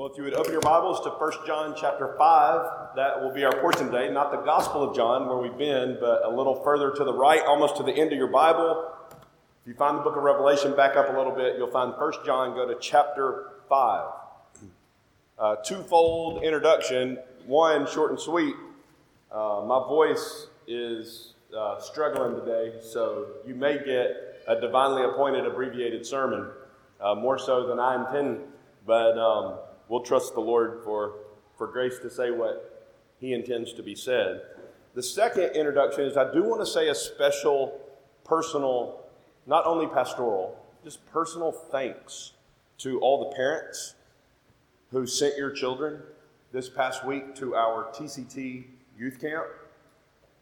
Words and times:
Well, 0.00 0.08
if 0.08 0.16
you 0.16 0.24
would 0.24 0.32
open 0.32 0.50
your 0.50 0.62
Bibles 0.62 1.02
to 1.02 1.10
1 1.10 1.46
John 1.46 1.74
chapter 1.78 2.14
5, 2.16 2.96
that 2.96 3.20
will 3.20 3.34
be 3.34 3.44
our 3.44 3.54
portion 3.60 3.90
today. 3.90 4.10
Not 4.10 4.30
the 4.30 4.38
Gospel 4.38 4.82
of 4.82 4.96
John, 4.96 5.28
where 5.28 5.36
we've 5.36 5.58
been, 5.58 5.98
but 6.00 6.24
a 6.24 6.34
little 6.34 6.54
further 6.64 6.90
to 6.90 7.04
the 7.04 7.12
right, 7.12 7.42
almost 7.44 7.76
to 7.76 7.82
the 7.82 7.92
end 7.92 8.10
of 8.10 8.16
your 8.16 8.28
Bible. 8.28 8.94
If 9.10 9.68
you 9.68 9.74
find 9.74 9.98
the 9.98 10.00
book 10.00 10.16
of 10.16 10.22
Revelation, 10.22 10.74
back 10.74 10.96
up 10.96 11.10
a 11.10 11.18
little 11.18 11.34
bit, 11.34 11.56
you'll 11.58 11.70
find 11.70 11.92
1 11.92 12.12
John, 12.24 12.54
go 12.54 12.66
to 12.66 12.78
chapter 12.80 13.50
5. 13.68 14.10
Uh, 15.38 15.56
twofold 15.56 16.44
introduction. 16.44 17.18
One, 17.44 17.86
short 17.86 18.10
and 18.10 18.18
sweet. 18.18 18.54
Uh, 19.30 19.64
my 19.66 19.80
voice 19.86 20.46
is 20.66 21.34
uh, 21.54 21.78
struggling 21.78 22.42
today, 22.42 22.78
so 22.80 23.26
you 23.46 23.54
may 23.54 23.74
get 23.84 24.40
a 24.48 24.58
divinely 24.58 25.04
appointed 25.04 25.44
abbreviated 25.44 26.06
sermon, 26.06 26.48
uh, 27.02 27.14
more 27.14 27.38
so 27.38 27.66
than 27.66 27.78
I 27.78 27.96
intend. 28.02 28.38
But 28.86 29.18
um, 29.18 29.58
we'll 29.90 30.00
trust 30.00 30.32
the 30.32 30.40
Lord 30.40 30.80
for, 30.82 31.16
for 31.58 31.66
grace 31.66 31.98
to 31.98 32.08
say 32.08 32.30
what 32.30 32.88
He 33.18 33.34
intends 33.34 33.74
to 33.74 33.82
be 33.82 33.94
said. 33.94 34.40
The 34.94 35.02
second 35.02 35.50
introduction 35.54 36.04
is 36.04 36.16
I 36.16 36.32
do 36.32 36.42
want 36.42 36.62
to 36.62 36.66
say 36.66 36.88
a 36.88 36.94
special, 36.94 37.78
personal, 38.24 39.00
not 39.46 39.66
only 39.66 39.86
pastoral, 39.86 40.56
just 40.82 41.04
personal 41.12 41.52
thanks 41.52 42.32
to 42.78 42.98
all 43.00 43.28
the 43.28 43.36
parents 43.36 43.94
who 44.90 45.06
sent 45.06 45.36
your 45.36 45.50
children 45.50 46.00
this 46.52 46.68
past 46.68 47.04
week 47.04 47.34
to 47.34 47.54
our 47.54 47.92
TCT 47.92 48.64
youth 48.98 49.20
camp. 49.20 49.44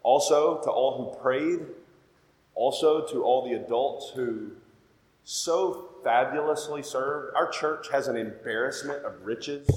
Also, 0.02 0.60
to 0.62 0.70
all 0.70 0.96
who 0.96 1.20
prayed. 1.20 1.60
Also, 2.54 3.06
to 3.06 3.22
all 3.22 3.44
the 3.44 3.54
adults 3.54 4.12
who 4.14 4.52
so 5.24 5.87
fabulously 6.02 6.82
served. 6.82 7.34
Our 7.36 7.48
church 7.50 7.90
has 7.90 8.08
an 8.08 8.16
embarrassment 8.16 9.04
of 9.04 9.24
riches. 9.24 9.68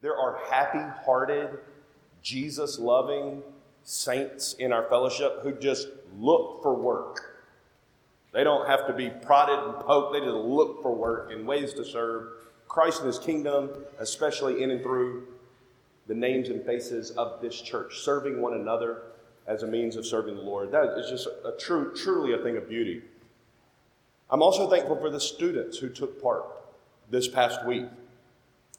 There 0.00 0.16
are 0.16 0.38
happy 0.50 0.84
hearted, 1.04 1.58
Jesus 2.22 2.78
loving 2.78 3.42
saints 3.84 4.54
in 4.54 4.72
our 4.72 4.88
fellowship 4.88 5.40
who 5.42 5.52
just 5.52 5.88
look 6.18 6.62
for 6.62 6.74
work. 6.74 7.42
They 8.32 8.44
don't 8.44 8.66
have 8.66 8.86
to 8.86 8.92
be 8.92 9.10
prodded 9.10 9.58
and 9.58 9.74
poked, 9.84 10.12
they 10.12 10.20
just 10.20 10.34
look 10.34 10.82
for 10.82 10.94
work 10.94 11.30
and 11.30 11.46
ways 11.46 11.72
to 11.74 11.84
serve 11.84 12.28
Christ 12.66 12.98
and 12.98 13.06
His 13.06 13.18
kingdom, 13.18 13.70
especially 14.00 14.62
in 14.62 14.72
and 14.72 14.82
through 14.82 15.28
the 16.06 16.14
names 16.14 16.48
and 16.48 16.64
faces 16.64 17.12
of 17.12 17.40
this 17.40 17.60
church, 17.60 18.00
serving 18.00 18.42
one 18.42 18.54
another 18.54 19.02
as 19.46 19.62
a 19.62 19.66
means 19.66 19.96
of 19.96 20.04
serving 20.04 20.34
the 20.36 20.42
Lord. 20.42 20.72
That 20.72 20.98
is 20.98 21.08
just 21.08 21.26
a 21.26 21.52
true, 21.58 21.94
truly 21.94 22.32
a 22.34 22.42
thing 22.42 22.56
of 22.56 22.68
beauty. 22.68 23.02
I'm 24.34 24.42
also 24.42 24.68
thankful 24.68 24.96
for 24.96 25.10
the 25.10 25.20
students 25.20 25.78
who 25.78 25.88
took 25.88 26.20
part 26.20 26.44
this 27.08 27.28
past 27.28 27.64
week. 27.64 27.86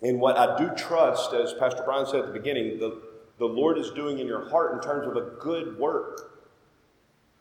And 0.01 0.19
what 0.19 0.37
I 0.37 0.57
do 0.57 0.69
trust, 0.75 1.31
as 1.31 1.53
Pastor 1.53 1.81
Brian 1.85 2.05
said 2.05 2.19
at 2.19 2.27
the 2.27 2.33
beginning, 2.33 2.77
the, 2.77 3.01
the 3.37 3.45
Lord 3.45 3.77
is 3.77 3.89
doing 3.91 4.19
in 4.19 4.27
your 4.27 4.49
heart 4.49 4.73
in 4.73 4.81
terms 4.81 5.07
of 5.07 5.15
a 5.15 5.29
good 5.39 5.79
work. 5.79 6.41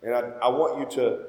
And 0.05 0.15
I, 0.15 0.21
I 0.41 0.49
want 0.49 0.79
you 0.79 1.03
to 1.03 1.25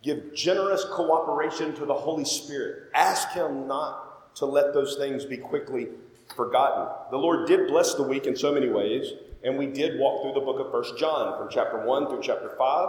give 0.00 0.32
generous 0.32 0.84
cooperation 0.92 1.74
to 1.74 1.86
the 1.86 1.94
Holy 1.94 2.24
Spirit. 2.24 2.90
Ask 2.94 3.30
Him 3.30 3.66
not 3.66 4.36
to 4.36 4.46
let 4.46 4.72
those 4.72 4.94
things 4.94 5.24
be 5.24 5.38
quickly 5.38 5.88
forgotten. 6.36 6.86
The 7.10 7.18
Lord 7.18 7.48
did 7.48 7.66
bless 7.66 7.94
the 7.94 8.04
week 8.04 8.26
in 8.26 8.36
so 8.36 8.54
many 8.54 8.68
ways, 8.68 9.12
and 9.42 9.58
we 9.58 9.66
did 9.66 9.98
walk 9.98 10.22
through 10.22 10.34
the 10.34 10.46
book 10.46 10.64
of 10.64 10.70
First 10.70 10.96
John 10.96 11.36
from 11.36 11.48
chapter 11.50 11.84
1 11.84 12.06
through 12.06 12.22
chapter 12.22 12.54
5. 12.56 12.88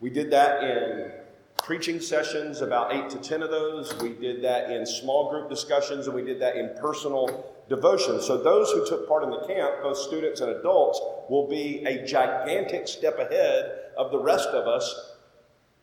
We 0.00 0.08
did 0.08 0.30
that 0.30 0.64
in 0.64 1.21
preaching 1.62 2.00
sessions, 2.00 2.60
about 2.60 2.92
eight 2.92 3.08
to 3.10 3.18
ten 3.18 3.42
of 3.42 3.50
those. 3.50 3.96
We 4.00 4.10
did 4.10 4.42
that 4.42 4.70
in 4.70 4.84
small 4.84 5.30
group 5.30 5.48
discussions, 5.48 6.06
and 6.06 6.14
we 6.14 6.22
did 6.22 6.40
that 6.40 6.56
in 6.56 6.74
personal 6.80 7.54
devotion. 7.68 8.20
So, 8.20 8.36
those 8.36 8.70
who 8.72 8.86
took 8.86 9.08
part 9.08 9.22
in 9.22 9.30
the 9.30 9.46
camp, 9.46 9.82
both 9.82 9.96
students 9.96 10.40
and 10.40 10.50
adults, 10.50 11.00
will 11.28 11.48
be 11.48 11.84
a 11.84 12.04
gigantic 12.04 12.88
step 12.88 13.18
ahead 13.18 13.78
of 13.96 14.10
the 14.10 14.18
rest 14.18 14.48
of 14.48 14.66
us 14.66 15.14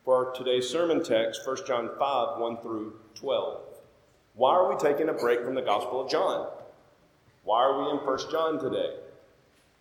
for 0.04 0.32
today's 0.32 0.68
sermon 0.68 1.02
text, 1.02 1.46
1 1.46 1.56
John 1.66 1.90
5 1.98 2.38
1 2.38 2.56
through 2.58 2.94
12. 3.14 3.62
Why 4.34 4.54
are 4.54 4.72
we 4.72 4.78
taking 4.78 5.08
a 5.08 5.14
break 5.14 5.42
from 5.42 5.54
the 5.54 5.62
Gospel 5.62 6.04
of 6.04 6.10
John? 6.10 6.48
Why 7.44 7.62
are 7.62 7.82
we 7.82 7.90
in 7.90 7.96
1 7.96 8.18
John 8.30 8.58
today? 8.58 8.96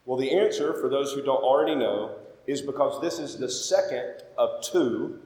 Well, 0.06 0.18
the 0.18 0.32
answer, 0.32 0.74
for 0.74 0.90
those 0.90 1.14
who 1.14 1.22
don't 1.22 1.44
already 1.44 1.76
know, 1.76 2.16
is 2.48 2.62
because 2.62 3.00
this 3.02 3.20
is 3.20 3.38
the 3.38 3.50
second 3.50 4.24
of 4.38 4.64
two 4.64 5.20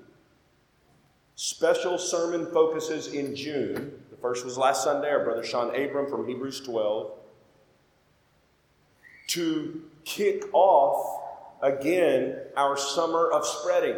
special 1.36 1.98
sermon 1.98 2.48
focuses 2.52 3.08
in 3.08 3.36
June. 3.36 3.92
The 4.12 4.18
first 4.18 4.46
was 4.46 4.58
last 4.58 4.84
Sunday, 4.84 5.10
our 5.10 5.24
brother 5.24 5.44
Sean 5.44 5.70
Abram 5.76 6.10
from 6.10 6.28
Hebrews 6.28 6.62
12. 6.62 7.12
To 9.28 9.82
kick 10.06 10.44
off 10.54 11.22
again 11.62 12.38
our 12.56 12.78
summer 12.78 13.32
of 13.32 13.46
spreading. 13.46 13.98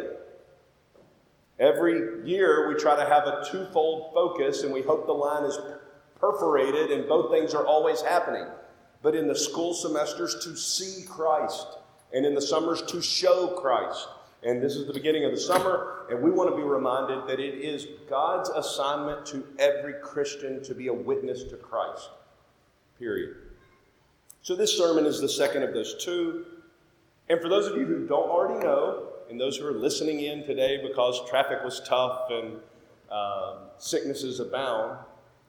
Every 1.58 2.28
year 2.28 2.68
we 2.68 2.74
try 2.74 2.96
to 2.96 3.08
have 3.08 3.26
a 3.26 3.44
twofold 3.50 4.12
focus, 4.12 4.62
and 4.62 4.72
we 4.72 4.82
hope 4.82 5.06
the 5.06 5.12
line 5.12 5.44
is 5.44 5.58
perforated 6.20 6.90
and 6.90 7.08
both 7.08 7.30
things 7.30 7.54
are 7.54 7.66
always 7.66 8.00
happening. 8.00 8.46
But 9.02 9.14
in 9.14 9.28
the 9.28 9.36
school 9.36 9.74
semesters, 9.74 10.36
to 10.44 10.56
see 10.56 11.04
Christ, 11.06 11.66
and 12.12 12.24
in 12.24 12.34
the 12.34 12.42
summers, 12.42 12.82
to 12.82 13.00
show 13.02 13.48
Christ. 13.48 14.08
And 14.42 14.62
this 14.62 14.76
is 14.76 14.86
the 14.86 14.92
beginning 14.92 15.24
of 15.24 15.32
the 15.32 15.40
summer, 15.40 16.06
and 16.10 16.22
we 16.22 16.30
want 16.30 16.50
to 16.50 16.56
be 16.56 16.62
reminded 16.62 17.26
that 17.26 17.40
it 17.40 17.54
is 17.54 17.86
God's 18.08 18.48
assignment 18.50 19.26
to 19.26 19.44
every 19.58 19.94
Christian 20.02 20.62
to 20.64 20.74
be 20.74 20.88
a 20.88 20.94
witness 20.94 21.44
to 21.44 21.56
Christ. 21.56 22.10
Period. 22.98 23.36
So, 24.42 24.54
this 24.54 24.76
sermon 24.76 25.06
is 25.06 25.20
the 25.20 25.28
second 25.28 25.62
of 25.62 25.74
those 25.74 26.02
two. 26.02 26.46
And 27.28 27.40
for 27.40 27.48
those 27.48 27.66
of 27.66 27.76
you 27.76 27.84
who 27.84 28.06
don't 28.06 28.30
already 28.30 28.64
know, 28.64 29.08
and 29.28 29.40
those 29.40 29.56
who 29.56 29.66
are 29.66 29.72
listening 29.72 30.20
in 30.20 30.44
today 30.44 30.80
because 30.86 31.28
traffic 31.28 31.64
was 31.64 31.80
tough 31.80 32.30
and 32.30 32.58
um, 33.10 33.58
sicknesses 33.78 34.38
abound, 34.38 34.98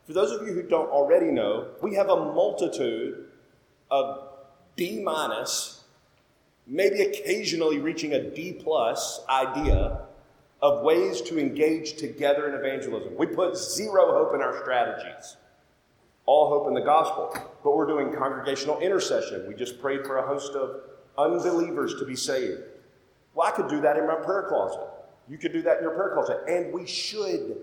for 0.05 0.13
those 0.13 0.31
of 0.31 0.47
you 0.47 0.53
who 0.53 0.63
don't 0.63 0.89
already 0.89 1.27
know, 1.27 1.67
we 1.81 1.93
have 1.95 2.09
a 2.09 2.15
multitude 2.15 3.25
of 3.91 4.29
D 4.75 5.03
minus 5.03 5.76
maybe 6.67 7.01
occasionally 7.01 7.79
reaching 7.79 8.13
a 8.13 8.29
D 8.29 8.53
plus 8.53 9.21
idea 9.29 10.01
of 10.61 10.83
ways 10.83 11.21
to 11.21 11.39
engage 11.39 11.97
together 11.97 12.49
in 12.49 12.55
evangelism. 12.55 13.15
We 13.15 13.27
put 13.27 13.57
zero 13.57 14.11
hope 14.11 14.35
in 14.35 14.41
our 14.41 14.59
strategies, 14.61 15.37
all 16.25 16.49
hope 16.49 16.67
in 16.67 16.73
the 16.73 16.81
gospel. 16.81 17.31
But 17.63 17.75
we're 17.75 17.85
doing 17.85 18.13
congregational 18.13 18.79
intercession. 18.79 19.45
We 19.47 19.53
just 19.53 19.79
prayed 19.81 20.05
for 20.05 20.17
a 20.17 20.27
host 20.27 20.53
of 20.53 20.81
unbelievers 21.17 21.95
to 21.99 22.05
be 22.05 22.15
saved. 22.15 22.61
Well, 23.33 23.47
I 23.47 23.51
could 23.51 23.67
do 23.67 23.81
that 23.81 23.97
in 23.97 24.07
my 24.07 24.15
prayer 24.15 24.45
closet. 24.47 24.87
You 25.29 25.37
could 25.37 25.53
do 25.53 25.61
that 25.63 25.77
in 25.77 25.83
your 25.83 25.93
prayer 25.93 26.11
closet, 26.13 26.41
and 26.47 26.73
we 26.73 26.87
should. 26.87 27.57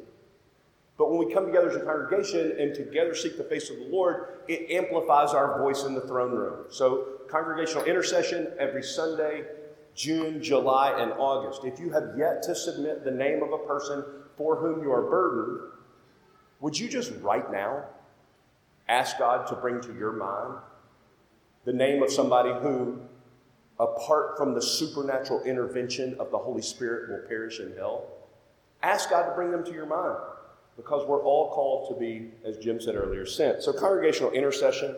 But 0.97 1.11
when 1.11 1.27
we 1.27 1.33
come 1.33 1.47
together 1.47 1.71
as 1.71 1.77
a 1.77 1.81
congregation 1.81 2.55
and 2.59 2.75
together 2.75 3.15
seek 3.15 3.37
the 3.37 3.45
face 3.45 3.71
of 3.71 3.77
the 3.79 3.87
Lord, 3.87 4.39
it 4.47 4.71
amplifies 4.71 5.31
our 5.31 5.59
voice 5.61 5.83
in 5.83 5.95
the 5.95 6.03
throne 6.03 6.33
room. 6.33 6.67
So 6.71 7.14
congregational 7.35 7.85
intercession 7.85 8.47
every 8.61 8.83
Sunday, 8.83 9.43
June, 9.97 10.41
July, 10.41 11.03
and 11.03 11.13
August. 11.15 11.65
If 11.65 11.81
you 11.81 11.91
have 11.91 12.15
yet 12.17 12.45
to 12.45 12.55
submit 12.55 13.03
the 13.05 13.11
name 13.11 13.43
of 13.43 13.53
a 13.53 13.59
person 13.59 14.05
for 14.37 14.55
whom 14.55 14.85
you 14.85 14.93
are 14.93 15.03
burdened, 15.03 15.73
would 16.61 16.79
you 16.79 16.89
just 16.89 17.13
right 17.23 17.51
now 17.51 17.87
ask 18.87 19.19
God 19.19 19.49
to 19.49 19.57
bring 19.57 19.81
to 19.81 19.93
your 19.95 20.13
mind 20.13 20.61
the 21.65 21.73
name 21.73 22.05
of 22.05 22.13
somebody 22.13 22.51
who, 22.51 23.01
apart 23.81 24.39
from 24.39 24.55
the 24.55 24.63
supernatural 24.63 25.43
intervention 25.43 26.15
of 26.21 26.31
the 26.31 26.39
Holy 26.39 26.63
Spirit, 26.63 27.11
will 27.11 27.29
perish 27.29 27.59
in 27.59 27.75
hell? 27.77 28.07
Ask 28.81 29.11
God 29.11 29.29
to 29.29 29.35
bring 29.35 29.51
them 29.51 29.65
to 29.65 29.73
your 29.73 29.87
mind 29.87 30.19
because 30.77 31.05
we're 31.09 31.25
all 31.25 31.51
called 31.51 31.89
to 31.89 31.99
be, 31.99 32.31
as 32.45 32.59
Jim 32.59 32.81
said 32.81 32.95
earlier, 32.95 33.27
sent. 33.27 33.65
So, 33.65 33.73
congregational 33.73 34.31
intercession 34.31 34.95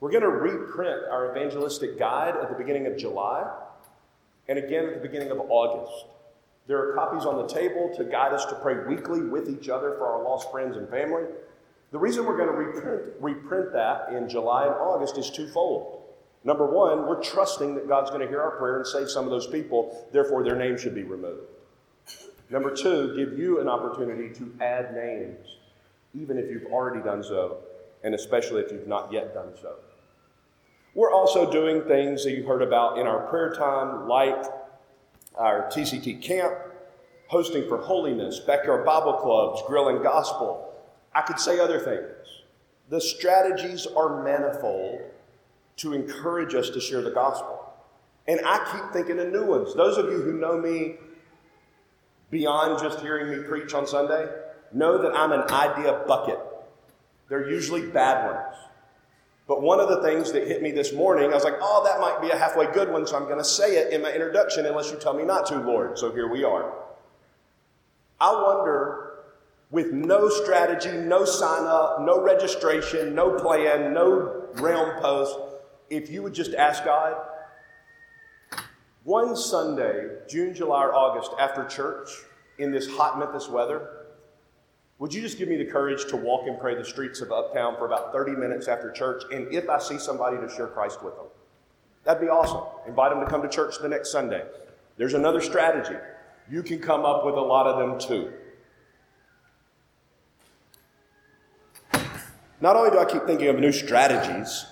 we're 0.00 0.10
going 0.10 0.22
to 0.22 0.28
reprint 0.28 1.04
our 1.10 1.30
evangelistic 1.30 1.98
guide 1.98 2.36
at 2.36 2.50
the 2.50 2.54
beginning 2.54 2.86
of 2.86 2.96
July 2.96 3.50
and 4.48 4.58
again 4.58 4.86
at 4.86 4.94
the 4.94 5.00
beginning 5.00 5.30
of 5.30 5.38
August. 5.48 6.06
There 6.66 6.78
are 6.78 6.94
copies 6.94 7.24
on 7.24 7.36
the 7.36 7.52
table 7.52 7.92
to 7.96 8.04
guide 8.04 8.32
us 8.32 8.44
to 8.46 8.54
pray 8.56 8.86
weekly 8.86 9.22
with 9.22 9.48
each 9.48 9.68
other 9.68 9.92
for 9.92 10.06
our 10.06 10.22
lost 10.22 10.50
friends 10.50 10.76
and 10.76 10.88
family. 10.88 11.24
The 11.92 11.98
reason 11.98 12.26
we're 12.26 12.36
going 12.36 12.48
to 12.48 12.54
reprint, 12.54 13.12
reprint 13.20 13.72
that 13.72 14.12
in 14.12 14.28
July 14.28 14.66
and 14.66 14.74
August 14.74 15.16
is 15.16 15.30
twofold. 15.30 16.02
Number 16.44 16.66
one, 16.66 17.06
we're 17.06 17.22
trusting 17.22 17.74
that 17.76 17.88
God's 17.88 18.10
going 18.10 18.22
to 18.22 18.28
hear 18.28 18.42
our 18.42 18.52
prayer 18.52 18.78
and 18.78 18.86
save 18.86 19.08
some 19.08 19.24
of 19.24 19.30
those 19.30 19.46
people, 19.46 20.06
therefore, 20.12 20.44
their 20.44 20.56
name 20.56 20.76
should 20.76 20.94
be 20.94 21.02
removed. 21.02 21.42
Number 22.50 22.74
two, 22.74 23.16
give 23.16 23.38
you 23.38 23.60
an 23.60 23.68
opportunity 23.68 24.32
to 24.34 24.52
add 24.60 24.94
names, 24.94 25.56
even 26.14 26.38
if 26.38 26.48
you've 26.50 26.66
already 26.66 27.02
done 27.02 27.22
so, 27.24 27.58
and 28.04 28.14
especially 28.14 28.62
if 28.62 28.70
you've 28.70 28.86
not 28.86 29.12
yet 29.12 29.34
done 29.34 29.52
so. 29.60 29.74
We're 30.96 31.12
also 31.12 31.52
doing 31.52 31.82
things 31.82 32.24
that 32.24 32.32
you 32.32 32.46
heard 32.46 32.62
about 32.62 32.98
in 32.98 33.06
our 33.06 33.26
prayer 33.26 33.52
time, 33.52 34.08
like 34.08 34.46
our 35.34 35.68
TCT 35.68 36.22
camp, 36.22 36.54
hosting 37.26 37.68
for 37.68 37.76
holiness, 37.76 38.40
backyard 38.40 38.86
Bible 38.86 39.12
clubs, 39.12 39.60
grilling 39.66 40.02
gospel. 40.02 40.72
I 41.14 41.20
could 41.20 41.38
say 41.38 41.60
other 41.60 41.78
things. 41.80 42.42
the 42.88 43.00
strategies 43.00 43.86
are 43.86 44.24
manifold 44.24 45.02
to 45.76 45.92
encourage 45.92 46.54
us 46.54 46.70
to 46.70 46.80
share 46.80 47.02
the 47.02 47.10
gospel. 47.10 47.74
And 48.26 48.40
I 48.46 48.58
keep 48.72 48.92
thinking 48.94 49.18
of 49.18 49.30
new 49.30 49.44
ones. 49.44 49.74
Those 49.74 49.98
of 49.98 50.06
you 50.06 50.22
who 50.22 50.38
know 50.38 50.58
me 50.58 50.94
beyond 52.30 52.80
just 52.80 53.00
hearing 53.00 53.30
me 53.30 53.46
preach 53.46 53.74
on 53.74 53.86
Sunday 53.86 54.28
know 54.72 55.02
that 55.02 55.14
I'm 55.14 55.32
an 55.32 55.42
idea 55.50 56.04
bucket. 56.06 56.38
They're 57.28 57.50
usually 57.50 57.90
bad 57.90 58.32
ones. 58.32 58.65
But 59.48 59.62
one 59.62 59.78
of 59.78 59.88
the 59.88 60.02
things 60.02 60.32
that 60.32 60.48
hit 60.48 60.60
me 60.60 60.72
this 60.72 60.92
morning, 60.92 61.30
I 61.30 61.34
was 61.34 61.44
like, 61.44 61.58
oh, 61.60 61.84
that 61.84 62.00
might 62.00 62.20
be 62.20 62.34
a 62.34 62.38
halfway 62.38 62.66
good 62.72 62.90
one, 62.90 63.06
so 63.06 63.16
I'm 63.16 63.24
going 63.24 63.38
to 63.38 63.44
say 63.44 63.76
it 63.76 63.92
in 63.92 64.02
my 64.02 64.10
introduction 64.12 64.66
unless 64.66 64.90
you 64.90 64.96
tell 64.96 65.14
me 65.14 65.24
not 65.24 65.46
to, 65.46 65.60
Lord. 65.60 65.98
So 65.98 66.12
here 66.12 66.28
we 66.28 66.42
are. 66.42 66.72
I 68.20 68.32
wonder, 68.32 69.20
with 69.70 69.92
no 69.92 70.28
strategy, 70.28 70.90
no 70.90 71.24
sign 71.24 71.64
up, 71.64 72.00
no 72.00 72.20
registration, 72.20 73.14
no 73.14 73.38
plan, 73.38 73.94
no 73.94 74.48
realm 74.54 75.00
post, 75.00 75.38
if 75.90 76.10
you 76.10 76.24
would 76.24 76.34
just 76.34 76.54
ask 76.54 76.84
God, 76.84 77.14
one 79.04 79.36
Sunday, 79.36 80.08
June, 80.28 80.54
July, 80.54 80.86
or 80.86 80.92
August, 80.92 81.30
after 81.38 81.64
church, 81.66 82.10
in 82.58 82.72
this 82.72 82.88
hot 82.88 83.18
Memphis 83.18 83.48
weather, 83.48 83.95
would 84.98 85.12
you 85.12 85.20
just 85.20 85.36
give 85.36 85.48
me 85.48 85.56
the 85.56 85.64
courage 85.64 86.06
to 86.06 86.16
walk 86.16 86.46
and 86.46 86.58
pray 86.58 86.74
the 86.74 86.84
streets 86.84 87.20
of 87.20 87.30
Uptown 87.30 87.76
for 87.76 87.84
about 87.84 88.12
30 88.12 88.32
minutes 88.32 88.66
after 88.66 88.90
church? 88.90 89.24
And 89.30 89.52
if 89.52 89.68
I 89.68 89.78
see 89.78 89.98
somebody 89.98 90.38
to 90.38 90.48
share 90.48 90.68
Christ 90.68 91.02
with 91.02 91.14
them, 91.16 91.26
that'd 92.04 92.20
be 92.20 92.28
awesome. 92.28 92.62
Invite 92.88 93.10
them 93.10 93.20
to 93.20 93.26
come 93.26 93.42
to 93.42 93.48
church 93.48 93.78
the 93.80 93.88
next 93.88 94.10
Sunday. 94.10 94.44
There's 94.96 95.14
another 95.14 95.42
strategy. 95.42 95.96
You 96.50 96.62
can 96.62 96.78
come 96.78 97.04
up 97.04 97.26
with 97.26 97.34
a 97.34 97.40
lot 97.40 97.66
of 97.66 97.78
them 97.78 97.98
too. 98.00 98.32
Not 102.60 102.74
only 102.74 102.90
do 102.90 102.98
I 102.98 103.04
keep 103.04 103.26
thinking 103.26 103.48
of 103.48 103.58
new 103.58 103.72
strategies, 103.72 104.64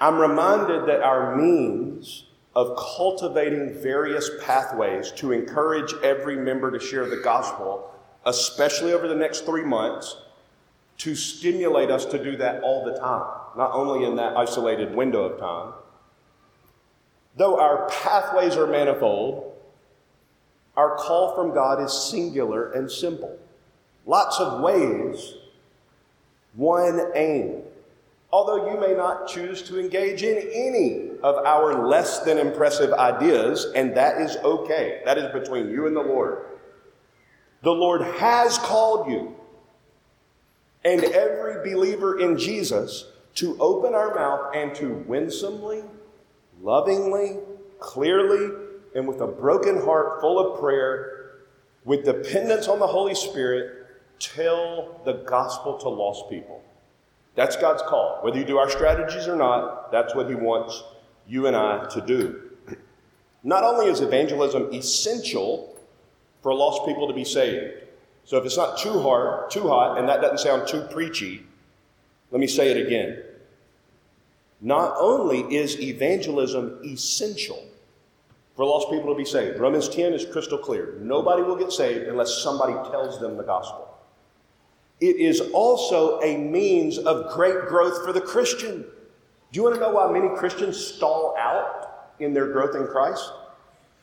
I'm 0.00 0.16
reminded 0.18 0.86
that 0.86 1.02
our 1.02 1.36
means 1.36 2.23
of 2.56 2.76
cultivating 2.76 3.74
various 3.82 4.30
pathways 4.44 5.10
to 5.12 5.32
encourage 5.32 5.92
every 6.02 6.36
member 6.36 6.70
to 6.70 6.78
share 6.78 7.08
the 7.08 7.16
gospel, 7.16 7.92
especially 8.26 8.92
over 8.92 9.08
the 9.08 9.14
next 9.14 9.40
three 9.40 9.64
months, 9.64 10.16
to 10.98 11.16
stimulate 11.16 11.90
us 11.90 12.04
to 12.04 12.22
do 12.22 12.36
that 12.36 12.62
all 12.62 12.84
the 12.84 12.96
time, 12.98 13.26
not 13.56 13.72
only 13.72 14.06
in 14.06 14.14
that 14.16 14.36
isolated 14.36 14.94
window 14.94 15.24
of 15.24 15.40
time. 15.40 15.72
Though 17.36 17.58
our 17.58 17.88
pathways 17.88 18.56
are 18.56 18.68
manifold, 18.68 19.52
our 20.76 20.96
call 20.96 21.34
from 21.34 21.52
God 21.52 21.82
is 21.82 21.92
singular 21.92 22.70
and 22.72 22.90
simple. 22.90 23.36
Lots 24.06 24.38
of 24.38 24.60
ways, 24.60 25.34
one 26.54 27.10
aim. 27.16 27.62
Although 28.32 28.70
you 28.72 28.80
may 28.80 28.94
not 28.94 29.26
choose 29.26 29.62
to 29.62 29.80
engage 29.80 30.22
in 30.22 30.36
any 30.52 31.03
of 31.24 31.36
our 31.46 31.86
less 31.86 32.20
than 32.20 32.36
impressive 32.36 32.92
ideas, 32.92 33.72
and 33.74 33.96
that 33.96 34.20
is 34.20 34.36
okay. 34.44 35.00
That 35.06 35.16
is 35.16 35.32
between 35.32 35.70
you 35.70 35.86
and 35.86 35.96
the 35.96 36.02
Lord. 36.02 36.44
The 37.62 37.72
Lord 37.72 38.02
has 38.02 38.58
called 38.58 39.10
you 39.10 39.34
and 40.84 41.02
every 41.02 41.72
believer 41.72 42.20
in 42.20 42.36
Jesus 42.36 43.06
to 43.36 43.56
open 43.58 43.94
our 43.94 44.14
mouth 44.14 44.54
and 44.54 44.74
to 44.74 45.02
winsomely, 45.06 45.82
lovingly, 46.60 47.38
clearly, 47.78 48.54
and 48.94 49.08
with 49.08 49.22
a 49.22 49.26
broken 49.26 49.82
heart 49.82 50.20
full 50.20 50.38
of 50.38 50.60
prayer, 50.60 51.36
with 51.86 52.04
dependence 52.04 52.68
on 52.68 52.78
the 52.78 52.86
Holy 52.86 53.14
Spirit, 53.14 53.86
tell 54.18 55.00
the 55.06 55.14
gospel 55.24 55.78
to 55.78 55.88
lost 55.88 56.28
people. 56.28 56.62
That's 57.34 57.56
God's 57.56 57.82
call. 57.82 58.18
Whether 58.20 58.38
you 58.38 58.44
do 58.44 58.58
our 58.58 58.68
strategies 58.68 59.26
or 59.26 59.36
not, 59.36 59.90
that's 59.90 60.14
what 60.14 60.28
He 60.28 60.34
wants 60.34 60.82
you 61.26 61.46
and 61.46 61.56
I 61.56 61.86
to 61.90 62.00
do. 62.00 62.40
Not 63.42 63.64
only 63.64 63.86
is 63.86 64.00
evangelism 64.00 64.72
essential 64.72 65.76
for 66.42 66.54
lost 66.54 66.86
people 66.86 67.06
to 67.08 67.14
be 67.14 67.24
saved, 67.24 67.74
so 68.24 68.38
if 68.38 68.44
it's 68.44 68.56
not 68.56 68.78
too 68.78 69.00
hard, 69.00 69.50
too 69.50 69.68
hot, 69.68 69.98
and 69.98 70.08
that 70.08 70.22
doesn't 70.22 70.38
sound 70.38 70.66
too 70.66 70.82
preachy, 70.90 71.44
let 72.30 72.40
me 72.40 72.46
say 72.46 72.70
it 72.70 72.86
again. 72.86 73.22
Not 74.60 74.94
only 74.98 75.40
is 75.54 75.78
evangelism 75.78 76.80
essential 76.84 77.62
for 78.56 78.64
lost 78.64 78.90
people 78.90 79.12
to 79.12 79.16
be 79.16 79.24
saved, 79.26 79.58
Romans 79.58 79.90
10 79.90 80.14
is 80.14 80.24
crystal 80.24 80.56
clear. 80.56 80.96
Nobody 81.00 81.42
will 81.42 81.56
get 81.56 81.70
saved 81.70 82.08
unless 82.08 82.42
somebody 82.42 82.72
tells 82.90 83.20
them 83.20 83.36
the 83.36 83.42
gospel. 83.42 83.94
It 85.00 85.16
is 85.16 85.42
also 85.52 86.18
a 86.22 86.38
means 86.38 86.96
of 86.96 87.30
great 87.34 87.66
growth 87.66 88.04
for 88.04 88.12
the 88.12 88.22
Christian. 88.22 88.86
Do 89.54 89.60
you 89.60 89.62
want 89.62 89.76
to 89.76 89.80
know 89.80 89.90
why 89.90 90.10
many 90.10 90.34
Christians 90.36 90.76
stall 90.76 91.36
out 91.38 92.08
in 92.18 92.34
their 92.34 92.48
growth 92.48 92.74
in 92.74 92.88
Christ? 92.88 93.30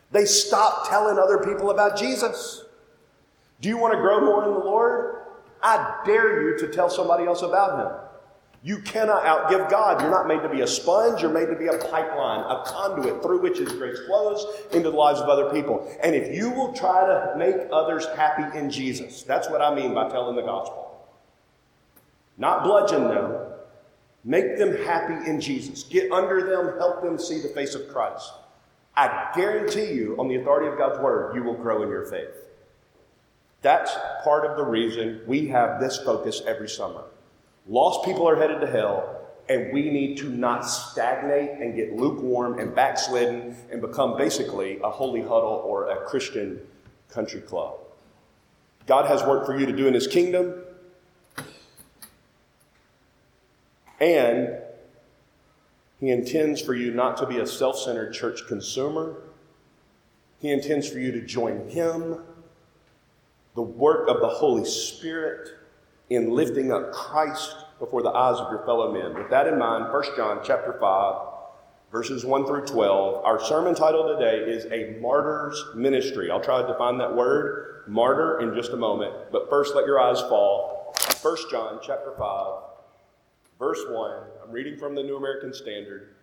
They 0.09 0.23
stop 0.23 0.87
telling 0.87 1.17
other 1.17 1.39
people 1.39 1.71
about 1.71 1.97
Jesus. 1.97 2.63
Do 3.59 3.67
you 3.67 3.77
want 3.77 3.93
to 3.93 3.99
grow 3.99 4.21
more 4.21 4.45
in 4.45 4.53
the 4.53 4.59
Lord? 4.59 5.25
I 5.61 6.03
dare 6.05 6.41
you 6.41 6.57
to 6.59 6.71
tell 6.71 6.89
somebody 6.89 7.25
else 7.25 7.41
about 7.41 7.79
Him. 7.79 7.99
You 8.63 8.77
cannot 8.83 9.25
outgive 9.25 9.69
God. 9.69 9.99
You're 9.99 10.09
not 10.09 10.25
made 10.25 10.41
to 10.41 10.47
be 10.47 10.61
a 10.61 10.67
sponge. 10.67 11.21
You're 11.21 11.33
made 11.33 11.47
to 11.47 11.57
be 11.57 11.67
a 11.67 11.77
pipeline, 11.77 12.45
a 12.49 12.63
conduit 12.65 13.21
through 13.21 13.41
which 13.41 13.57
His 13.57 13.73
grace 13.73 13.99
flows 14.07 14.45
into 14.71 14.89
the 14.89 14.95
lives 14.95 15.19
of 15.19 15.27
other 15.27 15.51
people. 15.51 15.85
And 16.01 16.15
if 16.15 16.33
you 16.33 16.49
will 16.49 16.71
try 16.71 17.05
to 17.05 17.33
make 17.37 17.67
others 17.73 18.05
happy 18.15 18.57
in 18.57 18.71
Jesus, 18.71 19.23
that's 19.23 19.49
what 19.49 19.61
I 19.61 19.75
mean 19.75 19.93
by 19.93 20.07
telling 20.07 20.37
the 20.37 20.43
gospel. 20.43 21.09
Not 22.37 22.63
bludgeon 22.63 23.09
them, 23.09 23.50
make 24.23 24.57
them 24.57 24.75
happy 24.85 25.29
in 25.29 25.41
Jesus. 25.41 25.83
Get 25.83 26.11
under 26.11 26.49
them, 26.49 26.77
help 26.77 27.01
them 27.01 27.17
see 27.17 27.41
the 27.41 27.49
face 27.49 27.75
of 27.75 27.87
Christ. 27.89 28.31
I 28.95 29.31
guarantee 29.35 29.93
you, 29.93 30.15
on 30.19 30.27
the 30.27 30.35
authority 30.35 30.67
of 30.67 30.77
God's 30.77 30.99
word, 30.99 31.35
you 31.35 31.43
will 31.43 31.55
grow 31.55 31.81
in 31.83 31.89
your 31.89 32.05
faith. 32.05 32.35
That's 33.61 33.91
part 34.23 34.45
of 34.45 34.57
the 34.57 34.65
reason 34.65 35.21
we 35.27 35.47
have 35.47 35.79
this 35.79 35.97
focus 35.99 36.41
every 36.45 36.67
summer. 36.67 37.03
Lost 37.67 38.03
people 38.03 38.27
are 38.27 38.35
headed 38.35 38.59
to 38.61 38.67
hell, 38.67 39.21
and 39.47 39.71
we 39.71 39.89
need 39.89 40.17
to 40.17 40.29
not 40.29 40.61
stagnate 40.61 41.51
and 41.59 41.75
get 41.75 41.95
lukewarm 41.95 42.59
and 42.59 42.73
backslidden 42.73 43.55
and 43.71 43.81
become 43.81 44.17
basically 44.17 44.79
a 44.83 44.89
holy 44.89 45.21
huddle 45.21 45.61
or 45.63 45.89
a 45.89 46.05
Christian 46.05 46.59
country 47.09 47.41
club. 47.41 47.75
God 48.87 49.05
has 49.05 49.23
work 49.23 49.45
for 49.45 49.57
you 49.57 49.65
to 49.67 49.71
do 49.71 49.87
in 49.87 49.93
His 49.93 50.07
kingdom, 50.07 50.55
and 54.01 54.57
He 55.99 56.09
intends 56.09 56.59
for 56.59 56.73
you 56.73 56.91
not 56.91 57.15
to 57.17 57.27
be 57.27 57.37
a 57.37 57.47
self 57.47 57.77
centered 57.77 58.11
church 58.11 58.41
consumer. 58.47 59.15
He 60.39 60.51
intends 60.51 60.89
for 60.89 60.97
you 60.97 61.11
to 61.11 61.21
join 61.21 61.69
Him, 61.69 62.17
the 63.55 63.61
work 63.61 64.09
of 64.09 64.19
the 64.19 64.27
Holy 64.27 64.65
Spirit 64.65 65.49
in 66.09 66.31
lifting 66.31 66.73
up 66.73 66.91
Christ 66.91 67.55
before 67.79 68.01
the 68.01 68.09
eyes 68.09 68.37
of 68.37 68.51
your 68.51 68.65
fellow 68.65 68.91
men. 68.91 69.13
With 69.13 69.29
that 69.29 69.47
in 69.47 69.57
mind, 69.57 69.93
1 69.93 70.03
John 70.17 70.41
chapter 70.43 70.77
5, 70.79 71.27
verses 71.91 72.25
1 72.25 72.45
through 72.45 72.65
12. 72.65 73.23
Our 73.23 73.39
sermon 73.39 73.75
title 73.75 74.17
today 74.17 74.51
is 74.51 74.65
A 74.65 74.99
Martyr's 74.99 75.63
Ministry. 75.75 76.31
I'll 76.31 76.41
try 76.41 76.61
to 76.61 76.67
define 76.67 76.97
that 76.97 77.15
word, 77.15 77.83
martyr, 77.87 78.39
in 78.41 78.55
just 78.55 78.71
a 78.71 78.77
moment. 78.77 79.13
But 79.31 79.49
first, 79.49 79.75
let 79.75 79.85
your 79.85 79.99
eyes 79.99 80.21
fall. 80.21 80.95
1 81.21 81.37
John 81.49 81.79
chapter 81.83 82.13
5, 82.17 82.70
verse 83.61 83.85
1. 83.87 84.11
I'm 84.43 84.51
reading 84.51 84.75
from 84.75 84.95
the 84.95 85.03
New 85.03 85.17
American 85.17 85.53
Standard. 85.53 86.15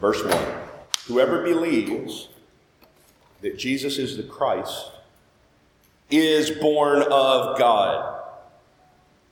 Verse 0.00 0.22
1 0.24 0.46
Whoever 1.08 1.42
believes 1.42 2.28
that 3.40 3.58
Jesus 3.58 3.98
is 3.98 4.16
the 4.16 4.22
Christ 4.22 4.92
is 6.08 6.52
born 6.52 7.02
of 7.02 7.58
God. 7.58 8.20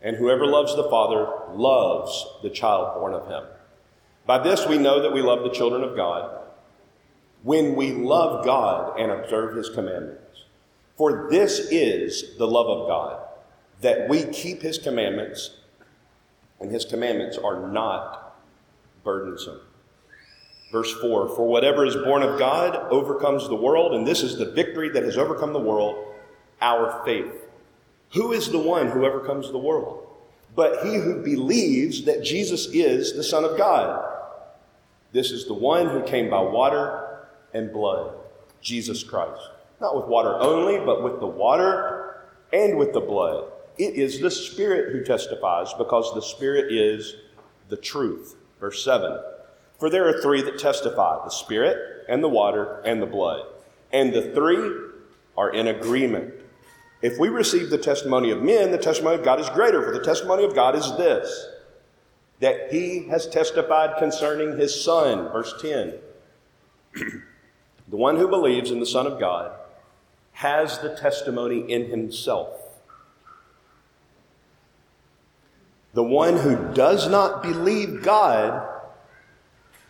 And 0.02 0.16
whoever 0.16 0.48
loves 0.48 0.74
the 0.74 0.90
Father 0.90 1.28
loves 1.54 2.26
the 2.42 2.50
child 2.50 2.94
born 2.98 3.14
of 3.14 3.28
him. 3.28 3.44
By 4.26 4.38
this 4.38 4.66
we 4.66 4.76
know 4.76 5.02
that 5.02 5.12
we 5.12 5.22
love 5.22 5.44
the 5.44 5.50
children 5.50 5.84
of 5.84 5.94
God 5.94 6.36
when 7.44 7.76
we 7.76 7.92
love 7.92 8.44
God 8.44 8.98
and 8.98 9.12
observe 9.12 9.54
his 9.54 9.68
commandments. 9.68 10.29
For 11.00 11.28
this 11.30 11.60
is 11.70 12.36
the 12.36 12.46
love 12.46 12.66
of 12.66 12.86
God, 12.86 13.26
that 13.80 14.06
we 14.10 14.24
keep 14.24 14.60
his 14.60 14.76
commandments, 14.76 15.56
and 16.60 16.70
his 16.70 16.84
commandments 16.84 17.38
are 17.38 17.70
not 17.70 18.36
burdensome. 19.02 19.62
Verse 20.70 20.92
4 21.00 21.30
For 21.30 21.48
whatever 21.48 21.86
is 21.86 21.96
born 21.96 22.22
of 22.22 22.38
God 22.38 22.76
overcomes 22.92 23.48
the 23.48 23.56
world, 23.56 23.94
and 23.94 24.06
this 24.06 24.22
is 24.22 24.36
the 24.36 24.50
victory 24.50 24.90
that 24.90 25.02
has 25.02 25.16
overcome 25.16 25.54
the 25.54 25.58
world, 25.58 26.04
our 26.60 27.02
faith. 27.06 27.48
Who 28.12 28.32
is 28.32 28.50
the 28.50 28.58
one 28.58 28.88
who 28.88 29.06
overcomes 29.06 29.50
the 29.50 29.56
world? 29.56 30.06
But 30.54 30.84
he 30.84 30.96
who 30.96 31.22
believes 31.22 32.04
that 32.04 32.22
Jesus 32.22 32.66
is 32.74 33.14
the 33.14 33.24
Son 33.24 33.46
of 33.46 33.56
God. 33.56 34.06
This 35.12 35.30
is 35.30 35.46
the 35.46 35.54
one 35.54 35.88
who 35.88 36.02
came 36.02 36.28
by 36.28 36.42
water 36.42 37.26
and 37.54 37.72
blood, 37.72 38.12
Jesus 38.60 39.02
Christ. 39.02 39.48
Not 39.80 39.96
with 39.96 40.06
water 40.06 40.34
only, 40.34 40.78
but 40.78 41.02
with 41.02 41.20
the 41.20 41.26
water 41.26 42.26
and 42.52 42.76
with 42.76 42.92
the 42.92 43.00
blood. 43.00 43.50
It 43.78 43.94
is 43.94 44.20
the 44.20 44.30
Spirit 44.30 44.92
who 44.92 45.02
testifies 45.02 45.72
because 45.74 46.12
the 46.14 46.20
Spirit 46.20 46.70
is 46.70 47.14
the 47.68 47.76
truth. 47.76 48.36
Verse 48.58 48.84
7 48.84 49.18
For 49.78 49.88
there 49.88 50.06
are 50.06 50.20
three 50.20 50.42
that 50.42 50.58
testify 50.58 51.24
the 51.24 51.30
Spirit, 51.30 52.04
and 52.08 52.22
the 52.22 52.28
water, 52.28 52.82
and 52.84 53.00
the 53.00 53.06
blood. 53.06 53.46
And 53.92 54.12
the 54.12 54.34
three 54.34 54.70
are 55.38 55.50
in 55.50 55.68
agreement. 55.68 56.34
If 57.02 57.18
we 57.18 57.28
receive 57.28 57.70
the 57.70 57.78
testimony 57.78 58.30
of 58.30 58.42
men, 58.42 58.72
the 58.72 58.78
testimony 58.78 59.16
of 59.16 59.24
God 59.24 59.40
is 59.40 59.48
greater, 59.50 59.82
for 59.82 59.92
the 59.92 60.04
testimony 60.04 60.44
of 60.44 60.54
God 60.54 60.76
is 60.76 60.96
this 60.96 61.46
that 62.40 62.72
he 62.72 63.06
has 63.08 63.26
testified 63.26 63.98
concerning 63.98 64.56
his 64.56 64.82
Son. 64.82 65.30
Verse 65.30 65.54
10 65.60 65.94
The 67.88 67.96
one 67.96 68.16
who 68.16 68.28
believes 68.28 68.70
in 68.70 68.80
the 68.80 68.86
Son 68.86 69.06
of 69.06 69.20
God 69.20 69.59
has 70.40 70.78
the 70.78 70.96
testimony 70.96 71.70
in 71.70 71.90
himself. 71.90 72.48
The 75.92 76.02
one 76.02 76.38
who 76.38 76.72
does 76.72 77.10
not 77.10 77.42
believe 77.42 78.02
God 78.02 78.66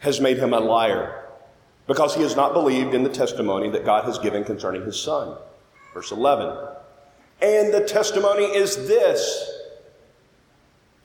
has 0.01 0.21
made 0.21 0.39
him 0.39 0.53
a 0.53 0.59
liar 0.59 1.25
because 1.87 2.17
he 2.17 2.23
has 2.23 2.35
not 2.35 2.53
believed 2.53 2.95
in 2.95 3.05
the 3.05 3.11
testimony 3.11 3.71
that 3.71 3.85
God 3.85 4.05
has 4.07 4.19
given 4.19 4.43
concerning 4.43 4.85
his 4.85 5.01
Son. 5.01 5.37
Verse 5.95 6.11
11. 6.11 6.49
And 7.41 7.73
the 7.73 7.85
testimony 7.87 8.47
is 8.47 8.89
this 8.89 9.53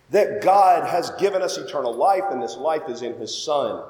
that 0.09 0.41
God 0.41 0.89
has 0.89 1.11
given 1.19 1.43
us 1.43 1.59
eternal 1.59 1.93
life, 1.93 2.23
and 2.31 2.41
this 2.41 2.57
life 2.57 2.89
is 2.89 3.03
in 3.03 3.13
his 3.19 3.35
Son. 3.43 3.83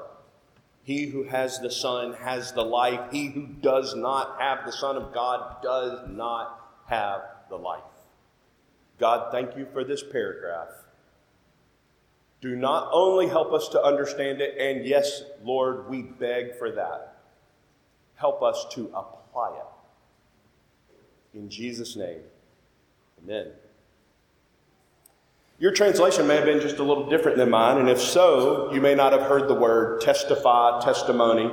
He 0.86 1.06
who 1.06 1.24
has 1.24 1.58
the 1.58 1.70
Son 1.70 2.12
has 2.12 2.52
the 2.52 2.62
life. 2.62 3.10
He 3.10 3.26
who 3.26 3.48
does 3.60 3.96
not 3.96 4.40
have 4.40 4.64
the 4.64 4.70
Son 4.70 4.96
of 4.96 5.12
God 5.12 5.60
does 5.60 6.08
not 6.08 6.60
have 6.86 7.22
the 7.50 7.56
life. 7.56 7.82
God, 9.00 9.32
thank 9.32 9.56
you 9.56 9.66
for 9.72 9.82
this 9.82 10.04
paragraph. 10.04 10.68
Do 12.40 12.54
not 12.54 12.88
only 12.92 13.26
help 13.26 13.52
us 13.52 13.66
to 13.70 13.82
understand 13.82 14.40
it, 14.40 14.56
and 14.60 14.86
yes, 14.86 15.24
Lord, 15.42 15.90
we 15.90 16.02
beg 16.02 16.56
for 16.56 16.70
that. 16.70 17.16
Help 18.14 18.40
us 18.40 18.64
to 18.74 18.86
apply 18.94 19.56
it. 19.56 21.36
In 21.36 21.50
Jesus' 21.50 21.96
name, 21.96 22.20
amen. 23.24 23.48
Your 25.58 25.72
translation 25.72 26.26
may 26.26 26.36
have 26.36 26.44
been 26.44 26.60
just 26.60 26.76
a 26.78 26.82
little 26.82 27.08
different 27.08 27.38
than 27.38 27.48
mine, 27.48 27.78
and 27.78 27.88
if 27.88 28.00
so, 28.00 28.72
you 28.74 28.80
may 28.80 28.94
not 28.94 29.12
have 29.12 29.22
heard 29.22 29.48
the 29.48 29.54
word 29.54 30.02
testify, 30.02 30.80
testimony. 30.80 31.50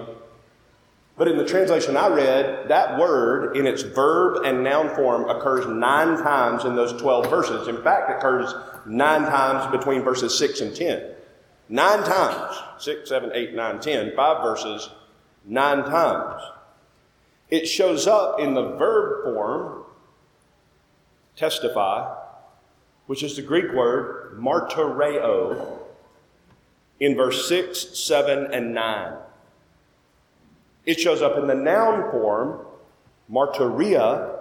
But 1.16 1.28
in 1.28 1.38
the 1.38 1.46
translation 1.46 1.96
I 1.96 2.08
read, 2.08 2.68
that 2.68 3.00
word 3.00 3.56
in 3.56 3.66
its 3.66 3.84
verb 3.84 4.44
and 4.46 4.64
noun 4.64 4.94
form 4.96 5.30
occurs 5.30 5.66
nine 5.68 6.18
times 6.18 6.66
in 6.66 6.76
those 6.76 7.00
12 7.00 7.30
verses. 7.30 7.68
In 7.68 7.82
fact, 7.82 8.10
it 8.10 8.18
occurs 8.18 8.54
nine 8.86 9.22
times 9.22 9.72
between 9.72 10.02
verses 10.02 10.38
6 10.38 10.62
and 10.62 10.76
10. 10.76 11.12
Nine 11.70 12.04
times. 12.04 12.58
6, 12.80 13.08
7, 13.08 13.32
8, 13.34 13.54
9, 13.54 13.80
10. 13.80 14.16
Five 14.16 14.44
verses, 14.44 14.90
nine 15.46 15.84
times. 15.84 16.42
It 17.50 17.68
shows 17.68 18.08
up 18.08 18.40
in 18.40 18.56
the 18.56 18.76
verb 18.76 19.24
form, 19.24 19.84
testify, 21.36 22.23
which 23.08 23.24
is 23.24 23.36
the 23.36 23.42
Greek 23.42 23.72
word 23.74 24.40
martyreo, 24.40 25.80
in 27.00 27.16
verse 27.16 27.50
6, 27.50 27.98
7, 28.00 28.54
and 28.54 28.74
9. 28.74 29.14
It 30.86 31.00
shows 31.00 31.22
up 31.22 31.38
in 31.38 31.48
the 31.48 31.56
noun 31.56 32.12
form, 32.12 32.66
martyria, 33.30 34.40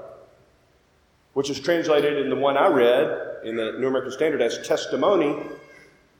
which 1.33 1.51
is 1.51 1.59
translated 1.61 2.19
in 2.19 2.31
the 2.31 2.37
one 2.37 2.57
I 2.57 2.69
read 2.69 3.45
in 3.45 3.57
the 3.57 3.73
New 3.79 3.89
American 3.89 4.13
Standard 4.13 4.43
as 4.43 4.65
testimony, 4.67 5.37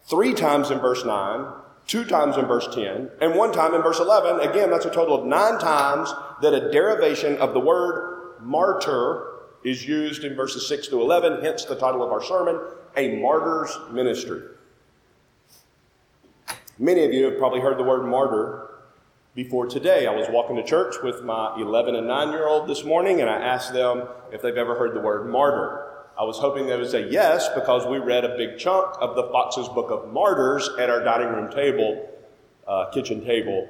three 0.05 0.35
times 0.35 0.71
in 0.71 0.79
verse 0.79 1.05
9, 1.05 1.47
two 1.87 2.05
times 2.05 2.37
in 2.37 2.47
verse 2.47 2.69
10, 2.75 3.11
and 3.21 3.35
one 3.35 3.53
time 3.53 3.75
in 3.75 3.83
verse 3.83 4.01
11. 4.01 4.49
Again, 4.49 4.71
that's 4.71 4.87
a 4.87 4.91
total 4.91 5.21
of 5.21 5.27
nine 5.27 5.59
times 5.59 6.13
that 6.41 6.55
a 6.55 6.71
derivation 6.73 7.37
of 7.39 7.53
the 7.53 7.61
word 7.61 8.39
martyr 8.41 9.32
is 9.65 9.87
used 9.87 10.25
in 10.25 10.35
verses 10.35 10.67
6 10.69 10.89
to 10.89 11.01
11, 11.01 11.43
hence 11.43 11.65
the 11.65 11.77
title 11.77 12.03
of 12.03 12.11
our 12.11 12.23
sermon, 12.23 12.61
A 12.97 13.17
Martyr's 13.21 13.77
Ministry. 13.91 14.43
Many 16.79 17.05
of 17.05 17.13
you 17.13 17.27
have 17.27 17.39
probably 17.39 17.61
heard 17.61 17.79
the 17.79 17.85
word 17.85 18.07
martyr 18.07 18.71
before 19.35 19.67
today. 19.67 20.07
I 20.07 20.15
was 20.15 20.27
walking 20.31 20.57
to 20.57 20.65
church 20.65 20.97
with 21.03 21.23
my 21.23 21.55
11 21.57 21.95
and 21.95 22.07
9 22.07 22.33
year 22.33 22.49
old 22.49 22.69
this 22.69 22.85
morning, 22.85 23.21
and 23.21 23.31
I 23.31 23.37
asked 23.37 23.73
them 23.73 24.09
if 24.33 24.43
they've 24.43 24.57
ever 24.57 24.75
heard 24.75 24.95
the 24.95 25.01
word 25.01 25.29
martyr. 25.29 25.89
I 26.19 26.25
was 26.25 26.39
hoping 26.39 26.67
they 26.67 26.77
would 26.77 26.91
say 26.91 27.09
yes 27.09 27.49
because 27.55 27.87
we 27.87 27.99
read 27.99 28.25
a 28.25 28.37
big 28.37 28.59
chunk 28.59 28.97
of 29.01 29.17
the 29.17 29.25
Fox's 29.25 29.69
Book 29.69 29.91
of 29.91 30.13
Martyrs 30.13 30.69
at 30.79 30.91
our 30.91 31.03
dining 31.03 31.29
room 31.29 31.51
table, 31.51 32.11
uh, 32.67 32.91
kitchen 32.91 33.25
table, 33.25 33.69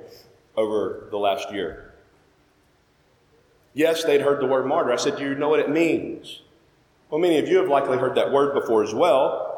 over 0.57 1.09
the 1.11 1.17
last 1.17 1.53
year. 1.53 1.92
Yes, 3.75 4.05
they'd 4.05 4.21
heard 4.21 4.41
the 4.41 4.47
word 4.47 4.67
martyr. 4.67 4.93
I 4.93 4.97
said, 4.97 5.17
Do 5.17 5.25
you 5.25 5.35
know 5.35 5.49
what 5.49 5.61
it 5.61 5.71
means? 5.71 6.41
Well, 7.11 7.21
many 7.21 7.39
of 7.39 7.49
you 7.49 7.59
have 7.59 7.69
likely 7.69 7.99
heard 7.99 8.15
that 8.17 8.33
word 8.33 8.55
before 8.55 8.83
as 8.83 8.95
well. 8.95 9.49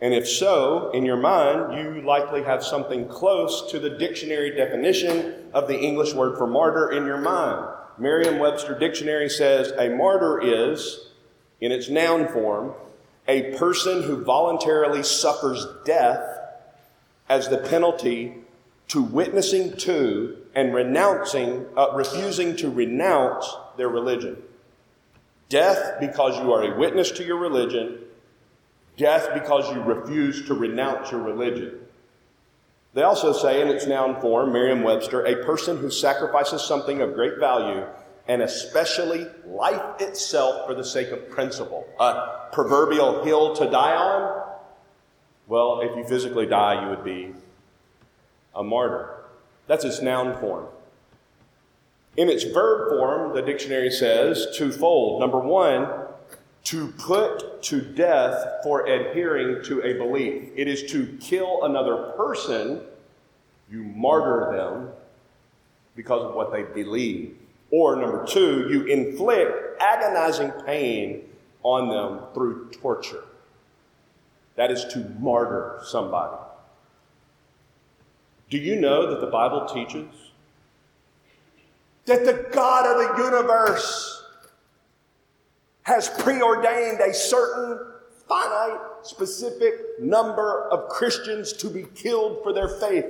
And 0.00 0.14
if 0.14 0.26
so, 0.26 0.90
in 0.92 1.04
your 1.04 1.18
mind, 1.18 1.78
you 1.78 2.02
likely 2.02 2.42
have 2.42 2.64
something 2.64 3.06
close 3.06 3.70
to 3.70 3.78
the 3.78 3.90
dictionary 3.90 4.50
definition 4.54 5.50
of 5.52 5.68
the 5.68 5.78
English 5.78 6.14
word 6.14 6.38
for 6.38 6.46
martyr 6.46 6.90
in 6.90 7.04
your 7.04 7.20
mind. 7.20 7.66
Merriam 7.98 8.38
Webster 8.38 8.78
Dictionary 8.78 9.28
says 9.28 9.72
a 9.78 9.90
martyr 9.90 10.40
is, 10.40 11.10
in 11.60 11.70
its 11.70 11.90
noun 11.90 12.28
form, 12.28 12.72
a 13.28 13.54
person 13.58 14.02
who 14.02 14.24
voluntarily 14.24 15.02
suffers 15.02 15.66
death 15.84 16.38
as 17.28 17.48
the 17.48 17.58
penalty 17.58 18.34
to 18.88 19.02
witnessing 19.02 19.76
to 19.76 20.38
and 20.54 20.74
renouncing, 20.74 21.66
uh, 21.76 21.92
refusing 21.94 22.56
to 22.56 22.70
renounce 22.70 23.46
their 23.76 23.88
religion. 23.88 24.42
Death 25.48 25.98
because 26.00 26.38
you 26.38 26.52
are 26.52 26.62
a 26.62 26.78
witness 26.78 27.10
to 27.12 27.24
your 27.24 27.38
religion 27.38 28.00
Death 29.00 29.30
because 29.32 29.72
you 29.72 29.80
refuse 29.80 30.46
to 30.46 30.52
renounce 30.52 31.10
your 31.10 31.22
religion. 31.22 31.80
They 32.92 33.02
also 33.02 33.32
say 33.32 33.62
in 33.62 33.68
its 33.68 33.86
noun 33.86 34.20
form, 34.20 34.52
Merriam 34.52 34.82
Webster, 34.82 35.24
a 35.24 35.42
person 35.42 35.78
who 35.78 35.90
sacrifices 35.90 36.60
something 36.60 37.00
of 37.00 37.14
great 37.14 37.38
value 37.38 37.86
and 38.28 38.42
especially 38.42 39.26
life 39.46 40.02
itself 40.02 40.66
for 40.66 40.74
the 40.74 40.84
sake 40.84 41.12
of 41.12 41.30
principle. 41.30 41.88
A 41.98 42.48
proverbial 42.52 43.24
hill 43.24 43.56
to 43.56 43.70
die 43.70 43.96
on? 43.96 44.42
Well, 45.46 45.80
if 45.80 45.96
you 45.96 46.04
physically 46.04 46.44
die, 46.44 46.84
you 46.84 46.90
would 46.90 47.02
be 47.02 47.32
a 48.54 48.62
martyr. 48.62 49.19
That's 49.70 49.84
its 49.84 50.02
noun 50.02 50.36
form. 50.40 50.66
In 52.16 52.28
its 52.28 52.42
verb 52.42 52.90
form, 52.90 53.36
the 53.36 53.40
dictionary 53.40 53.92
says 53.92 54.48
twofold. 54.56 55.20
Number 55.20 55.38
one, 55.38 55.88
to 56.64 56.88
put 56.98 57.62
to 57.62 57.80
death 57.80 58.64
for 58.64 58.84
adhering 58.88 59.62
to 59.66 59.80
a 59.82 59.92
belief. 59.92 60.50
It 60.56 60.66
is 60.66 60.90
to 60.90 61.16
kill 61.20 61.62
another 61.62 62.14
person, 62.16 62.80
you 63.70 63.84
martyr 63.84 64.56
them 64.56 64.88
because 65.94 66.24
of 66.24 66.34
what 66.34 66.50
they 66.50 66.64
believe. 66.64 67.36
Or 67.70 67.94
number 67.94 68.26
two, 68.26 68.66
you 68.70 68.86
inflict 68.86 69.80
agonizing 69.80 70.50
pain 70.66 71.28
on 71.62 71.88
them 71.88 72.26
through 72.34 72.70
torture. 72.70 73.22
That 74.56 74.72
is 74.72 74.84
to 74.86 75.14
martyr 75.20 75.80
somebody. 75.84 76.49
Do 78.50 78.58
you 78.58 78.76
know 78.76 79.08
that 79.10 79.20
the 79.20 79.28
Bible 79.28 79.66
teaches 79.66 80.08
that 82.06 82.24
the 82.24 82.48
God 82.52 82.86
of 82.86 83.16
the 83.16 83.24
universe 83.24 84.24
has 85.82 86.08
preordained 86.08 87.00
a 87.00 87.14
certain 87.14 87.86
finite, 88.28 88.80
specific 89.02 90.00
number 90.00 90.68
of 90.70 90.88
Christians 90.88 91.52
to 91.54 91.68
be 91.68 91.84
killed 91.94 92.42
for 92.42 92.52
their 92.52 92.68
faith. 92.68 93.06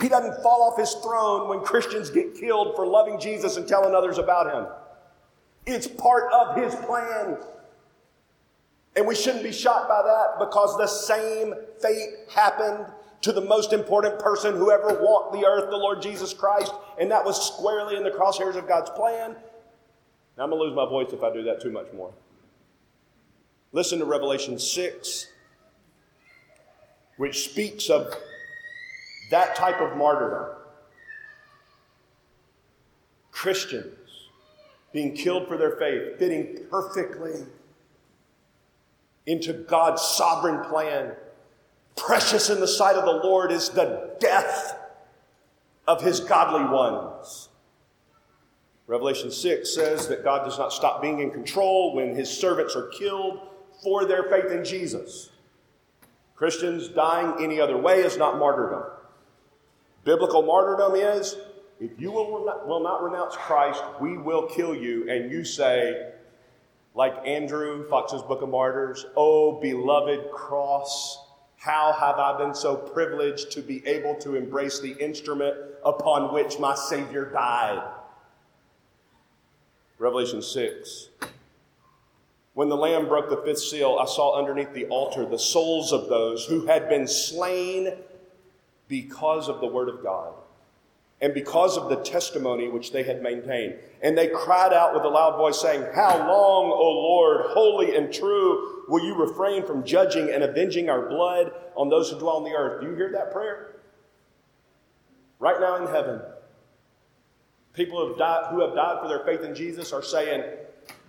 He 0.00 0.08
doesn't 0.08 0.42
fall 0.42 0.62
off 0.62 0.78
his 0.78 0.92
throne 1.02 1.48
when 1.48 1.60
Christians 1.60 2.10
get 2.10 2.34
killed 2.34 2.76
for 2.76 2.86
loving 2.86 3.18
Jesus 3.18 3.56
and 3.56 3.66
telling 3.66 3.94
others 3.94 4.18
about 4.18 4.52
him. 4.52 4.66
It's 5.66 5.86
part 5.86 6.32
of 6.32 6.56
his 6.56 6.74
plan. 6.74 7.38
And 8.94 9.06
we 9.06 9.14
shouldn't 9.14 9.42
be 9.42 9.52
shocked 9.52 9.88
by 9.88 10.02
that 10.02 10.38
because 10.38 10.76
the 10.76 10.86
same 10.86 11.54
fate 11.80 12.10
happened 12.30 12.86
to 13.22 13.32
the 13.32 13.40
most 13.40 13.72
important 13.72 14.18
person 14.18 14.54
who 14.54 14.70
ever 14.70 14.98
walked 15.00 15.32
the 15.32 15.44
earth, 15.44 15.70
the 15.70 15.76
Lord 15.76 16.02
Jesus 16.02 16.32
Christ, 16.32 16.72
and 17.00 17.10
that 17.10 17.24
was 17.24 17.54
squarely 17.54 17.96
in 17.96 18.02
the 18.02 18.10
crosshairs 18.10 18.56
of 18.56 18.68
God's 18.68 18.90
plan. 18.90 19.36
Now, 20.36 20.44
I'm 20.44 20.50
going 20.50 20.60
to 20.60 20.66
lose 20.66 20.76
my 20.76 20.88
voice 20.88 21.12
if 21.12 21.22
I 21.22 21.32
do 21.32 21.42
that 21.44 21.60
too 21.60 21.70
much 21.70 21.92
more. 21.94 22.12
Listen 23.72 23.98
to 23.98 24.04
Revelation 24.04 24.58
6, 24.58 25.26
which 27.16 27.44
speaks 27.50 27.90
of 27.90 28.14
that 29.30 29.56
type 29.56 29.80
of 29.80 29.96
martyrdom. 29.96 30.56
Christians 33.32 33.96
being 34.92 35.14
killed 35.14 35.46
for 35.46 35.58
their 35.58 35.76
faith, 35.76 36.18
fitting 36.18 36.58
perfectly 36.70 37.44
into 39.26 39.52
God's 39.52 40.00
sovereign 40.00 40.64
plan. 40.64 41.12
Precious 41.96 42.50
in 42.50 42.60
the 42.60 42.68
sight 42.68 42.96
of 42.96 43.04
the 43.04 43.26
Lord 43.26 43.50
is 43.50 43.70
the 43.70 44.14
death 44.20 44.78
of 45.88 46.02
his 46.02 46.20
godly 46.20 46.64
ones. 46.64 47.48
Revelation 48.86 49.30
6 49.30 49.74
says 49.74 50.06
that 50.08 50.22
God 50.22 50.44
does 50.44 50.58
not 50.58 50.72
stop 50.72 51.02
being 51.02 51.20
in 51.20 51.30
control 51.30 51.94
when 51.94 52.14
his 52.14 52.30
servants 52.30 52.76
are 52.76 52.88
killed 52.88 53.40
for 53.82 54.04
their 54.04 54.24
faith 54.24 54.52
in 54.52 54.64
Jesus. 54.64 55.30
Christians 56.36 56.88
dying 56.88 57.42
any 57.42 57.60
other 57.60 57.76
way 57.76 58.00
is 58.00 58.16
not 58.16 58.38
martyrdom. 58.38 58.84
Biblical 60.04 60.42
martyrdom 60.42 60.94
is 60.94 61.36
if 61.80 61.90
you 61.98 62.10
will 62.10 62.44
not, 62.44 62.66
will 62.66 62.82
not 62.82 63.02
renounce 63.02 63.36
Christ, 63.36 63.82
we 64.00 64.16
will 64.16 64.46
kill 64.46 64.74
you. 64.74 65.10
And 65.10 65.30
you 65.30 65.44
say, 65.44 66.12
like 66.94 67.14
Andrew, 67.26 67.86
Fox's 67.88 68.22
Book 68.22 68.40
of 68.40 68.48
Martyrs, 68.48 69.04
Oh, 69.14 69.60
beloved 69.60 70.30
cross, 70.30 71.25
how 71.66 71.92
have 71.92 72.20
I 72.20 72.38
been 72.38 72.54
so 72.54 72.76
privileged 72.76 73.50
to 73.52 73.60
be 73.60 73.84
able 73.88 74.14
to 74.20 74.36
embrace 74.36 74.78
the 74.78 74.92
instrument 74.92 75.56
upon 75.84 76.32
which 76.32 76.60
my 76.60 76.76
Savior 76.76 77.24
died? 77.24 77.82
Revelation 79.98 80.40
6. 80.40 81.08
When 82.54 82.68
the 82.68 82.76
Lamb 82.76 83.08
broke 83.08 83.28
the 83.28 83.38
fifth 83.38 83.58
seal, 83.58 83.98
I 84.00 84.06
saw 84.06 84.38
underneath 84.38 84.72
the 84.74 84.86
altar 84.86 85.26
the 85.26 85.38
souls 85.38 85.92
of 85.92 86.08
those 86.08 86.44
who 86.44 86.66
had 86.66 86.88
been 86.88 87.08
slain 87.08 87.94
because 88.86 89.48
of 89.48 89.60
the 89.60 89.66
Word 89.66 89.88
of 89.88 90.04
God 90.04 90.34
and 91.20 91.32
because 91.32 91.76
of 91.78 91.88
the 91.88 91.96
testimony 91.96 92.68
which 92.68 92.92
they 92.92 93.02
had 93.02 93.22
maintained. 93.22 93.76
And 94.02 94.16
they 94.16 94.28
cried 94.28 94.72
out 94.72 94.94
with 94.94 95.02
a 95.04 95.08
loud 95.08 95.36
voice, 95.36 95.60
saying, 95.60 95.86
How 95.94 96.18
long, 96.18 96.70
O 96.70 96.90
Lord, 96.90 97.46
holy 97.48 97.96
and 97.96 98.12
true, 98.12 98.84
will 98.88 99.02
you 99.02 99.14
refrain 99.14 99.66
from 99.66 99.84
judging 99.84 100.30
and 100.30 100.44
avenging 100.44 100.90
our 100.90 101.08
blood 101.08 101.52
on 101.74 101.88
those 101.88 102.10
who 102.10 102.18
dwell 102.18 102.36
on 102.36 102.44
the 102.44 102.50
earth? 102.50 102.82
Do 102.82 102.88
you 102.88 102.94
hear 102.94 103.12
that 103.12 103.32
prayer? 103.32 103.76
Right 105.38 105.58
now 105.58 105.76
in 105.76 105.86
heaven, 105.86 106.20
people 107.72 107.98
who 107.98 108.08
have 108.08 108.18
died, 108.18 108.46
who 108.50 108.60
have 108.60 108.74
died 108.74 108.98
for 109.00 109.08
their 109.08 109.24
faith 109.24 109.42
in 109.42 109.54
Jesus 109.54 109.92
are 109.92 110.02
saying, 110.02 110.44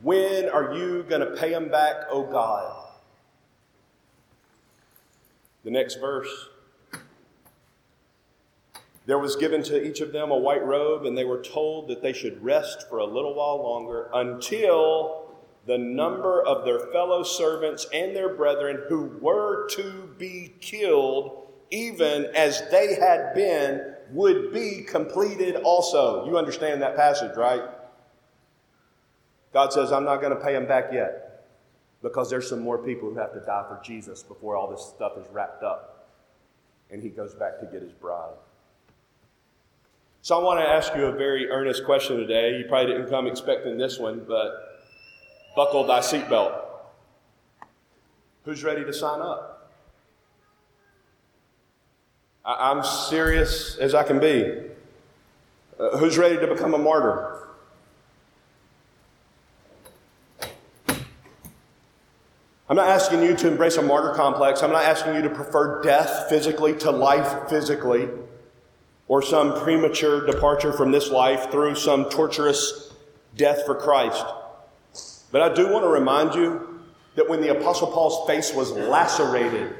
When 0.01 0.47
are 0.49 0.73
you 0.73 1.03
going 1.03 1.21
to 1.21 1.35
pay 1.35 1.51
them 1.51 1.69
back, 1.69 1.95
O 2.09 2.23
God? 2.23 2.85
The 5.65 5.71
next 5.71 5.95
verse. 5.95 6.29
There 9.07 9.17
was 9.17 9.37
given 9.37 9.63
to 9.63 9.87
each 9.87 10.01
of 10.01 10.11
them 10.11 10.31
a 10.31 10.37
white 10.37 10.65
robe, 10.65 11.05
and 11.05 11.17
they 11.17 11.23
were 11.23 11.41
told 11.41 11.87
that 11.87 12.01
they 12.01 12.11
should 12.11 12.43
rest 12.43 12.89
for 12.89 12.97
a 12.97 13.05
little 13.05 13.33
while 13.33 13.63
longer 13.63 14.09
until 14.13 15.31
the 15.65 15.77
number 15.77 16.45
of 16.45 16.65
their 16.65 16.79
fellow 16.91 17.23
servants 17.23 17.87
and 17.93 18.13
their 18.13 18.35
brethren 18.35 18.83
who 18.89 19.17
were 19.21 19.67
to 19.69 20.13
be 20.17 20.53
killed, 20.59 21.47
even 21.71 22.25
as 22.35 22.63
they 22.69 22.95
had 22.95 23.33
been, 23.33 23.93
would 24.11 24.53
be 24.53 24.81
completed 24.81 25.55
also. 25.55 26.25
You 26.25 26.37
understand 26.37 26.81
that 26.81 26.97
passage, 26.97 27.35
right? 27.37 27.63
God 29.53 29.71
says, 29.71 29.93
I'm 29.93 30.03
not 30.03 30.19
going 30.19 30.37
to 30.37 30.43
pay 30.43 30.51
them 30.51 30.67
back 30.67 30.91
yet 30.91 31.45
because 32.01 32.29
there's 32.29 32.49
some 32.49 32.61
more 32.61 32.77
people 32.77 33.09
who 33.09 33.17
have 33.17 33.33
to 33.33 33.39
die 33.39 33.65
for 33.69 33.81
Jesus 33.83 34.21
before 34.21 34.57
all 34.57 34.69
this 34.69 34.85
stuff 34.85 35.13
is 35.17 35.25
wrapped 35.31 35.63
up. 35.63 36.09
And 36.91 37.01
he 37.01 37.09
goes 37.09 37.33
back 37.35 37.59
to 37.61 37.65
get 37.65 37.81
his 37.81 37.93
bride. 37.93 38.35
So 40.27 40.37
I 40.37 40.43
want 40.43 40.59
to 40.59 40.67
ask 40.67 40.93
you 40.93 41.05
a 41.05 41.11
very 41.13 41.49
earnest 41.49 41.85
question 41.85 42.17
today. 42.17 42.57
You 42.57 42.65
probably 42.65 42.91
didn't 42.91 43.09
come 43.09 43.27
expecting 43.27 43.77
this 43.77 43.97
one, 43.97 44.25
but 44.27 44.83
buckle 45.55 45.85
thy 45.85 45.99
seatbelt. 45.99 46.63
Who's 48.43 48.61
ready 48.61 48.83
to 48.83 48.91
sign 48.91 49.21
up? 49.21 49.71
I- 52.43 52.71
am 52.71 52.83
serious 52.83 53.77
as 53.77 53.95
I 53.95 54.03
can 54.03 54.19
be. 54.19 54.63
Uh, 55.79 55.97
who's 55.97 56.17
ready 56.17 56.35
to 56.35 56.47
become 56.47 56.73
a 56.73 56.77
martyr? 56.77 57.47
I'm 62.67 62.75
not 62.75 62.89
asking 62.89 63.23
you 63.23 63.33
to 63.33 63.47
embrace 63.47 63.77
a 63.77 63.81
martyr 63.81 64.13
complex. 64.13 64.61
I'm 64.61 64.73
not 64.73 64.83
asking 64.83 65.15
you 65.15 65.21
to 65.21 65.29
prefer 65.29 65.81
death 65.83 66.27
physically 66.27 66.73
to 66.79 66.91
life 66.91 67.47
physically 67.49 68.09
or 69.07 69.21
some 69.21 69.59
premature 69.61 70.25
departure 70.25 70.73
from 70.73 70.91
this 70.91 71.09
life 71.09 71.49
through 71.49 71.75
some 71.75 72.09
torturous 72.09 72.93
death 73.35 73.65
for 73.65 73.75
Christ. 73.75 74.25
But 75.31 75.41
I 75.41 75.53
do 75.53 75.71
want 75.71 75.83
to 75.83 75.89
remind 75.89 76.35
you 76.35 76.81
that 77.15 77.29
when 77.29 77.41
the 77.41 77.57
Apostle 77.57 77.91
Paul's 77.91 78.27
face 78.27 78.53
was 78.53 78.71
lacerated 78.71 79.75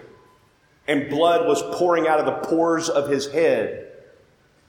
and 0.88 1.10
blood 1.10 1.48
was 1.48 1.62
pouring 1.78 2.08
out 2.08 2.20
of 2.20 2.26
the 2.26 2.48
pores 2.48 2.90
of 2.90 3.10
his 3.10 3.32
head, 3.32 3.92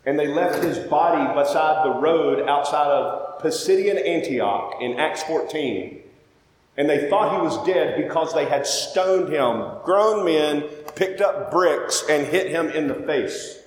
and 0.04 0.18
they 0.18 0.26
left 0.26 0.62
his 0.64 0.78
body 0.78 1.22
beside 1.34 1.84
the 1.84 2.00
road 2.00 2.48
outside 2.48 2.86
of 2.86 3.40
Pisidian 3.42 3.96
Antioch 4.04 4.76
in 4.80 4.98
Acts 4.98 5.22
14, 5.24 6.00
and 6.76 6.88
they 6.88 7.08
thought 7.08 7.36
he 7.36 7.42
was 7.42 7.66
dead 7.66 8.02
because 8.02 8.34
they 8.34 8.46
had 8.46 8.66
stoned 8.66 9.32
him. 9.32 9.80
Grown 9.84 10.24
men 10.24 10.62
picked 10.96 11.20
up 11.20 11.50
bricks 11.50 12.04
and 12.08 12.26
hit 12.26 12.48
him 12.48 12.70
in 12.70 12.88
the 12.88 12.94
face. 12.94 13.58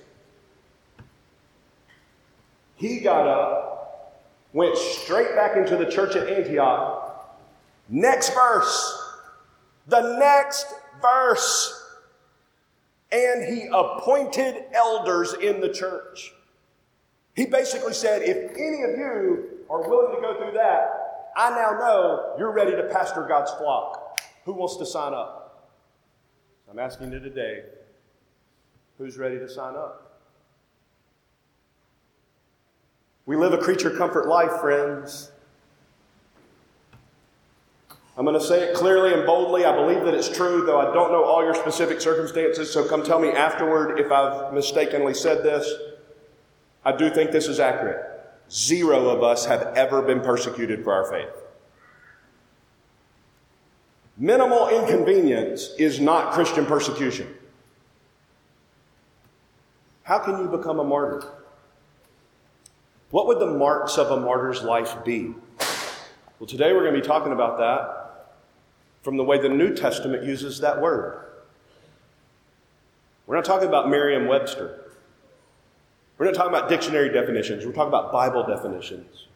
He 2.82 2.98
got 2.98 3.28
up, 3.28 4.24
went 4.52 4.76
straight 4.76 5.36
back 5.36 5.56
into 5.56 5.76
the 5.76 5.88
church 5.88 6.16
at 6.16 6.28
Antioch. 6.28 7.32
Next 7.88 8.34
verse. 8.34 9.20
The 9.86 10.18
next 10.18 10.66
verse. 11.00 11.80
And 13.12 13.44
he 13.44 13.68
appointed 13.72 14.64
elders 14.72 15.32
in 15.34 15.60
the 15.60 15.68
church. 15.68 16.32
He 17.36 17.46
basically 17.46 17.92
said, 17.92 18.22
if 18.22 18.50
any 18.50 18.82
of 18.82 18.98
you 18.98 19.64
are 19.70 19.88
willing 19.88 20.16
to 20.16 20.20
go 20.20 20.36
through 20.38 20.54
that, 20.54 21.30
I 21.36 21.50
now 21.50 21.78
know 21.78 22.34
you're 22.36 22.50
ready 22.50 22.72
to 22.72 22.82
pastor 22.92 23.24
God's 23.28 23.52
flock. 23.52 24.20
Who 24.44 24.54
wants 24.54 24.76
to 24.78 24.86
sign 24.86 25.14
up? 25.14 25.70
I'm 26.68 26.80
asking 26.80 27.12
you 27.12 27.20
today, 27.20 27.62
who's 28.98 29.18
ready 29.18 29.38
to 29.38 29.48
sign 29.48 29.76
up? 29.76 30.11
We 33.26 33.36
live 33.36 33.52
a 33.52 33.58
creature 33.58 33.90
comfort 33.90 34.26
life, 34.26 34.60
friends. 34.60 35.30
I'm 38.16 38.24
going 38.24 38.38
to 38.38 38.44
say 38.44 38.64
it 38.64 38.74
clearly 38.74 39.14
and 39.14 39.24
boldly. 39.24 39.64
I 39.64 39.74
believe 39.74 40.04
that 40.04 40.12
it's 40.12 40.28
true, 40.28 40.64
though 40.66 40.80
I 40.80 40.92
don't 40.92 41.12
know 41.12 41.24
all 41.24 41.42
your 41.42 41.54
specific 41.54 42.00
circumstances, 42.00 42.70
so 42.70 42.86
come 42.86 43.02
tell 43.02 43.18
me 43.18 43.30
afterward 43.30 43.98
if 43.98 44.12
I've 44.12 44.52
mistakenly 44.52 45.14
said 45.14 45.42
this. 45.42 45.72
I 46.84 46.94
do 46.94 47.08
think 47.10 47.30
this 47.30 47.46
is 47.46 47.58
accurate. 47.58 48.04
Zero 48.50 49.08
of 49.08 49.22
us 49.22 49.46
have 49.46 49.62
ever 49.76 50.02
been 50.02 50.20
persecuted 50.20 50.84
for 50.84 50.92
our 50.92 51.10
faith. 51.10 51.42
Minimal 54.18 54.68
inconvenience 54.68 55.70
is 55.78 55.98
not 55.98 56.32
Christian 56.32 56.66
persecution. 56.66 57.32
How 60.02 60.18
can 60.18 60.38
you 60.38 60.48
become 60.48 60.80
a 60.80 60.84
martyr? 60.84 61.26
What 63.12 63.26
would 63.26 63.40
the 63.40 63.46
marks 63.46 63.98
of 63.98 64.10
a 64.10 64.18
martyr's 64.18 64.62
life 64.62 65.04
be? 65.04 65.34
Well, 66.38 66.46
today 66.46 66.72
we're 66.72 66.80
going 66.80 66.94
to 66.94 67.00
be 67.00 67.06
talking 67.06 67.32
about 67.32 67.58
that 67.58 68.38
from 69.02 69.18
the 69.18 69.22
way 69.22 69.38
the 69.38 69.50
New 69.50 69.74
Testament 69.74 70.24
uses 70.24 70.60
that 70.60 70.80
word. 70.80 71.22
We're 73.26 73.36
not 73.36 73.44
talking 73.44 73.68
about 73.68 73.90
Merriam 73.90 74.26
Webster. 74.26 74.92
We're 76.16 76.24
not 76.24 76.34
talking 76.34 76.54
about 76.54 76.70
dictionary 76.70 77.12
definitions. 77.12 77.66
We're 77.66 77.72
talking 77.72 77.88
about 77.88 78.12
Bible 78.12 78.46
definitions. 78.46 79.26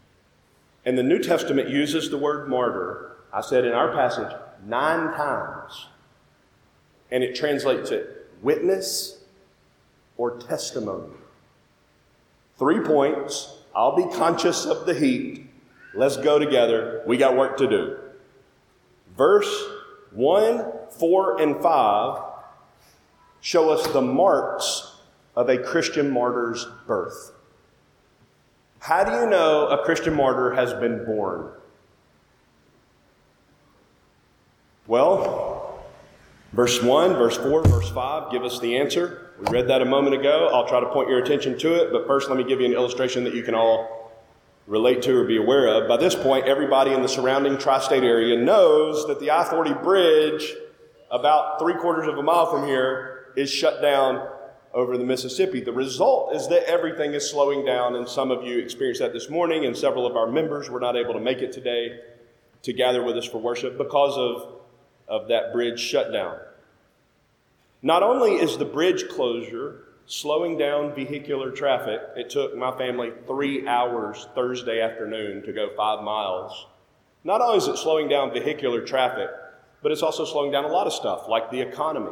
And 0.87 0.97
the 0.97 1.03
New 1.03 1.19
Testament 1.19 1.69
uses 1.69 2.09
the 2.09 2.17
word 2.17 2.49
martyr, 2.49 3.19
I 3.31 3.43
said 3.43 3.67
in 3.67 3.75
our 3.75 3.93
passage, 3.93 4.35
nine 4.65 5.13
times. 5.15 5.85
And 7.11 7.23
it 7.23 7.35
translates 7.35 7.91
it 7.91 8.31
witness 8.41 9.19
or 10.17 10.39
testimony. 10.39 11.13
Three 12.59 12.81
points 12.81 13.53
I'll 13.77 13.95
be 13.95 14.07
conscious 14.17 14.65
of 14.65 14.87
the 14.87 14.95
heat. 14.95 15.51
Let's 15.95 16.17
go 16.17 16.39
together. 16.39 17.03
We 17.07 17.19
got 17.19 17.37
work 17.37 17.59
to 17.59 17.69
do. 17.69 17.99
Verse 19.19 19.65
1, 20.13 20.65
4, 20.99 21.43
and 21.43 21.63
5 21.63 22.23
show 23.43 23.69
us 23.69 23.87
the 23.93 24.01
marks 24.01 24.97
of 25.37 25.51
a 25.51 25.59
Christian 25.59 26.11
martyr's 26.11 26.67
birth. 26.87 27.33
How 28.79 29.05
do 29.05 29.13
you 29.13 29.27
know 29.27 29.69
a 29.69 29.85
Christian 29.85 30.15
martyr 30.15 30.55
has 30.55 30.73
been 30.73 31.05
born? 31.05 31.51
Well, 34.87 35.85
verse 36.55 36.83
1, 36.83 37.13
verse 37.13 37.37
4, 37.37 37.65
verse 37.65 37.91
5 37.91 38.33
give 38.33 38.43
us 38.43 38.59
the 38.59 38.79
answer. 38.79 39.26
We 39.39 39.53
read 39.53 39.69
that 39.69 39.83
a 39.83 39.85
moment 39.85 40.15
ago. 40.15 40.49
I'll 40.51 40.67
try 40.67 40.81
to 40.81 40.87
point 40.87 41.11
your 41.11 41.23
attention 41.23 41.59
to 41.59 41.75
it, 41.75 41.93
but 41.93 42.07
first 42.07 42.31
let 42.31 42.39
me 42.39 42.45
give 42.45 42.61
you 42.61 42.67
an 42.67 42.73
illustration 42.73 43.23
that 43.25 43.35
you 43.35 43.43
can 43.43 43.55
all 43.55 44.13
relate 44.67 45.03
to 45.03 45.15
or 45.15 45.25
be 45.25 45.37
aware 45.37 45.69
of. 45.69 45.89
By 45.89 45.99
this 45.99 46.15
point, 46.15 46.47
everybody 46.47 46.93
in 46.93 47.03
the 47.03 47.09
surrounding 47.09 47.59
tri 47.59 47.79
state 47.81 48.03
area 48.03 48.39
knows 48.43 49.07
that 49.09 49.21
the 49.21 49.31
I 49.31 49.45
40 49.45 49.75
bridge, 49.75 50.55
about 51.11 51.59
three 51.59 51.75
quarters 51.75 52.09
of 52.09 52.17
a 52.17 52.23
mile 52.23 52.51
from 52.51 52.67
here, 52.67 53.33
is 53.37 53.51
shut 53.51 53.83
down 53.83 54.27
over 54.73 54.97
the 54.97 55.05
Mississippi. 55.05 55.61
The 55.61 55.73
result 55.73 56.35
is 56.35 56.49
that 56.49 56.67
everything 56.67 57.13
is 57.13 57.31
slowing 57.31 57.63
down, 57.63 57.95
and 57.95 58.09
some 58.09 58.31
of 58.31 58.43
you 58.43 58.59
experienced 58.59 59.03
that 59.03 59.13
this 59.13 59.29
morning, 59.29 59.67
and 59.67 59.77
several 59.77 60.07
of 60.07 60.17
our 60.17 60.27
members 60.27 60.71
were 60.71 60.81
not 60.81 60.97
able 60.97 61.13
to 61.13 61.21
make 61.21 61.39
it 61.39 61.53
today 61.53 62.01
to 62.63 62.73
gather 62.73 63.03
with 63.03 63.19
us 63.19 63.27
for 63.27 63.37
worship 63.37 63.77
because 63.77 64.17
of, 64.17 64.61
of 65.09 65.29
that 65.29 65.53
bridge 65.53 65.79
shutdown. 65.79 66.39
Not 67.87 68.03
only 68.03 68.33
is 68.33 68.59
the 68.59 68.65
bridge 68.65 69.07
closure 69.09 69.85
slowing 70.07 70.59
down 70.59 70.93
vehicular 70.93 71.53
traffic, 71.53 72.01
it 72.17 72.31
took 72.31 72.57
my 72.57 72.77
family 72.77 73.13
three 73.29 73.69
hours 73.69 74.27
Thursday 74.35 74.81
afternoon 74.81 75.45
to 75.45 75.53
go 75.53 75.71
five 75.77 76.03
miles. 76.03 76.67
Not 77.23 77.41
only 77.41 77.59
is 77.59 77.69
it 77.69 77.77
slowing 77.77 78.09
down 78.09 78.33
vehicular 78.33 78.81
traffic, 78.81 79.29
but 79.85 79.93
it's 79.93 80.03
also 80.03 80.25
slowing 80.25 80.51
down 80.51 80.65
a 80.65 80.69
lot 80.69 80.89
of 80.89 80.95
stuff 80.95 81.29
like 81.29 81.53
the 81.53 81.61
economy, 81.61 82.11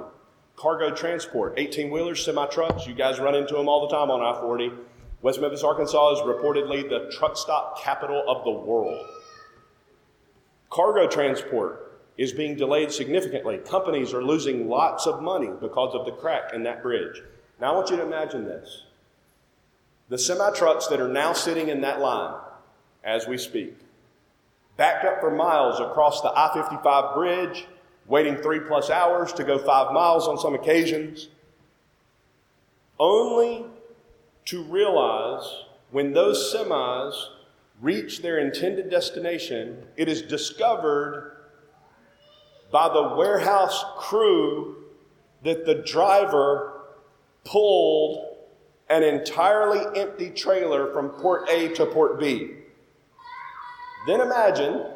cargo 0.55 0.95
transport, 0.95 1.55
18 1.57 1.91
wheelers, 1.91 2.25
semi 2.25 2.47
trucks. 2.47 2.87
You 2.87 2.95
guys 2.95 3.19
run 3.19 3.35
into 3.35 3.55
them 3.55 3.69
all 3.69 3.89
the 3.89 3.97
time 3.97 4.13
on 4.13 4.23
I 4.23 4.41
40. 4.41 4.71
West 5.23 5.41
Memphis, 5.41 5.65
Arkansas 5.65 6.13
is 6.13 6.21
reportedly 6.21 6.89
the 6.89 7.11
truck 7.19 7.37
stop 7.37 7.83
capital 7.83 8.23
of 8.29 8.45
the 8.45 8.53
world. 8.53 9.05
Cargo 10.71 11.09
transport 11.09 11.84
is 12.17 12.33
being 12.33 12.57
delayed 12.57 12.93
significantly. 12.93 13.59
Companies 13.59 14.13
are 14.15 14.23
losing 14.23 14.69
lots 14.69 15.07
of 15.07 15.23
money 15.23 15.51
because 15.61 15.95
of 15.95 16.05
the 16.07 16.13
crack 16.13 16.53
in 16.55 16.63
that 16.63 16.83
bridge. 16.83 17.23
Now, 17.61 17.73
I 17.73 17.77
want 17.77 17.91
you 17.91 17.97
to 17.97 18.03
imagine 18.03 18.45
this. 18.45 18.85
The 20.09 20.19
semi 20.19 20.51
trucks 20.53 20.87
that 20.89 21.01
are 21.01 21.09
now 21.09 21.33
sitting 21.33 21.69
in 21.69 21.81
that 21.81 22.01
line 22.01 22.35
as 23.05 23.29
we 23.29 23.37
speak, 23.37 23.77
backed 24.77 25.05
up 25.05 25.21
for 25.21 25.31
miles 25.31 25.79
across 25.79 26.23
the 26.23 26.33
I 26.35 26.51
55 26.55 27.15
bridge, 27.15 27.67
waiting 28.07 28.37
three 28.37 28.61
plus 28.61 28.91
hours 28.91 29.33
to 29.35 29.45
go 29.45 29.59
five 29.59 29.93
miles 29.93 30.27
on 30.27 30.39
some 30.39 30.55
occasions, 30.55 31.29
only 32.99 33.67
to 34.47 34.63
realize 34.65 35.65
when 35.91 36.13
those 36.13 36.53
semis 36.53 37.15
reach 37.81 38.23
their 38.23 38.39
intended 38.39 38.91
destination, 38.91 39.85
it 39.97 40.09
is 40.09 40.23
discovered 40.23 41.34
by 42.75 42.89
the 42.89 43.15
warehouse 43.15 43.85
crew 43.99 44.75
that 45.45 45.65
the 45.65 45.77
driver 45.77 46.83
pulled 47.45 48.37
an 48.91 49.05
entirely 49.05 49.81
empty 49.97 50.29
trailer 50.29 50.93
from 50.93 51.11
port 51.11 51.49
A 51.49 51.69
to 51.69 51.87
port 51.87 52.19
B. 52.19 52.51
Then 54.09 54.21
imagine 54.21 54.87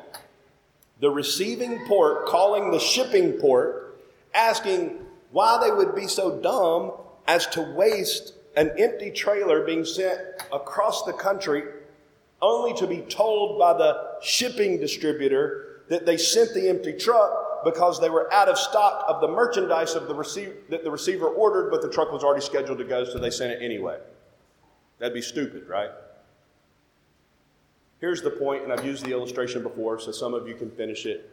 the 0.99 1.09
receiving 1.09 1.87
port 1.87 2.27
calling 2.27 2.73
the 2.73 2.81
shipping 2.81 3.35
port, 3.35 4.01
asking 4.35 4.99
why 5.31 5.61
they 5.63 5.71
would 5.71 5.95
be 5.95 6.09
so 6.09 6.41
dumb 6.41 6.95
as 7.29 7.47
to 7.47 7.63
waste 7.63 8.35
an 8.57 8.73
empty 8.77 9.13
trailer 9.13 9.65
being 9.65 9.85
sent 9.85 10.19
across 10.53 11.05
the 11.05 11.13
country 11.13 11.63
only 12.43 12.77
to 12.81 12.89
be 12.89 13.03
told 13.03 13.57
by 13.57 13.73
the 13.73 14.19
shipping 14.21 14.81
distributor 14.81 15.83
that 15.89 16.07
they 16.07 16.17
sent 16.17 16.53
the 16.55 16.69
empty 16.69 16.93
truck 16.93 17.48
because 17.65 18.01
they 18.01 18.11
were 18.11 18.33
out 18.33 18.49
of 18.49 18.59
stock 18.59 19.05
of 19.09 19.21
the 19.21 19.29
merchandise 19.29 19.95
of 19.95 20.09
the 20.09 20.15
receiver, 20.15 20.55
that 20.69 20.85
the 20.85 20.91
receiver 20.91 21.27
ordered, 21.27 21.71
but 21.71 21.83
the 21.83 21.89
truck 21.89 22.13
was 22.13 22.25
already 22.25 22.45
scheduled 22.45 22.79
to 22.79 22.85
go, 22.85 23.05
so 23.05 23.19
they 23.19 23.31
sent 23.31 23.53
it 23.53 23.63
anyway. 23.63 23.99
That'd 24.99 25.15
be 25.15 25.23
stupid, 25.23 25.69
right? 25.69 25.91
Here's 28.01 28.23
the 28.23 28.31
point, 28.31 28.63
and 28.63 28.73
I've 28.73 28.85
used 28.85 29.05
the 29.05 29.13
illustration 29.13 29.63
before, 29.63 29.99
so 29.99 30.13
some 30.13 30.35
of 30.35 30.47
you 30.47 30.55
can 30.55 30.71
finish 30.71 31.07
it 31.07 31.31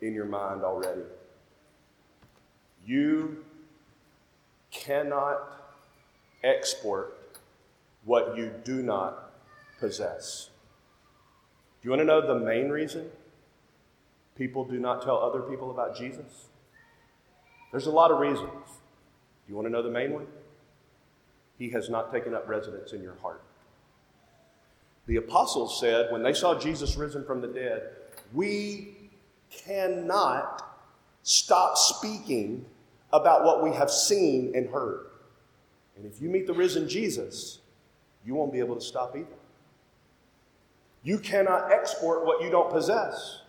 in 0.00 0.14
your 0.14 0.24
mind 0.24 0.62
already. 0.62 1.02
You 2.86 3.44
cannot 4.70 5.40
export 6.42 7.18
what 8.04 8.36
you 8.36 8.50
do 8.64 8.82
not 8.82 9.32
possess. 9.78 10.48
Do 11.80 11.86
you 11.86 11.90
want 11.90 12.00
to 12.00 12.06
know 12.06 12.26
the 12.26 12.38
main 12.38 12.68
reason 12.68 13.10
people 14.36 14.64
do 14.64 14.78
not 14.78 15.02
tell 15.02 15.18
other 15.18 15.40
people 15.40 15.70
about 15.70 15.96
Jesus? 15.96 16.46
There's 17.70 17.86
a 17.86 17.90
lot 17.90 18.10
of 18.10 18.18
reasons. 18.18 18.50
Do 18.50 19.48
you 19.48 19.54
want 19.54 19.66
to 19.66 19.72
know 19.72 19.82
the 19.82 19.90
main 19.90 20.12
one? 20.12 20.26
He 21.58 21.70
has 21.70 21.90
not 21.90 22.10
taken 22.10 22.34
up 22.34 22.48
residence 22.48 22.92
in 22.92 23.02
your 23.02 23.16
heart. 23.20 23.42
The 25.06 25.16
apostles 25.16 25.78
said 25.80 26.10
when 26.12 26.22
they 26.22 26.32
saw 26.32 26.58
Jesus 26.58 26.96
risen 26.96 27.24
from 27.24 27.40
the 27.40 27.48
dead, 27.48 27.82
we 28.32 28.94
cannot 29.50 30.62
stop 31.22 31.76
speaking 31.76 32.64
about 33.12 33.44
what 33.44 33.62
we 33.62 33.72
have 33.72 33.90
seen 33.90 34.52
and 34.54 34.68
heard. 34.68 35.06
And 35.96 36.06
if 36.06 36.22
you 36.22 36.28
meet 36.28 36.46
the 36.46 36.54
risen 36.54 36.88
Jesus, 36.88 37.58
you 38.24 38.34
won't 38.34 38.52
be 38.52 38.58
able 38.58 38.76
to 38.76 38.80
stop 38.80 39.16
either. 39.16 39.26
You 41.02 41.18
cannot 41.18 41.72
export 41.72 42.24
what 42.24 42.42
you 42.42 42.50
don't 42.50 42.70
possess. 42.70 43.42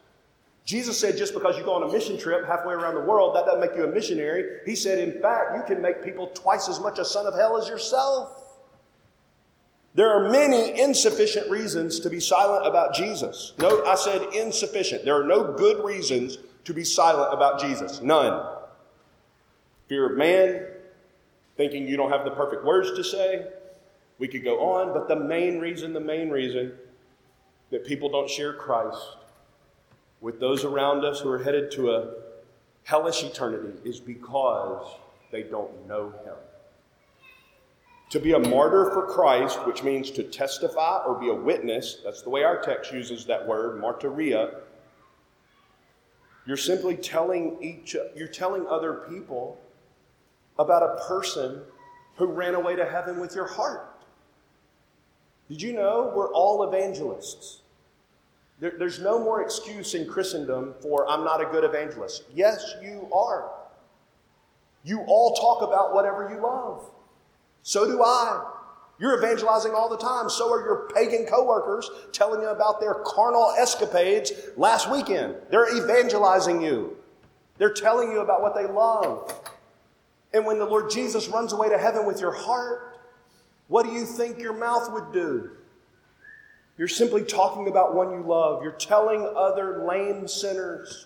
Jesus 0.66 1.00
said 1.00 1.18
just 1.18 1.34
because 1.34 1.58
you 1.58 1.64
go 1.64 1.74
on 1.74 1.84
a 1.84 1.92
mission 1.92 2.18
trip 2.18 2.46
halfway 2.46 2.74
around 2.74 2.96
the 2.96 3.02
world, 3.02 3.36
that 3.36 3.46
doesn't 3.46 3.60
make 3.60 3.76
you 3.76 3.84
a 3.84 3.92
missionary. 3.92 4.60
He 4.66 4.76
said, 4.76 5.00
in 5.00 5.22
fact, 5.22 5.56
you 5.56 5.64
can 5.64 5.82
make 5.82 6.04
people 6.04 6.28
twice 6.28 6.70
as 6.70 6.80
much 6.80 7.00
a 7.00 7.06
son 7.06 7.26
of 7.26 7.34
hell 7.34 7.58
as 7.58 7.68
yourself. 7.68 8.38
There 9.94 10.10
are 10.10 10.30
many 10.30 10.80
insufficient 10.80 11.50
reasons 11.50 12.00
to 12.02 12.10
be 12.10 12.20
silent 12.20 12.66
about 12.66 12.94
Jesus. 12.94 13.54
Note, 13.58 13.86
I 13.86 13.96
said 13.96 14.22
insufficient. 14.34 15.04
There 15.04 15.20
are 15.20 15.28
no 15.28 15.52
good 15.54 15.84
reasons 15.84 16.38
to 16.64 16.74
be 16.74 16.84
silent 16.84 17.34
about 17.34 17.60
Jesus. 17.60 18.02
None. 18.02 18.46
Fear 19.90 20.12
of 20.12 20.18
man, 20.18 20.66
thinking 21.58 21.88
you 21.88 21.98
don't 21.98 22.12
have 22.12 22.24
the 22.24 22.32
perfect 22.32 22.64
words 22.64 22.92
to 22.92 23.04
say. 23.04 23.48
We 24.20 24.30
could 24.30 24.44
go 24.44 24.60
on, 24.60 24.94
but 24.94 25.10
the 25.10 25.18
main 25.18 25.60
reason, 25.60 25.92
the 25.92 26.00
main 26.00 26.30
reason 26.30 26.74
that 27.72 27.86
people 27.86 28.10
don't 28.10 28.30
share 28.30 28.54
Christ 28.54 29.18
with 30.22 30.40
those 30.40 30.64
around 30.64 31.04
us 31.04 31.20
who 31.20 31.30
are 31.30 31.44
headed 31.44 31.72
to 31.72 31.92
a 31.92 32.14
hellish 32.84 33.24
eternity 33.24 33.78
is 33.84 34.00
because 34.00 34.96
they 35.32 35.44
don't 35.44 35.88
know 35.88 36.14
Him. 36.24 36.36
To 38.12 38.20
be 38.20 38.34
a 38.34 38.40
martyr 38.40 38.92
for 38.92 39.08
Christ, 39.08 39.66
which 39.66 39.84
means 39.84 40.12
to 40.12 40.24
testify 40.24 41.02
or 41.06 41.20
be 41.20 41.30
a 41.30 41.34
witness, 41.34 41.98
that's 42.04 42.22
the 42.22 42.30
way 42.30 42.44
our 42.44 42.62
text 42.62 42.92
uses 42.92 43.26
that 43.26 43.48
word, 43.48 43.82
martyria. 43.82 44.56
You're 46.46 46.58
simply 46.58 46.96
telling 46.98 47.58
each 47.62 47.96
you're 48.16 48.28
telling 48.28 48.68
other 48.68 49.06
people 49.10 49.60
about 50.60 50.84
a 50.84 51.02
person 51.08 51.62
who 52.16 52.28
ran 52.28 52.56
away 52.56 52.76
to 52.76 52.86
heaven 52.86 53.20
with 53.20 53.34
your 53.34 53.48
heart. 53.48 53.88
Did 55.48 55.62
you 55.62 55.74
know 55.74 56.12
we're 56.16 56.32
all 56.34 56.68
evangelists? 56.68 57.62
There, 58.62 58.74
there's 58.78 59.00
no 59.00 59.20
more 59.20 59.42
excuse 59.42 59.96
in 59.96 60.08
Christendom 60.08 60.76
for 60.80 61.10
I'm 61.10 61.26
not 61.26 61.42
a 61.42 61.46
good 61.46 61.66
evangelist. 61.66 62.24
Yes, 62.34 62.76
you 62.82 63.10
are. 63.12 63.52
You 64.84 65.02
all 65.08 65.34
talk 65.36 65.68
about 65.68 65.94
whatever 65.94 66.30
you 66.32 66.42
love. 66.42 66.90
So 67.64 67.86
do 67.86 68.02
I. 68.04 68.48
You're 69.00 69.18
evangelizing 69.18 69.74
all 69.74 69.90
the 69.90 69.98
time. 69.98 70.30
So 70.30 70.54
are 70.54 70.64
your 70.64 70.90
pagan 70.94 71.26
coworkers 71.26 71.90
telling 72.14 72.42
you 72.42 72.50
about 72.50 72.80
their 72.80 72.96
carnal 73.04 73.52
escapades 73.58 74.32
last 74.56 74.90
weekend. 74.92 75.36
They're 75.50 75.76
evangelizing 75.76 76.62
you. 76.62 76.98
They're 77.58 77.74
telling 77.74 78.12
you 78.12 78.22
about 78.22 78.44
what 78.44 78.56
they 78.56 78.68
love. 78.68 79.34
And 80.34 80.46
when 80.46 80.60
the 80.60 80.66
Lord 80.66 80.92
Jesus 80.92 81.28
runs 81.28 81.52
away 81.52 81.70
to 81.70 81.80
heaven 81.80 82.06
with 82.06 82.22
your 82.22 82.32
heart, 82.32 83.00
what 83.68 83.86
do 83.86 83.92
you 83.92 84.06
think 84.06 84.38
your 84.40 84.54
mouth 84.54 84.92
would 84.92 85.12
do? 85.12 85.52
You're 86.82 86.88
simply 86.88 87.24
talking 87.24 87.68
about 87.68 87.94
one 87.94 88.10
you 88.10 88.24
love. 88.24 88.64
You're 88.64 88.72
telling 88.72 89.32
other 89.36 89.86
lame 89.88 90.28
sinners, 90.28 91.06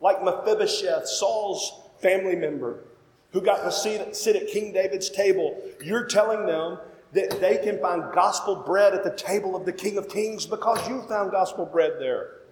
like 0.00 0.22
Mephibosheth, 0.22 1.08
Saul's 1.08 1.90
family 2.00 2.36
member, 2.36 2.84
who 3.32 3.40
got 3.40 3.64
to 3.64 3.72
sit 3.72 4.36
at 4.36 4.46
King 4.46 4.72
David's 4.72 5.10
table. 5.10 5.60
You're 5.82 6.04
telling 6.04 6.46
them 6.46 6.78
that 7.12 7.40
they 7.40 7.56
can 7.56 7.80
find 7.80 8.04
gospel 8.14 8.54
bread 8.54 8.94
at 8.94 9.02
the 9.02 9.16
table 9.16 9.56
of 9.56 9.66
the 9.66 9.72
King 9.72 9.98
of 9.98 10.08
Kings 10.08 10.46
because 10.46 10.88
you 10.88 11.02
found 11.08 11.32
gospel 11.32 11.66
bread 11.66 11.94
there. 11.98 12.42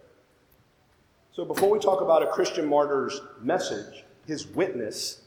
So 1.31 1.45
before 1.45 1.71
we 1.71 1.79
talk 1.79 2.01
about 2.01 2.25
a 2.25 2.27
Christian 2.27 2.67
martyr's 2.67 3.21
message, 3.41 4.03
his 4.27 4.49
witness, 4.49 5.21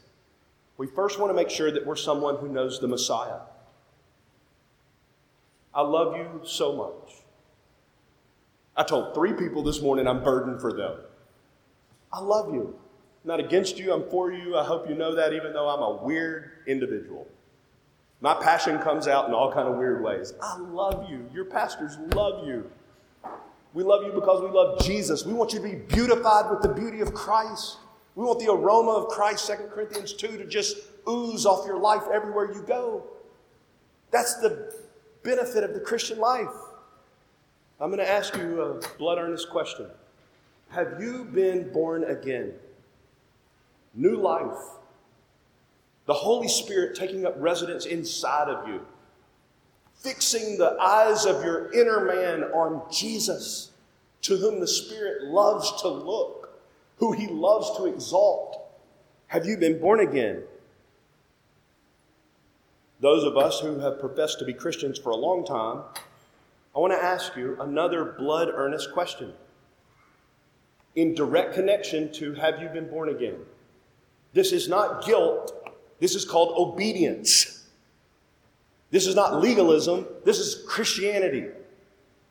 we 0.76 0.86
first 0.86 1.18
want 1.18 1.30
to 1.30 1.34
make 1.34 1.48
sure 1.48 1.72
that 1.72 1.86
we're 1.86 1.96
someone 1.96 2.36
who 2.36 2.48
knows 2.48 2.78
the 2.78 2.88
Messiah. 2.88 3.38
I 5.74 5.80
love 5.80 6.14
you 6.14 6.42
so 6.44 6.76
much. 6.76 7.17
I 8.78 8.84
told 8.84 9.12
three 9.12 9.32
people 9.32 9.64
this 9.64 9.82
morning 9.82 10.06
I'm 10.06 10.22
burdened 10.22 10.60
for 10.60 10.72
them. 10.72 11.00
I 12.12 12.20
love 12.20 12.54
you. 12.54 12.78
I'm 13.24 13.28
not 13.28 13.40
against 13.40 13.76
you, 13.76 13.92
I'm 13.92 14.08
for 14.08 14.32
you. 14.32 14.56
I 14.56 14.64
hope 14.64 14.88
you 14.88 14.94
know 14.94 15.16
that, 15.16 15.32
even 15.32 15.52
though 15.52 15.68
I'm 15.68 15.82
a 15.82 16.04
weird 16.04 16.52
individual. 16.68 17.26
My 18.20 18.34
passion 18.34 18.78
comes 18.78 19.08
out 19.08 19.26
in 19.26 19.34
all 19.34 19.52
kind 19.52 19.66
of 19.66 19.76
weird 19.76 20.02
ways. 20.02 20.32
I 20.40 20.58
love 20.58 21.10
you. 21.10 21.28
Your 21.34 21.44
pastors 21.44 21.98
love 22.14 22.46
you. 22.46 22.70
We 23.74 23.82
love 23.82 24.04
you 24.04 24.12
because 24.12 24.42
we 24.42 24.48
love 24.48 24.80
Jesus. 24.84 25.26
We 25.26 25.32
want 25.32 25.52
you 25.52 25.58
to 25.58 25.64
be 25.64 25.74
beautified 25.74 26.48
with 26.48 26.62
the 26.62 26.68
beauty 26.68 27.00
of 27.00 27.12
Christ. 27.12 27.78
We 28.14 28.24
want 28.24 28.38
the 28.38 28.50
aroma 28.50 28.92
of 28.92 29.08
Christ, 29.08 29.48
2 29.48 29.54
Corinthians 29.74 30.12
2, 30.12 30.38
to 30.38 30.46
just 30.46 30.76
ooze 31.08 31.44
off 31.46 31.66
your 31.66 31.78
life 31.78 32.04
everywhere 32.12 32.52
you 32.52 32.62
go. 32.62 33.04
That's 34.12 34.36
the 34.36 34.72
benefit 35.24 35.64
of 35.64 35.74
the 35.74 35.80
Christian 35.80 36.18
life. 36.18 36.48
I'm 37.80 37.90
going 37.90 37.98
to 37.98 38.10
ask 38.10 38.36
you 38.36 38.60
a 38.60 38.80
blood 38.98 39.18
earnest 39.18 39.50
question 39.50 39.86
Have 40.70 41.00
you 41.00 41.24
been 41.24 41.72
born 41.72 42.04
again? 42.04 42.52
New 43.94 44.16
life. 44.16 44.58
The 46.06 46.14
Holy 46.14 46.48
Spirit 46.48 46.96
taking 46.96 47.26
up 47.26 47.34
residence 47.36 47.84
inside 47.84 48.48
of 48.48 48.66
you, 48.66 48.80
fixing 49.94 50.56
the 50.56 50.76
eyes 50.80 51.26
of 51.26 51.44
your 51.44 51.70
inner 51.72 52.04
man 52.04 52.44
on 52.52 52.90
Jesus, 52.90 53.72
to 54.22 54.36
whom 54.36 54.58
the 54.58 54.66
Spirit 54.66 55.24
loves 55.24 55.80
to 55.82 55.88
look, 55.88 56.58
who 56.96 57.12
he 57.12 57.28
loves 57.28 57.76
to 57.76 57.86
exalt. 57.86 58.58
Have 59.28 59.44
you 59.44 59.56
been 59.58 59.78
born 59.78 60.00
again? 60.00 60.42
Those 63.00 63.22
of 63.22 63.36
us 63.36 63.60
who 63.60 63.78
have 63.78 64.00
professed 64.00 64.38
to 64.40 64.44
be 64.44 64.54
Christians 64.54 64.98
for 64.98 65.10
a 65.10 65.16
long 65.16 65.44
time, 65.44 65.82
I 66.78 66.80
want 66.80 66.92
to 66.92 67.04
ask 67.04 67.34
you 67.34 67.56
another 67.60 68.04
blood 68.04 68.50
earnest 68.54 68.92
question 68.92 69.32
in 70.94 71.12
direct 71.12 71.52
connection 71.54 72.12
to 72.12 72.34
have 72.34 72.62
you 72.62 72.68
been 72.68 72.88
born 72.88 73.08
again? 73.08 73.34
This 74.32 74.52
is 74.52 74.68
not 74.68 75.04
guilt, 75.04 75.52
this 75.98 76.14
is 76.14 76.24
called 76.24 76.54
obedience. 76.56 77.64
This 78.92 79.08
is 79.08 79.16
not 79.16 79.40
legalism, 79.40 80.06
this 80.24 80.38
is 80.38 80.62
Christianity. 80.68 81.46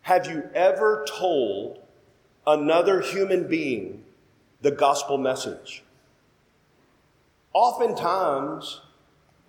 Have 0.03 0.27
you 0.27 0.49
ever 0.55 1.05
told 1.09 1.79
another 2.45 3.01
human 3.01 3.49
being 3.49 4.05
the 4.61 4.71
gospel 4.71 5.17
message? 5.17 5.83
Oftentimes, 7.51 8.79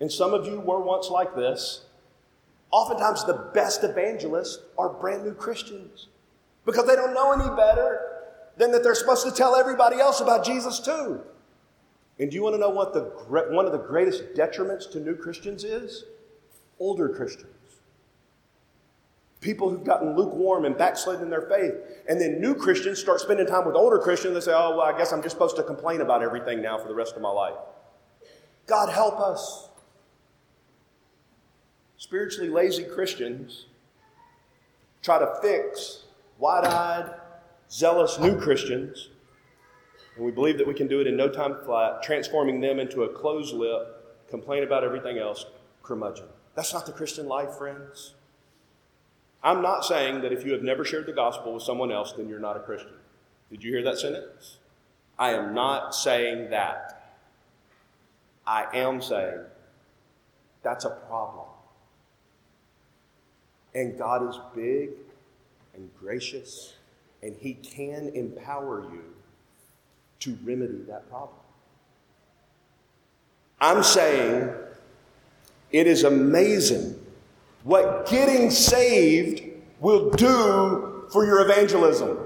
and 0.01 0.11
some 0.11 0.35
of 0.35 0.45
you 0.45 0.59
were 0.59 0.81
once 0.81 1.09
like 1.09 1.37
this, 1.37 1.85
oftentimes 2.71 3.25
the 3.25 3.51
best 3.55 3.85
evangelists 3.85 4.59
are 4.77 4.89
brand 4.89 5.25
new 5.25 5.35
Christians 5.35 6.09
because 6.65 6.87
they 6.87 6.97
don't 6.97 7.15
know 7.15 7.33
any 7.33 7.49
better 7.57 8.01
than 8.57 8.73
that 8.73 8.83
they're 8.83 8.95
supposed 8.95 9.25
to 9.25 9.33
tell 9.33 9.57
everybody 9.57 10.01
else 10.01 10.21
about 10.21 10.45
Jesus 10.45 10.81
too. 10.81 11.21
And 12.19 12.31
do 12.31 12.35
you 12.35 12.43
want 12.43 12.55
to 12.55 12.59
know 12.59 12.71
what 12.71 12.93
the, 12.93 13.03
one 13.55 13.65
of 13.65 13.73
the 13.73 13.79
greatest 13.79 14.35
detriments 14.35 14.91
to 14.93 15.01
new 15.01 15.15
Christians 15.15 15.65
is? 15.65 16.05
Older 16.81 17.09
Christians. 17.09 17.55
People 19.41 19.71
who've 19.71 19.85
gotten 19.85 20.17
lukewarm 20.17 20.65
and 20.65 20.77
backslidden 20.77 21.23
in 21.23 21.31
their 21.31 21.43
faith. 21.43 21.75
And 22.09 22.21
then 22.21 22.41
new 22.41 22.57
Christians 22.57 22.99
start 22.99 23.21
spending 23.21 23.47
time 23.47 23.65
with 23.65 23.77
older 23.77 23.99
Christians. 23.99 24.35
They 24.35 24.41
say, 24.41 24.53
oh, 24.53 24.77
well, 24.77 24.81
I 24.81 24.99
guess 24.99 25.13
I'm 25.13 25.23
just 25.23 25.37
supposed 25.37 25.55
to 25.57 25.63
complain 25.63 26.01
about 26.01 26.23
everything 26.23 26.61
now 26.61 26.77
for 26.77 26.89
the 26.89 26.95
rest 26.95 27.15
of 27.15 27.23
my 27.23 27.31
life. 27.31 27.55
God 28.67 28.89
help 28.89 29.21
us. 29.21 29.68
Spiritually 31.99 32.49
lazy 32.49 32.85
Christians 32.85 33.67
try 35.03 35.19
to 35.19 35.35
fix 35.43 36.05
wide 36.39 36.65
eyed, 36.65 37.15
zealous 37.71 38.19
new 38.19 38.41
Christians 38.41 39.11
and 40.19 40.27
we 40.27 40.33
believe 40.33 40.59
that 40.59 40.67
we 40.67 40.75
can 40.75 40.89
do 40.89 41.01
it 41.01 41.07
in 41.07 41.17
no 41.17 41.29
time 41.29 41.57
flat, 41.65 42.03
transforming 42.03 42.61
them 42.61 42.81
into 42.81 43.05
a 43.05 43.09
closed 43.09 43.55
lip, 43.55 44.27
complain 44.29 44.65
about 44.65 44.83
everything 44.83 45.17
else, 45.17 45.47
curmudgeon. 45.85 46.27
That's 46.57 46.75
not 46.75 46.87
the 46.87 46.93
Christian 46.93 47.29
life, 47.29 47.55
friends. 47.55 48.15
I'm 49.45 49.63
not 49.63 49.85
saying 49.85 50.23
that 50.23 50.33
if 50.33 50.45
you 50.45 50.53
have 50.53 50.63
never 50.63 50.85
shared 50.85 51.07
the 51.07 51.13
gospel 51.13 51.55
with 51.55 51.63
someone 51.63 51.93
else, 51.93 52.15
then 52.15 52.29
you're 52.29 52.41
not 52.41 52.57
a 52.57 52.61
Christian. 52.61 52.95
Did 53.49 53.63
you 53.63 53.71
hear 53.71 53.85
that 53.85 53.99
sentence? 53.99 54.57
I 55.17 55.35
am 55.35 55.55
not 55.55 55.95
saying 55.95 56.51
that. 56.51 57.15
I 58.45 58.67
am 58.75 59.01
saying 59.01 59.43
that's 60.65 60.85
a 60.85 60.91
problem. 60.91 61.47
And 63.79 63.97
God 63.97 64.29
is 64.29 64.37
big 64.57 64.91
and 65.73 65.89
gracious, 66.01 66.75
and 67.23 67.37
He 67.37 67.55
can 67.55 68.09
empower 68.09 68.83
you 68.93 69.05
to 70.19 70.37
remedy 70.43 70.83
that 70.89 71.09
problem. 71.09 71.39
I'm 73.61 73.85
saying 73.85 74.51
it 75.71 75.87
is 75.87 76.03
amazing 76.03 76.99
what 77.63 78.09
getting 78.09 78.51
saved 78.51 79.45
will 79.79 80.11
do 80.11 81.07
for 81.13 81.25
your 81.25 81.49
evangelism. 81.49 82.19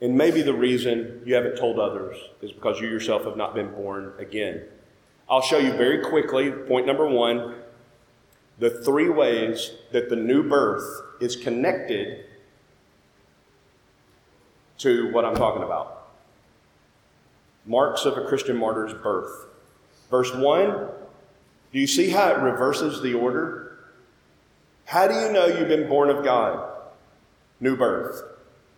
And 0.00 0.18
maybe 0.18 0.42
the 0.42 0.54
reason 0.54 1.22
you 1.24 1.36
haven't 1.36 1.56
told 1.56 1.78
others 1.78 2.16
is 2.42 2.50
because 2.50 2.80
you 2.80 2.88
yourself 2.88 3.24
have 3.26 3.36
not 3.36 3.54
been 3.54 3.70
born 3.70 4.12
again. 4.18 4.64
I'll 5.30 5.40
show 5.40 5.58
you 5.58 5.70
very 5.74 6.02
quickly, 6.02 6.50
point 6.50 6.84
number 6.84 7.06
one, 7.06 7.54
the 8.58 8.70
three 8.70 9.08
ways 9.08 9.72
that 9.92 10.08
the 10.08 10.16
new 10.16 10.48
birth 10.48 11.02
is 11.20 11.36
connected 11.36 12.24
to 14.78 15.10
what 15.12 15.24
I'm 15.24 15.34
talking 15.34 15.62
about 15.62 15.96
marks 17.66 18.04
of 18.04 18.16
a 18.16 18.24
Christian 18.26 18.56
martyr's 18.56 18.94
birth. 18.94 19.46
Verse 20.10 20.32
1, 20.32 20.70
do 21.72 21.80
you 21.80 21.86
see 21.86 22.10
how 22.10 22.30
it 22.30 22.38
reverses 22.38 23.02
the 23.02 23.14
order? 23.14 23.78
How 24.84 25.08
do 25.08 25.14
you 25.14 25.32
know 25.32 25.46
you've 25.46 25.68
been 25.68 25.88
born 25.88 26.10
of 26.10 26.24
God? 26.24 26.72
New 27.58 27.76
birth. 27.76 28.22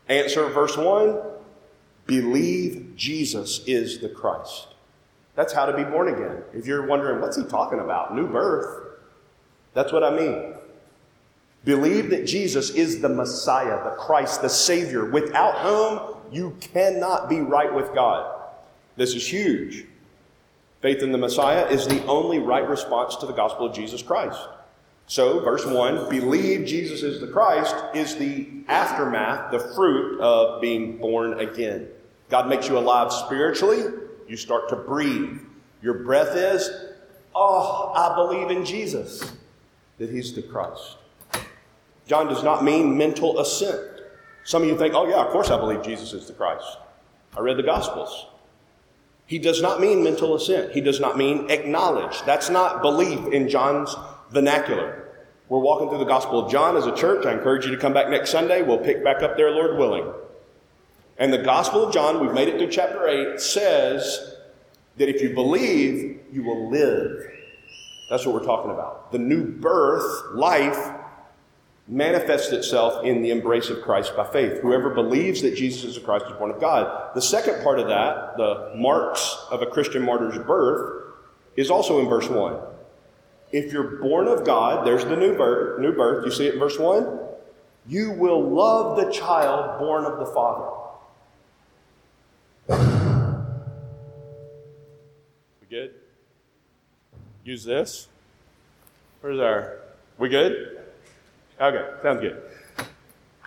Answer, 0.08 0.48
verse 0.48 0.76
1 0.76 1.20
believe 2.06 2.94
Jesus 2.96 3.60
is 3.66 3.98
the 3.98 4.08
Christ. 4.08 4.68
That's 5.34 5.52
how 5.52 5.66
to 5.66 5.76
be 5.76 5.84
born 5.84 6.08
again. 6.08 6.42
If 6.54 6.66
you're 6.66 6.86
wondering, 6.86 7.20
what's 7.20 7.36
he 7.36 7.44
talking 7.44 7.80
about? 7.80 8.14
New 8.14 8.26
birth. 8.26 8.87
That's 9.78 9.92
what 9.92 10.02
I 10.02 10.10
mean. 10.10 10.54
Believe 11.64 12.10
that 12.10 12.26
Jesus 12.26 12.70
is 12.70 13.00
the 13.00 13.08
Messiah, 13.08 13.84
the 13.84 13.94
Christ, 13.96 14.42
the 14.42 14.48
Savior, 14.48 15.04
without 15.04 15.56
whom 15.58 16.16
you 16.32 16.56
cannot 16.58 17.28
be 17.28 17.38
right 17.38 17.72
with 17.72 17.94
God. 17.94 18.42
This 18.96 19.14
is 19.14 19.24
huge. 19.24 19.86
Faith 20.80 21.00
in 21.00 21.12
the 21.12 21.18
Messiah 21.18 21.64
is 21.68 21.86
the 21.86 22.04
only 22.06 22.40
right 22.40 22.68
response 22.68 23.14
to 23.18 23.26
the 23.26 23.32
gospel 23.32 23.66
of 23.66 23.72
Jesus 23.72 24.02
Christ. 24.02 24.40
So, 25.06 25.38
verse 25.44 25.64
1 25.64 26.10
believe 26.10 26.66
Jesus 26.66 27.04
is 27.04 27.20
the 27.20 27.28
Christ 27.28 27.76
is 27.94 28.16
the 28.16 28.48
aftermath, 28.66 29.52
the 29.52 29.60
fruit 29.60 30.20
of 30.20 30.60
being 30.60 30.98
born 30.98 31.38
again. 31.38 31.86
God 32.30 32.48
makes 32.48 32.68
you 32.68 32.78
alive 32.78 33.12
spiritually, 33.12 33.84
you 34.26 34.36
start 34.36 34.70
to 34.70 34.76
breathe. 34.76 35.38
Your 35.82 36.02
breath 36.02 36.34
is, 36.34 36.68
oh, 37.32 37.92
I 37.94 38.16
believe 38.16 38.50
in 38.50 38.64
Jesus, 38.64 39.37
that 39.98 40.10
he's 40.10 40.32
the 40.32 40.42
Christ. 40.42 40.96
John 42.06 42.28
does 42.28 42.42
not 42.42 42.64
mean 42.64 42.96
mental 42.96 43.38
assent. 43.38 44.00
Some 44.44 44.62
of 44.62 44.68
you 44.68 44.78
think, 44.78 44.94
oh, 44.94 45.06
yeah, 45.06 45.24
of 45.24 45.30
course 45.30 45.50
I 45.50 45.58
believe 45.58 45.82
Jesus 45.82 46.12
is 46.12 46.26
the 46.26 46.32
Christ. 46.32 46.78
I 47.36 47.40
read 47.40 47.58
the 47.58 47.62
Gospels. 47.62 48.26
He 49.26 49.38
does 49.38 49.60
not 49.60 49.78
mean 49.78 50.02
mental 50.02 50.34
assent. 50.34 50.72
He 50.72 50.80
does 50.80 51.00
not 51.00 51.18
mean 51.18 51.50
acknowledge. 51.50 52.22
That's 52.22 52.48
not 52.48 52.80
belief 52.80 53.26
in 53.26 53.48
John's 53.48 53.94
vernacular. 54.30 55.04
We're 55.50 55.58
walking 55.58 55.90
through 55.90 55.98
the 55.98 56.04
Gospel 56.04 56.44
of 56.44 56.50
John 56.50 56.76
as 56.76 56.86
a 56.86 56.94
church. 56.94 57.26
I 57.26 57.32
encourage 57.32 57.66
you 57.66 57.70
to 57.72 57.76
come 57.76 57.92
back 57.92 58.08
next 58.08 58.30
Sunday. 58.30 58.62
We'll 58.62 58.78
pick 58.78 59.04
back 59.04 59.22
up 59.22 59.36
there, 59.36 59.50
Lord 59.50 59.76
willing. 59.76 60.10
And 61.18 61.32
the 61.32 61.38
Gospel 61.38 61.86
of 61.86 61.92
John, 61.92 62.20
we've 62.20 62.32
made 62.32 62.48
it 62.48 62.56
through 62.56 62.70
chapter 62.70 63.06
8, 63.06 63.38
says 63.38 64.36
that 64.96 65.08
if 65.08 65.20
you 65.20 65.34
believe, 65.34 66.20
you 66.32 66.42
will 66.42 66.70
live. 66.70 67.27
That's 68.08 68.24
what 68.24 68.34
we're 68.34 68.44
talking 68.44 68.70
about. 68.70 69.12
The 69.12 69.18
new 69.18 69.44
birth, 69.44 70.34
life, 70.34 70.92
manifests 71.86 72.52
itself 72.52 73.04
in 73.04 73.22
the 73.22 73.30
embrace 73.30 73.70
of 73.70 73.82
Christ 73.82 74.14
by 74.16 74.26
faith. 74.30 74.60
Whoever 74.60 74.90
believes 74.90 75.42
that 75.42 75.56
Jesus 75.56 75.84
is 75.84 75.94
the 75.94 76.02
Christ 76.02 76.26
is 76.26 76.32
born 76.32 76.50
of 76.50 76.60
God. 76.60 77.14
The 77.14 77.22
second 77.22 77.62
part 77.62 77.78
of 77.78 77.88
that, 77.88 78.36
the 78.36 78.72
marks 78.76 79.36
of 79.50 79.62
a 79.62 79.66
Christian 79.66 80.02
martyr's 80.02 80.38
birth, 80.38 81.14
is 81.56 81.70
also 81.70 82.00
in 82.00 82.08
verse 82.08 82.28
1. 82.28 82.56
If 83.52 83.72
you're 83.72 83.98
born 84.02 84.28
of 84.28 84.44
God, 84.44 84.86
there's 84.86 85.04
the 85.04 85.16
new 85.16 85.36
birth, 85.36 85.80
new 85.80 85.92
birth. 85.92 86.26
You 86.26 86.30
see 86.30 86.46
it 86.46 86.54
in 86.54 86.60
verse 86.60 86.78
1? 86.78 87.20
You 87.86 88.12
will 88.12 88.42
love 88.42 88.98
the 88.98 89.10
child 89.10 89.78
born 89.78 90.04
of 90.04 90.18
the 90.18 90.26
Father. 90.26 90.70
Use 97.48 97.64
this. 97.64 98.08
Where's 99.22 99.40
our. 99.40 99.78
We 100.18 100.28
good? 100.28 100.80
Okay, 101.58 101.90
sounds 102.02 102.20
good. 102.20 102.42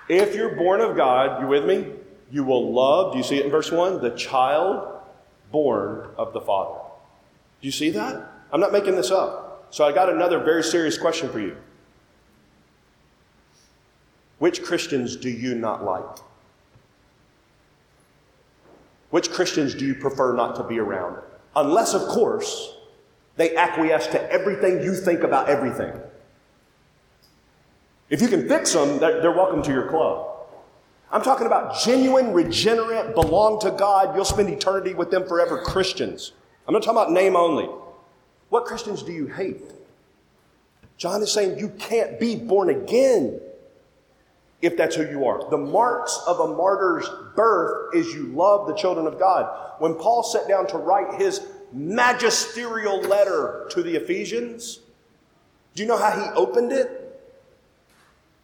If 0.09 0.33
you're 0.33 0.55
born 0.55 0.81
of 0.81 0.97
God, 0.97 1.39
you 1.39 1.45
with 1.45 1.65
me? 1.65 1.85
You 2.31 2.43
will 2.43 2.73
love, 2.73 3.11
do 3.11 3.19
you 3.19 3.23
see 3.23 3.37
it 3.37 3.45
in 3.45 3.51
verse 3.51 3.71
1? 3.71 4.01
The 4.01 4.09
child 4.09 5.01
born 5.51 6.09
of 6.17 6.33
the 6.33 6.41
Father. 6.41 6.79
Do 7.61 7.67
you 7.67 7.71
see 7.71 7.91
that? 7.91 8.27
I'm 8.51 8.59
not 8.59 8.71
making 8.71 8.95
this 8.95 9.11
up. 9.11 9.67
So 9.69 9.85
I 9.85 9.91
got 9.91 10.09
another 10.09 10.39
very 10.39 10.63
serious 10.63 10.97
question 10.97 11.29
for 11.29 11.39
you. 11.39 11.55
Which 14.39 14.63
Christians 14.63 15.15
do 15.15 15.29
you 15.29 15.53
not 15.53 15.83
like? 15.83 16.17
Which 19.11 19.29
Christians 19.31 19.75
do 19.75 19.85
you 19.85 19.93
prefer 19.93 20.35
not 20.35 20.55
to 20.55 20.63
be 20.63 20.79
around? 20.79 21.17
Unless, 21.55 21.93
of 21.93 22.01
course, 22.07 22.77
they 23.41 23.56
acquiesce 23.56 24.06
to 24.06 24.32
everything 24.32 24.84
you 24.84 24.93
think 24.93 25.23
about 25.23 25.49
everything. 25.49 25.91
If 28.12 28.21
you 28.21 28.27
can 28.27 28.47
fix 28.47 28.71
them, 28.71 28.99
they're 28.99 29.32
welcome 29.32 29.63
to 29.63 29.71
your 29.71 29.89
club. 29.89 30.27
I'm 31.12 31.23
talking 31.23 31.47
about 31.47 31.75
genuine, 31.84 32.34
regenerate, 32.34 33.15
belong 33.15 33.60
to 33.62 33.71
God, 33.71 34.15
you'll 34.15 34.25
spend 34.25 34.49
eternity 34.49 34.93
with 34.93 35.10
them 35.10 35.27
forever 35.27 35.60
Christians. 35.63 36.34
I'm 36.67 36.75
not 36.75 36.84
talking 36.84 37.01
about 37.01 37.12
name 37.13 37.36
only. 37.36 37.67
What 38.49 38.65
Christians 38.65 39.01
do 39.01 39.12
you 39.12 39.25
hate? 39.25 39.63
John 40.97 41.23
is 41.23 41.32
saying 41.32 41.58
you 41.58 41.69
can't 41.69 42.19
be 42.19 42.36
born 42.36 42.69
again 42.69 43.41
if 44.62 44.77
that's 44.77 44.95
who 44.95 45.10
you 45.10 45.25
are. 45.25 45.49
The 45.49 45.58
marks 45.58 46.21
of 46.27 46.39
a 46.41 46.47
martyr's 46.56 47.10
birth 47.36 47.95
is 47.95 48.13
you 48.13 48.27
love 48.27 48.67
the 48.67 48.75
children 48.75 49.08
of 49.08 49.17
God. 49.17 49.73
When 49.80 49.95
Paul 49.95 50.21
sat 50.21 50.47
down 50.47 50.67
to 50.67 50.77
write 50.77 51.19
his 51.19 51.39
magisterial 51.73 53.01
letter 53.01 53.67
to 53.71 53.84
the 53.84 53.95
Ephesians, 53.95 54.79
do 55.75 55.84
you 55.84 55.88
know 55.88 55.97
how 55.97 56.12
he 56.12 56.29
opened 56.36 56.71
it? 56.71 56.97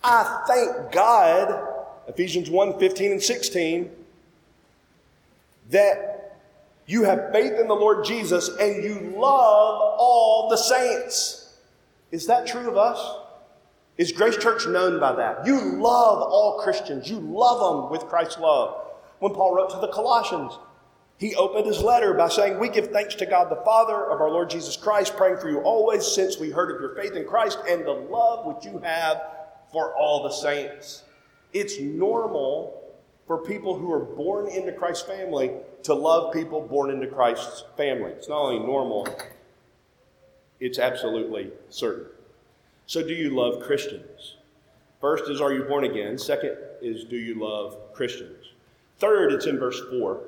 I 0.03 0.43
thank 0.47 0.91
God, 0.91 1.75
Ephesians 2.07 2.49
1 2.49 2.79
15 2.79 3.11
and 3.11 3.21
16, 3.21 3.91
that 5.69 6.37
you 6.85 7.03
have 7.03 7.31
faith 7.33 7.59
in 7.59 7.67
the 7.67 7.75
Lord 7.75 8.05
Jesus 8.05 8.49
and 8.59 8.83
you 8.83 9.13
love 9.15 9.95
all 9.97 10.47
the 10.49 10.57
saints. 10.57 11.57
Is 12.11 12.27
that 12.27 12.47
true 12.47 12.69
of 12.69 12.77
us? 12.77 13.17
Is 13.97 14.11
Grace 14.11 14.37
Church 14.37 14.67
known 14.67 14.99
by 14.99 15.13
that? 15.13 15.45
You 15.45 15.59
love 15.59 16.21
all 16.21 16.59
Christians. 16.63 17.09
You 17.09 17.19
love 17.19 17.59
them 17.59 17.91
with 17.91 18.07
Christ's 18.07 18.37
love. 18.37 18.85
When 19.19 19.33
Paul 19.33 19.55
wrote 19.55 19.71
to 19.71 19.79
the 19.79 19.87
Colossians, 19.87 20.53
he 21.17 21.35
opened 21.35 21.65
his 21.65 21.81
letter 21.81 22.13
by 22.13 22.29
saying, 22.29 22.59
We 22.59 22.69
give 22.69 22.91
thanks 22.91 23.15
to 23.15 23.25
God 23.25 23.49
the 23.49 23.63
Father 23.63 24.05
of 24.05 24.21
our 24.21 24.29
Lord 24.29 24.49
Jesus 24.49 24.77
Christ, 24.77 25.17
praying 25.17 25.37
for 25.37 25.49
you 25.49 25.59
always 25.61 26.05
since 26.05 26.37
we 26.37 26.51
heard 26.51 26.73
of 26.73 26.79
your 26.79 26.95
faith 26.95 27.13
in 27.13 27.25
Christ 27.25 27.57
and 27.67 27.85
the 27.85 27.91
love 27.91 28.45
which 28.45 28.65
you 28.65 28.79
have 28.79 29.21
for 29.71 29.95
all 29.95 30.23
the 30.23 30.31
saints. 30.31 31.03
It's 31.53 31.79
normal 31.79 32.83
for 33.25 33.39
people 33.39 33.77
who 33.77 33.91
are 33.91 33.99
born 33.99 34.47
into 34.47 34.71
Christ's 34.71 35.07
family 35.07 35.51
to 35.83 35.93
love 35.93 36.33
people 36.33 36.61
born 36.61 36.91
into 36.91 37.07
Christ's 37.07 37.63
family. 37.75 38.11
It's 38.11 38.29
not 38.29 38.39
only 38.39 38.65
normal, 38.65 39.07
it's 40.59 40.77
absolutely 40.77 41.51
certain. 41.69 42.05
So, 42.85 43.05
do 43.05 43.13
you 43.13 43.31
love 43.31 43.63
Christians? 43.63 44.35
First 45.01 45.29
is, 45.29 45.41
are 45.41 45.53
you 45.53 45.63
born 45.63 45.83
again? 45.83 46.17
Second 46.17 46.57
is, 46.81 47.03
do 47.03 47.17
you 47.17 47.35
love 47.35 47.75
Christians? 47.93 48.45
Third, 48.99 49.33
it's 49.33 49.45
in 49.45 49.59
verse 49.59 49.81
4. 49.91 50.21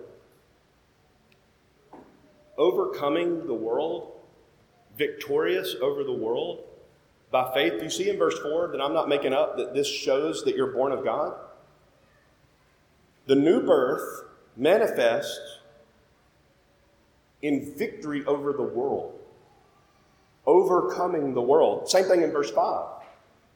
Overcoming 2.60 3.48
the 3.48 3.56
world, 3.56 4.12
victorious 4.95 5.76
over 5.82 6.04
the 6.04 6.13
world 6.13 6.63
by 7.32 7.52
faith. 7.56 7.82
You 7.82 7.89
see 7.89 8.10
in 8.12 8.19
verse 8.19 8.38
4 8.38 8.67
that 8.74 8.82
I'm 8.82 8.93
not 8.93 9.10
making 9.10 9.34
up 9.34 9.58
that 9.58 9.74
this 9.74 9.88
shows 9.88 10.43
that 10.43 10.56
you're 10.56 10.74
born 10.74 10.91
of 10.91 11.04
God? 11.04 11.34
The 13.26 13.36
new 13.36 13.63
birth 13.63 14.26
manifests 14.56 15.60
in 17.41 17.74
victory 17.76 18.24
over 18.26 18.54
the 18.54 18.62
world 18.62 19.19
overcoming 20.50 21.36
the 21.36 21.41
world. 21.41 21.89
Same 21.89 22.06
thing 22.06 22.24
in 22.24 22.32
verse 22.32 22.50
5. 22.50 22.88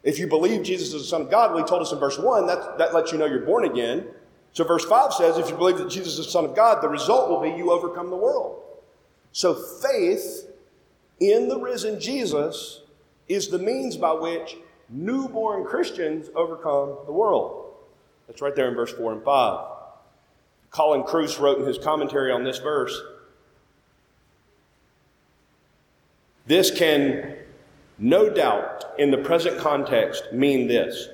If 0.03 0.19
you 0.19 0.27
believe 0.27 0.63
Jesus 0.63 0.93
is 0.93 1.01
the 1.01 1.07
Son 1.07 1.21
of 1.21 1.31
God, 1.31 1.51
well, 1.51 1.63
he 1.63 1.67
told 1.67 1.81
us 1.81 1.91
in 1.91 1.99
verse 1.99 2.19
1, 2.19 2.45
that, 2.45 2.77
that 2.77 2.93
lets 2.93 3.11
you 3.11 3.17
know 3.17 3.25
you're 3.25 3.45
born 3.45 3.65
again. 3.65 4.05
So 4.51 4.63
verse 4.63 4.85
5 4.85 5.13
says, 5.13 5.37
if 5.37 5.49
you 5.49 5.55
believe 5.55 5.79
that 5.79 5.89
Jesus 5.89 6.19
is 6.19 6.25
the 6.25 6.31
Son 6.31 6.45
of 6.45 6.55
God, 6.55 6.83
the 6.83 6.89
result 6.89 7.29
will 7.29 7.41
be 7.41 7.49
you 7.49 7.71
overcome 7.71 8.11
the 8.11 8.15
world. 8.15 8.62
So 9.33 9.55
faith 9.55 10.47
in 11.19 11.49
the 11.49 11.59
risen 11.59 11.99
Jesus 11.99 12.81
is 13.27 13.49
the 13.49 13.59
means 13.59 13.97
by 13.97 14.13
which 14.13 14.55
newborn 14.89 15.65
Christians 15.65 16.29
overcome 16.35 16.97
the 17.05 17.11
world. 17.11 17.73
That's 18.27 18.41
right 18.41 18.55
there 18.55 18.69
in 18.69 18.75
verse 18.75 18.93
4 18.93 19.13
and 19.13 19.23
5. 19.23 19.67
Colin 20.69 21.03
Kruse 21.03 21.39
wrote 21.39 21.59
in 21.59 21.65
his 21.65 21.77
commentary 21.77 22.31
on 22.31 22.43
this 22.43 22.59
verse 22.59 22.99
This 26.45 26.71
can, 26.71 27.37
no 27.97 28.29
doubt, 28.29 28.83
in 28.99 29.11
the 29.11 29.17
present 29.17 29.57
context, 29.57 30.33
mean 30.33 30.67
this. 30.67 31.07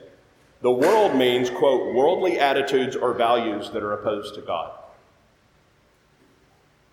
The 0.62 0.71
world 0.71 1.15
means, 1.15 1.49
quote, 1.49 1.93
worldly 1.93 2.39
attitudes 2.39 2.95
or 2.95 3.13
values 3.13 3.69
that 3.71 3.84
are 3.84 3.93
opposed 3.93 4.34
to 4.36 4.41
God. 4.41 4.78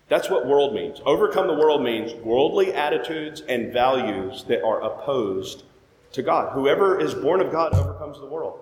That's 0.08 0.30
what 0.30 0.46
world 0.46 0.74
means. 0.74 1.00
Overcome 1.04 1.48
the 1.48 1.54
world 1.54 1.82
means 1.82 2.14
worldly 2.14 2.72
attitudes 2.72 3.40
and 3.40 3.72
values 3.72 4.44
that 4.44 4.62
are 4.62 4.80
opposed 4.80 5.64
to 6.12 6.22
God. 6.22 6.52
Whoever 6.52 7.00
is 7.00 7.12
born 7.14 7.40
of 7.40 7.50
God 7.50 7.74
overcomes 7.74 8.18
the 8.18 8.26
world. 8.26 8.60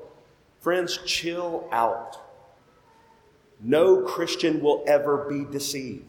Friends, 0.60 0.98
chill 1.04 1.68
out. 1.70 2.16
No 3.60 4.02
Christian 4.02 4.62
will 4.62 4.82
ever 4.86 5.26
be 5.28 5.44
deceived. 5.50 6.04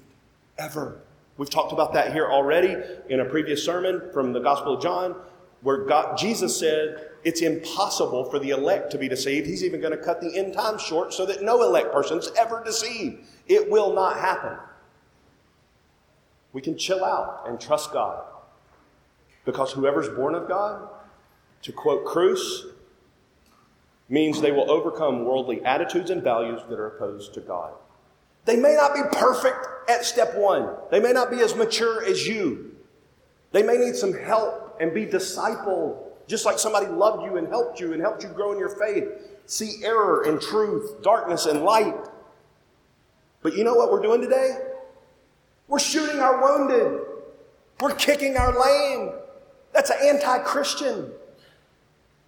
Ever. 0.57 1.01
We've 1.37 1.49
talked 1.49 1.73
about 1.73 1.91
that 1.93 2.13
here 2.13 2.29
already 2.31 2.77
in 3.09 3.19
a 3.19 3.25
previous 3.25 3.63
sermon 3.63 4.09
from 4.13 4.31
the 4.31 4.39
Gospel 4.39 4.75
of 4.75 4.81
John, 4.81 5.15
where 5.61 5.83
God, 5.83 6.17
Jesus 6.17 6.57
said 6.57 7.09
it's 7.25 7.41
impossible 7.41 8.29
for 8.29 8.39
the 8.39 8.51
elect 8.51 8.91
to 8.91 8.97
be 8.97 9.09
deceived. 9.09 9.45
He's 9.45 9.65
even 9.65 9.81
going 9.81 9.91
to 9.91 10.01
cut 10.01 10.21
the 10.21 10.33
end 10.33 10.53
time 10.53 10.77
short 10.77 11.13
so 11.13 11.25
that 11.25 11.43
no 11.43 11.61
elect 11.63 11.91
person's 11.91 12.31
ever 12.37 12.63
deceived. 12.63 13.25
It 13.47 13.69
will 13.69 13.93
not 13.93 14.17
happen. 14.17 14.57
We 16.55 16.61
can 16.61 16.77
chill 16.77 17.03
out 17.03 17.43
and 17.49 17.59
trust 17.59 17.91
God. 17.91 18.23
Because 19.43 19.73
whoever's 19.73 20.07
born 20.07 20.35
of 20.35 20.47
God, 20.47 20.87
to 21.63 21.73
quote 21.73 22.05
Kruse, 22.05 22.67
means 24.07 24.39
they 24.39 24.53
will 24.53 24.71
overcome 24.71 25.25
worldly 25.25 25.61
attitudes 25.65 26.11
and 26.11 26.23
values 26.23 26.61
that 26.69 26.79
are 26.79 26.87
opposed 26.87 27.33
to 27.33 27.41
God. 27.41 27.73
They 28.45 28.55
may 28.55 28.73
not 28.73 28.93
be 28.93 29.01
perfect 29.11 29.67
at 29.89 30.05
step 30.05 30.33
one. 30.37 30.69
They 30.91 31.01
may 31.01 31.11
not 31.11 31.29
be 31.29 31.41
as 31.41 31.53
mature 31.55 32.05
as 32.05 32.25
you. 32.25 32.73
They 33.51 33.61
may 33.61 33.75
need 33.75 33.97
some 33.97 34.13
help 34.13 34.77
and 34.79 34.93
be 34.93 35.05
discipled, 35.05 35.97
just 36.25 36.45
like 36.45 36.57
somebody 36.57 36.87
loved 36.87 37.25
you 37.25 37.35
and 37.35 37.49
helped 37.49 37.81
you 37.81 37.91
and 37.91 38.01
helped 38.01 38.23
you 38.23 38.29
grow 38.29 38.53
in 38.53 38.59
your 38.59 38.69
faith. 38.69 39.03
See 39.45 39.83
error 39.83 40.21
and 40.21 40.39
truth, 40.39 41.01
darkness 41.01 41.47
and 41.47 41.63
light. 41.63 41.97
But 43.41 43.57
you 43.57 43.65
know 43.65 43.73
what 43.75 43.91
we're 43.91 44.01
doing 44.01 44.21
today? 44.21 44.64
We're 45.67 45.79
shooting 45.79 46.19
our 46.19 46.41
wounded. 46.41 47.01
We're 47.79 47.95
kicking 47.95 48.37
our 48.37 48.57
lame. 48.59 49.13
That's 49.73 49.89
an 49.89 49.97
anti 50.03 50.39
Christian. 50.39 51.11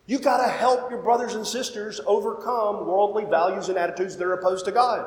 You 0.06 0.20
got 0.20 0.46
to 0.46 0.50
help 0.50 0.90
your 0.90 1.02
brothers 1.02 1.36
and 1.36 1.46
sisters 1.46 2.00
overcome 2.06 2.88
worldly 2.88 3.26
values 3.26 3.70
and 3.70 3.78
attitudes 3.78 4.16
that 4.18 4.24
are 4.26 4.34
opposed 4.34 4.66
to 4.66 4.72
God. 4.72 5.06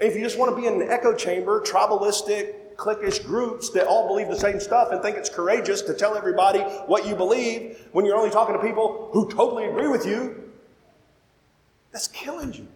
And 0.00 0.08
if 0.08 0.16
you 0.16 0.22
just 0.22 0.38
want 0.38 0.54
to 0.54 0.60
be 0.60 0.66
in 0.66 0.80
an 0.80 0.88
echo 0.88 1.14
chamber, 1.14 1.60
tribalistic, 1.60 2.76
cliquish 2.76 3.24
groups 3.24 3.70
that 3.70 3.88
all 3.88 4.06
believe 4.06 4.28
the 4.28 4.38
same 4.38 4.60
stuff 4.60 4.92
and 4.92 5.02
think 5.02 5.16
it's 5.16 5.28
courageous 5.28 5.82
to 5.82 5.92
tell 5.92 6.16
everybody 6.16 6.60
what 6.86 7.04
you 7.04 7.16
believe 7.16 7.88
when 7.90 8.06
you're 8.06 8.16
only 8.16 8.30
talking 8.30 8.54
to 8.54 8.62
people 8.62 9.10
who 9.12 9.28
totally 9.28 9.64
agree 9.64 9.88
with 9.88 10.06
you, 10.06 10.50
that's 11.92 12.06
killing 12.06 12.52
you. 12.52 12.68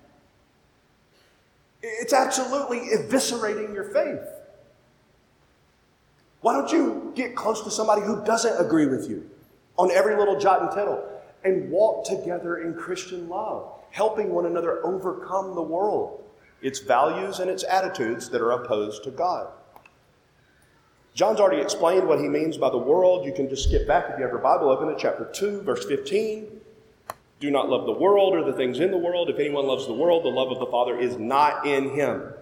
It's 1.81 2.13
absolutely 2.13 2.81
eviscerating 2.97 3.73
your 3.73 3.85
faith. 3.85 4.21
Why 6.43 6.53
don't 6.53 6.71
you 6.71 7.13
get 7.17 7.35
close 7.35 7.63
to 7.63 7.71
somebody 7.71 8.03
who 8.03 8.25
doesn't 8.25 8.65
agree 8.65 8.87
with 8.87 9.09
you 9.09 9.29
on 9.79 9.91
every 9.91 10.17
little 10.17 10.39
jot 10.39 10.61
and 10.61 10.71
tittle 10.71 11.03
and 11.45 11.71
walk 11.71 12.05
together 12.05 12.59
in 12.59 12.75
Christian 12.75 13.29
love, 13.29 13.73
helping 13.91 14.31
one 14.31 14.47
another 14.47 14.85
overcome 14.85 15.55
the 15.55 15.63
world? 15.63 16.23
its 16.63 16.79
values 16.79 17.41
and 17.41 17.51
its 17.51 17.65
attitudes 17.65 18.31
that 18.31 18.41
are 18.41 18.53
opposed 18.53 19.05
to 19.05 19.11
God. 19.11 19.49
John's 21.15 21.41
already 21.41 21.61
explained 21.61 22.09
what 22.09 22.21
he 22.21 22.29
means 22.29 22.57
by 22.57 22.71
the 22.71 22.79
world. 22.79 23.27
You 23.27 23.35
can 23.35 23.49
just 23.49 23.65
skip 23.65 23.87
back 23.87 24.05
if 24.09 24.17
you 24.17 24.23
have 24.23 24.33
your 24.33 24.41
Bible 24.41 24.71
open 24.71 24.89
to 24.89 24.97
chapter 24.97 25.29
2, 25.35 25.63
verse 25.63 25.85
15. 25.85 26.61
Do 27.41 27.51
not 27.51 27.69
love 27.69 27.85
the 27.85 27.93
world 27.93 28.35
or 28.35 28.45
the 28.45 28.57
things 28.57 28.81
in 28.81 28.91
the 28.91 28.97
world. 28.97 29.29
If 29.29 29.39
anyone 29.39 29.67
loves 29.67 29.87
the 29.87 29.93
world, 29.93 30.25
the 30.25 30.29
love 30.29 30.51
of 30.51 30.61
the 30.61 30.67
Father 30.67 30.99
is 30.99 31.19
not 31.19 31.67
in 31.67 31.91
him. 31.91 32.33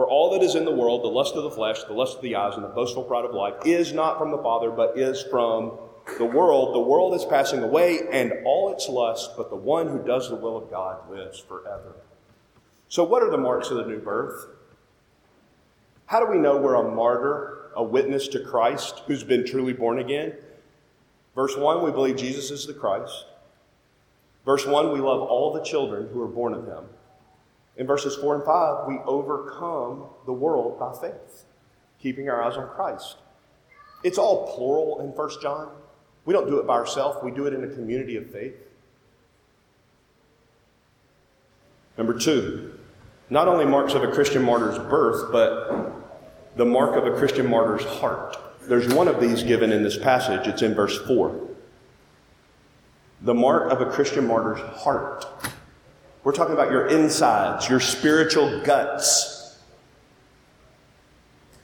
For 0.00 0.08
all 0.08 0.30
that 0.30 0.42
is 0.42 0.54
in 0.54 0.64
the 0.64 0.74
world, 0.74 1.04
the 1.04 1.08
lust 1.08 1.34
of 1.34 1.42
the 1.42 1.50
flesh, 1.50 1.84
the 1.84 1.92
lust 1.92 2.16
of 2.16 2.22
the 2.22 2.34
eyes, 2.34 2.54
and 2.54 2.64
the 2.64 2.70
boastful 2.70 3.02
pride 3.02 3.26
of 3.26 3.34
life, 3.34 3.52
is 3.66 3.92
not 3.92 4.16
from 4.16 4.30
the 4.30 4.38
Father, 4.38 4.70
but 4.70 4.98
is 4.98 5.22
from 5.24 5.78
the 6.16 6.24
world. 6.24 6.74
The 6.74 6.80
world 6.80 7.12
is 7.12 7.26
passing 7.26 7.62
away 7.62 8.08
and 8.10 8.32
all 8.46 8.72
its 8.72 8.88
lust, 8.88 9.32
but 9.36 9.50
the 9.50 9.56
one 9.56 9.88
who 9.88 10.02
does 10.02 10.30
the 10.30 10.36
will 10.36 10.56
of 10.56 10.70
God 10.70 11.10
lives 11.10 11.38
forever. 11.38 11.96
So, 12.88 13.04
what 13.04 13.22
are 13.22 13.30
the 13.30 13.36
marks 13.36 13.68
of 13.68 13.76
the 13.76 13.84
new 13.84 13.98
birth? 13.98 14.46
How 16.06 16.18
do 16.24 16.32
we 16.32 16.38
know 16.38 16.56
we're 16.56 16.76
a 16.76 16.94
martyr, 16.94 17.70
a 17.76 17.84
witness 17.84 18.26
to 18.28 18.42
Christ 18.42 19.02
who's 19.06 19.22
been 19.22 19.44
truly 19.44 19.74
born 19.74 19.98
again? 19.98 20.32
Verse 21.34 21.58
1, 21.58 21.84
we 21.84 21.90
believe 21.90 22.16
Jesus 22.16 22.50
is 22.50 22.66
the 22.66 22.72
Christ. 22.72 23.26
Verse 24.46 24.64
1, 24.64 24.94
we 24.94 25.00
love 25.00 25.20
all 25.20 25.52
the 25.52 25.62
children 25.62 26.08
who 26.10 26.22
are 26.22 26.26
born 26.26 26.54
of 26.54 26.64
him. 26.66 26.84
In 27.80 27.86
verses 27.86 28.14
4 28.14 28.34
and 28.34 28.44
5, 28.44 28.88
we 28.88 28.98
overcome 29.06 30.04
the 30.26 30.34
world 30.34 30.78
by 30.78 30.92
faith, 31.00 31.46
keeping 31.98 32.28
our 32.28 32.42
eyes 32.42 32.58
on 32.58 32.68
Christ. 32.68 33.16
It's 34.04 34.18
all 34.18 34.54
plural 34.54 35.00
in 35.00 35.06
1 35.06 35.30
John. 35.40 35.70
We 36.26 36.34
don't 36.34 36.46
do 36.46 36.58
it 36.58 36.66
by 36.66 36.74
ourselves, 36.74 37.18
we 37.24 37.30
do 37.30 37.46
it 37.46 37.54
in 37.54 37.64
a 37.64 37.68
community 37.68 38.18
of 38.18 38.30
faith. 38.30 38.54
Number 41.96 42.18
two, 42.18 42.78
not 43.30 43.48
only 43.48 43.64
marks 43.64 43.94
of 43.94 44.04
a 44.04 44.12
Christian 44.12 44.42
martyr's 44.42 44.78
birth, 44.78 45.32
but 45.32 45.90
the 46.56 46.66
mark 46.66 46.96
of 46.96 47.06
a 47.06 47.16
Christian 47.16 47.48
martyr's 47.48 47.84
heart. 47.84 48.36
There's 48.68 48.92
one 48.92 49.08
of 49.08 49.22
these 49.22 49.42
given 49.42 49.72
in 49.72 49.82
this 49.82 49.96
passage. 49.96 50.46
It's 50.46 50.60
in 50.60 50.74
verse 50.74 50.98
4. 51.06 51.48
The 53.22 53.34
mark 53.34 53.72
of 53.72 53.80
a 53.80 53.86
Christian 53.86 54.26
martyr's 54.26 54.60
heart. 54.80 55.24
We're 56.22 56.32
talking 56.32 56.54
about 56.54 56.70
your 56.70 56.86
insides, 56.86 57.68
your 57.68 57.80
spiritual 57.80 58.60
guts. 58.60 59.58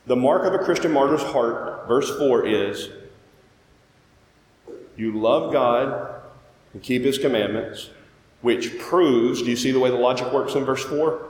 The 0.07 0.17
mark 0.17 0.45
of 0.45 0.55
a 0.55 0.65
Christian 0.65 0.93
martyr's 0.93 1.23
heart, 1.23 1.87
verse 1.89 2.17
4, 2.17 2.47
is 2.47 2.89
you 4.97 5.13
love 5.19 5.53
God 5.53 6.23
and 6.73 6.83
keep 6.83 7.03
his 7.03 7.19
commandments, 7.19 7.91
which 8.41 8.79
proves, 8.79 9.43
do 9.43 9.51
you 9.51 9.57
see 9.57 9.73
the 9.73 9.81
way 9.81 9.91
the 9.91 9.97
logic 9.97 10.33
works 10.33 10.55
in 10.55 10.65
verse 10.65 10.85
4? 10.85 11.21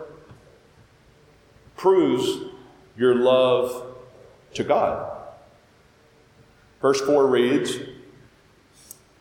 Proves 1.76 2.52
your 2.96 3.14
love 3.14 3.96
to 4.54 4.62
God. 4.62 5.12
Verse 6.80 7.00
4 7.00 7.26
reads, 7.26 7.76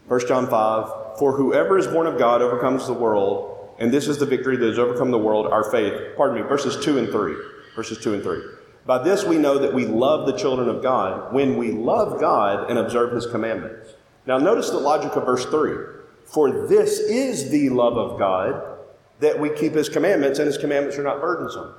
1 0.07 0.27
John 0.27 0.47
5, 0.47 1.17
For 1.17 1.31
whoever 1.37 1.79
is 1.79 1.87
born 1.87 2.05
of 2.05 2.19
God 2.19 2.41
overcomes 2.41 2.85
the 2.85 2.93
world, 2.93 3.54
and 3.79 3.91
this 3.91 4.07
is 4.07 4.17
the 4.17 4.25
victory 4.25 4.57
that 4.57 4.67
has 4.67 4.79
overcome 4.79 5.11
the 5.11 5.19
world, 5.19 5.47
our 5.47 5.69
faith. 5.69 6.15
Pardon 6.15 6.41
me, 6.41 6.47
verses 6.47 6.83
2 6.83 6.97
and 6.97 7.09
3. 7.09 7.35
Verses 7.75 7.97
2 7.99 8.13
and 8.13 8.23
3. 8.23 8.41
By 8.85 9.03
this 9.03 9.25
we 9.25 9.37
know 9.37 9.57
that 9.57 9.73
we 9.73 9.85
love 9.85 10.27
the 10.27 10.37
children 10.37 10.69
of 10.69 10.81
God 10.81 11.33
when 11.33 11.57
we 11.57 11.71
love 11.71 12.19
God 12.19 12.69
and 12.69 12.79
observe 12.79 13.11
his 13.11 13.25
commandments. 13.25 13.95
Now 14.25 14.37
notice 14.37 14.69
the 14.69 14.77
logic 14.77 15.15
of 15.15 15.25
verse 15.25 15.45
3. 15.45 15.95
For 16.25 16.67
this 16.67 16.99
is 16.99 17.49
the 17.49 17.69
love 17.69 17.97
of 17.97 18.17
God 18.17 18.79
that 19.19 19.39
we 19.39 19.49
keep 19.49 19.73
his 19.73 19.89
commandments, 19.89 20.39
and 20.39 20.47
his 20.47 20.57
commandments 20.57 20.97
are 20.97 21.03
not 21.03 21.21
burdensome. 21.21 21.73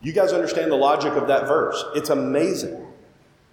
You 0.00 0.12
guys 0.12 0.32
understand 0.32 0.70
the 0.70 0.76
logic 0.76 1.14
of 1.14 1.28
that 1.28 1.48
verse? 1.48 1.82
It's 1.94 2.10
amazing. 2.10 2.86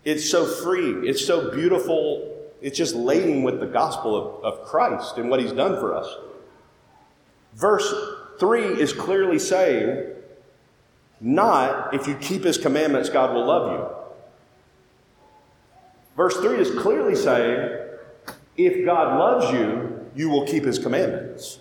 It's 0.04 0.30
so 0.30 0.46
free. 0.46 1.08
It's 1.08 1.26
so 1.26 1.52
beautiful. 1.52 2.28
It's 2.62 2.78
just 2.78 2.94
laden 2.94 3.44
with 3.44 3.60
the 3.60 3.68
gospel 3.68 4.16
of, 4.16 4.44
of 4.44 4.68
Christ 4.68 5.18
and 5.18 5.30
what 5.30 5.40
he's 5.40 5.54
done 5.54 5.80
for 5.80 5.96
us. 5.96 6.14
Verse 7.54 7.94
3 8.40 8.80
is 8.80 8.94
clearly 8.94 9.40
saying, 9.40 10.08
not 11.20 11.94
if 11.94 12.08
you 12.08 12.16
keep 12.16 12.44
his 12.44 12.58
commandments, 12.58 13.10
God 13.10 13.34
will 13.34 13.46
love 13.46 13.72
you. 13.72 13.88
Verse 16.16 16.38
3 16.38 16.58
is 16.60 16.72
clearly 16.82 17.16
saying, 17.16 17.78
if 18.58 18.86
God 18.86 19.18
loves 19.18 19.54
you, 19.54 20.10
you 20.16 20.30
will 20.30 20.46
keep 20.46 20.66
his 20.66 20.80
commandments. 20.80 21.60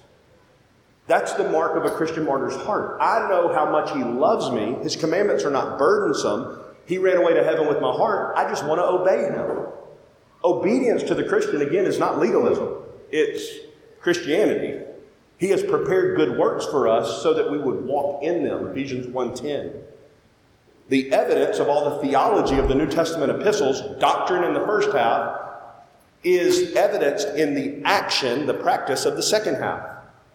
That's 1.07 1.33
the 1.35 1.49
mark 1.49 1.77
of 1.77 1.85
a 1.85 1.95
Christian 1.95 2.25
martyr's 2.25 2.57
heart. 2.57 2.99
I 3.01 3.29
know 3.29 3.53
how 3.53 3.71
much 3.71 3.91
he 3.93 4.03
loves 4.03 4.51
me. 4.51 4.77
His 4.83 4.97
commandments 4.97 5.45
are 5.45 5.51
not 5.51 5.79
burdensome. 5.79 6.61
He 6.87 6.99
ran 6.99 7.17
away 7.17 7.35
to 7.35 7.45
heaven 7.45 7.69
with 7.69 7.81
my 7.81 7.93
heart. 7.93 8.37
I 8.37 8.49
just 8.49 8.65
want 8.65 8.79
to 8.79 8.85
obey 8.85 9.25
him. 9.25 9.67
Obedience 10.45 11.03
to 11.05 11.15
the 11.15 11.25
Christian, 11.25 11.63
again, 11.63 11.85
is 11.85 11.99
not 11.99 12.19
legalism, 12.19 12.77
it's 13.11 13.67
Christianity. 14.01 14.80
He 15.41 15.49
has 15.49 15.63
prepared 15.63 16.19
good 16.19 16.37
works 16.37 16.67
for 16.67 16.87
us 16.87 17.23
so 17.23 17.33
that 17.33 17.51
we 17.51 17.57
would 17.57 17.87
walk 17.87 18.23
in 18.23 18.45
them. 18.45 18.69
Ephesians 18.69 19.07
1:10. 19.07 19.73
The 20.91 21.11
evidence 21.15 21.59
of 21.59 21.67
all 21.67 21.89
the 21.89 22.07
theology 22.07 22.59
of 22.59 22.69
the 22.69 22.75
New 22.75 22.87
Testament 22.87 23.31
epistles, 23.31 23.81
doctrine 23.99 24.45
in 24.45 24.53
the 24.53 24.61
first 24.61 24.93
half, 24.93 25.41
is 26.23 26.77
evidenced 26.77 27.29
in 27.29 27.55
the 27.55 27.81
action, 27.87 28.45
the 28.45 28.53
practice 28.53 29.07
of 29.07 29.17
the 29.17 29.23
second 29.23 29.55
half. 29.55 29.81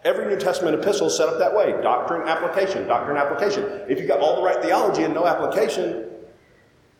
Every 0.04 0.26
New 0.26 0.40
Testament 0.40 0.74
epistle 0.74 1.06
is 1.06 1.16
set 1.16 1.28
up 1.28 1.38
that 1.38 1.54
way 1.54 1.80
doctrine, 1.82 2.26
application, 2.26 2.88
doctrine, 2.88 3.16
application. 3.16 3.62
If 3.88 4.00
you've 4.00 4.08
got 4.08 4.18
all 4.18 4.34
the 4.34 4.42
right 4.42 4.60
theology 4.60 5.04
and 5.04 5.14
no 5.14 5.24
application, 5.24 6.06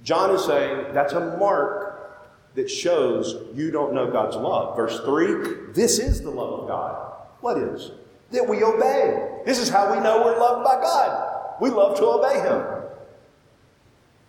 John 0.04 0.30
is 0.30 0.44
saying 0.44 0.92
that's 0.92 1.12
a 1.12 1.36
mark 1.38 2.54
that 2.54 2.70
shows 2.70 3.34
you 3.52 3.72
don't 3.72 3.94
know 3.94 4.12
God's 4.12 4.36
love. 4.36 4.76
Verse 4.76 5.00
3 5.00 5.72
this 5.72 5.98
is 5.98 6.22
the 6.22 6.30
love 6.30 6.60
of 6.60 6.68
God. 6.68 7.15
What 7.46 7.58
is? 7.58 7.92
That 8.32 8.48
we 8.48 8.64
obey. 8.64 9.42
This 9.46 9.60
is 9.60 9.68
how 9.68 9.94
we 9.94 10.00
know 10.00 10.20
we're 10.24 10.36
loved 10.36 10.64
by 10.64 10.80
God. 10.80 11.54
We 11.60 11.70
love 11.70 11.96
to 11.96 12.04
obey 12.04 12.40
Him. 12.40 12.82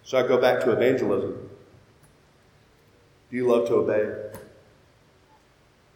So 0.04 0.20
I 0.20 0.28
go 0.28 0.40
back 0.40 0.60
to 0.66 0.72
evangelism. 0.72 1.50
Do 3.32 3.36
you 3.36 3.48
love 3.48 3.68
to 3.70 3.74
obey? 3.74 4.04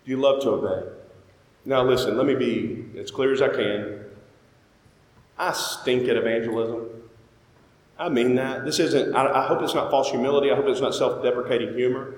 Do 0.04 0.10
you 0.12 0.18
love 0.18 0.42
to 0.42 0.50
obey? 0.50 0.90
Now, 1.64 1.84
listen, 1.84 2.18
let 2.18 2.26
me 2.26 2.34
be 2.34 3.00
as 3.00 3.12
clear 3.12 3.32
as 3.32 3.42
I 3.44 3.50
can. 3.50 4.04
I 5.38 5.52
stink 5.52 6.08
at 6.08 6.18
evangelism. 6.18 6.88
I 8.00 8.10
mean 8.10 8.34
that. 8.34 8.66
This 8.66 8.80
isn't, 8.80 9.14
I, 9.16 9.44
I 9.44 9.46
hope 9.46 9.62
it's 9.62 9.76
not 9.76 9.92
false 9.92 10.10
humility. 10.10 10.50
I 10.50 10.56
hope 10.56 10.66
it's 10.66 10.82
not 10.82 10.96
self 10.96 11.22
deprecating 11.22 11.76
humor. 11.76 12.16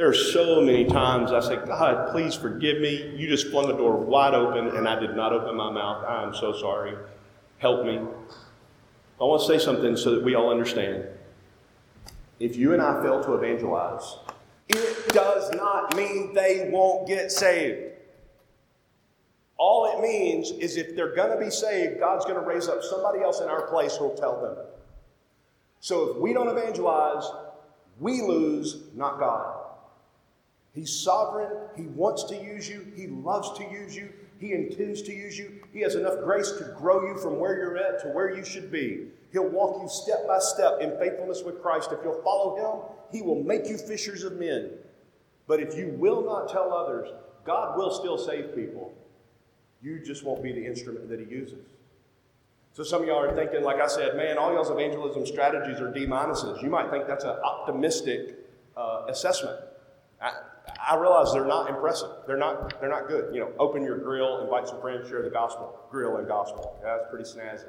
There 0.00 0.08
are 0.08 0.14
so 0.14 0.62
many 0.62 0.86
times 0.86 1.30
I 1.30 1.40
say, 1.40 1.56
God, 1.56 2.10
please 2.10 2.34
forgive 2.34 2.80
me. 2.80 3.12
You 3.18 3.28
just 3.28 3.48
flung 3.48 3.68
the 3.68 3.76
door 3.76 3.98
wide 3.98 4.32
open 4.32 4.74
and 4.74 4.88
I 4.88 4.98
did 4.98 5.14
not 5.14 5.34
open 5.34 5.54
my 5.54 5.70
mouth. 5.70 6.02
I 6.06 6.22
am 6.22 6.34
so 6.34 6.54
sorry. 6.58 6.96
Help 7.58 7.84
me. 7.84 7.98
I 7.98 9.24
want 9.24 9.42
to 9.42 9.46
say 9.46 9.62
something 9.62 9.98
so 9.98 10.14
that 10.14 10.24
we 10.24 10.34
all 10.34 10.50
understand. 10.50 11.04
If 12.38 12.56
you 12.56 12.72
and 12.72 12.80
I 12.80 13.02
fail 13.02 13.22
to 13.24 13.34
evangelize, 13.34 14.16
it 14.70 15.08
does 15.08 15.52
not 15.52 15.94
mean 15.94 16.32
they 16.32 16.70
won't 16.72 17.06
get 17.06 17.30
saved. 17.30 17.92
All 19.58 19.98
it 19.98 20.00
means 20.00 20.50
is 20.50 20.78
if 20.78 20.96
they're 20.96 21.14
going 21.14 21.38
to 21.38 21.44
be 21.44 21.50
saved, 21.50 22.00
God's 22.00 22.24
going 22.24 22.40
to 22.42 22.46
raise 22.48 22.68
up 22.68 22.82
somebody 22.82 23.20
else 23.20 23.42
in 23.42 23.48
our 23.48 23.66
place 23.66 23.96
who 23.96 24.04
will 24.06 24.16
tell 24.16 24.40
them. 24.40 24.56
So 25.80 26.12
if 26.12 26.16
we 26.16 26.32
don't 26.32 26.48
evangelize, 26.48 27.30
we 27.98 28.22
lose, 28.22 28.84
not 28.96 29.18
God. 29.18 29.59
He's 30.74 30.92
sovereign. 30.92 31.50
He 31.76 31.86
wants 31.86 32.24
to 32.24 32.36
use 32.36 32.68
you. 32.68 32.86
He 32.94 33.08
loves 33.08 33.56
to 33.58 33.64
use 33.64 33.96
you. 33.96 34.12
He 34.38 34.52
intends 34.52 35.02
to 35.02 35.12
use 35.12 35.36
you. 35.38 35.60
He 35.72 35.80
has 35.80 35.94
enough 35.94 36.18
grace 36.24 36.52
to 36.52 36.74
grow 36.78 37.06
you 37.06 37.18
from 37.18 37.38
where 37.38 37.56
you're 37.56 37.76
at 37.76 38.00
to 38.02 38.08
where 38.08 38.34
you 38.34 38.44
should 38.44 38.70
be. 38.72 39.08
He'll 39.32 39.48
walk 39.48 39.82
you 39.82 39.88
step 39.88 40.26
by 40.26 40.38
step 40.38 40.80
in 40.80 40.98
faithfulness 40.98 41.42
with 41.42 41.60
Christ. 41.60 41.90
If 41.92 42.00
you'll 42.02 42.22
follow 42.22 42.56
Him, 42.56 42.96
He 43.12 43.22
will 43.22 43.42
make 43.42 43.68
you 43.68 43.76
fishers 43.76 44.24
of 44.24 44.38
men. 44.38 44.70
But 45.46 45.60
if 45.60 45.76
you 45.76 45.88
will 45.98 46.24
not 46.24 46.48
tell 46.48 46.72
others, 46.72 47.08
God 47.44 47.76
will 47.76 47.90
still 47.90 48.16
save 48.16 48.54
people. 48.54 48.94
You 49.82 49.98
just 49.98 50.24
won't 50.24 50.42
be 50.42 50.52
the 50.52 50.64
instrument 50.64 51.08
that 51.08 51.20
He 51.20 51.26
uses. 51.26 51.64
So 52.72 52.82
some 52.82 53.02
of 53.02 53.08
y'all 53.08 53.18
are 53.18 53.34
thinking, 53.34 53.62
like 53.62 53.80
I 53.80 53.88
said, 53.88 54.16
man, 54.16 54.38
all 54.38 54.52
y'all's 54.52 54.70
evangelism 54.70 55.26
strategies 55.26 55.80
are 55.80 55.92
D 55.92 56.06
minuses. 56.06 56.62
You 56.62 56.70
might 56.70 56.90
think 56.90 57.06
that's 57.06 57.24
an 57.24 57.36
optimistic 57.44 58.36
uh, 58.76 59.04
assessment. 59.08 59.58
I, 60.22 60.32
I 60.88 60.96
realize 60.96 61.32
they're 61.32 61.44
not 61.44 61.68
impressive. 61.68 62.10
They're 62.26 62.38
not, 62.38 62.80
they're 62.80 62.88
not 62.88 63.06
good. 63.06 63.34
You 63.34 63.40
know, 63.40 63.52
open 63.58 63.82
your 63.82 63.98
grill, 63.98 64.40
invite 64.40 64.68
some 64.68 64.80
friends, 64.80 65.08
share 65.08 65.22
the 65.22 65.30
gospel. 65.30 65.78
Grill 65.90 66.16
and 66.16 66.26
gospel. 66.26 66.78
Yeah, 66.82 66.96
that's 66.96 67.10
pretty 67.10 67.24
snazzy. 67.24 67.68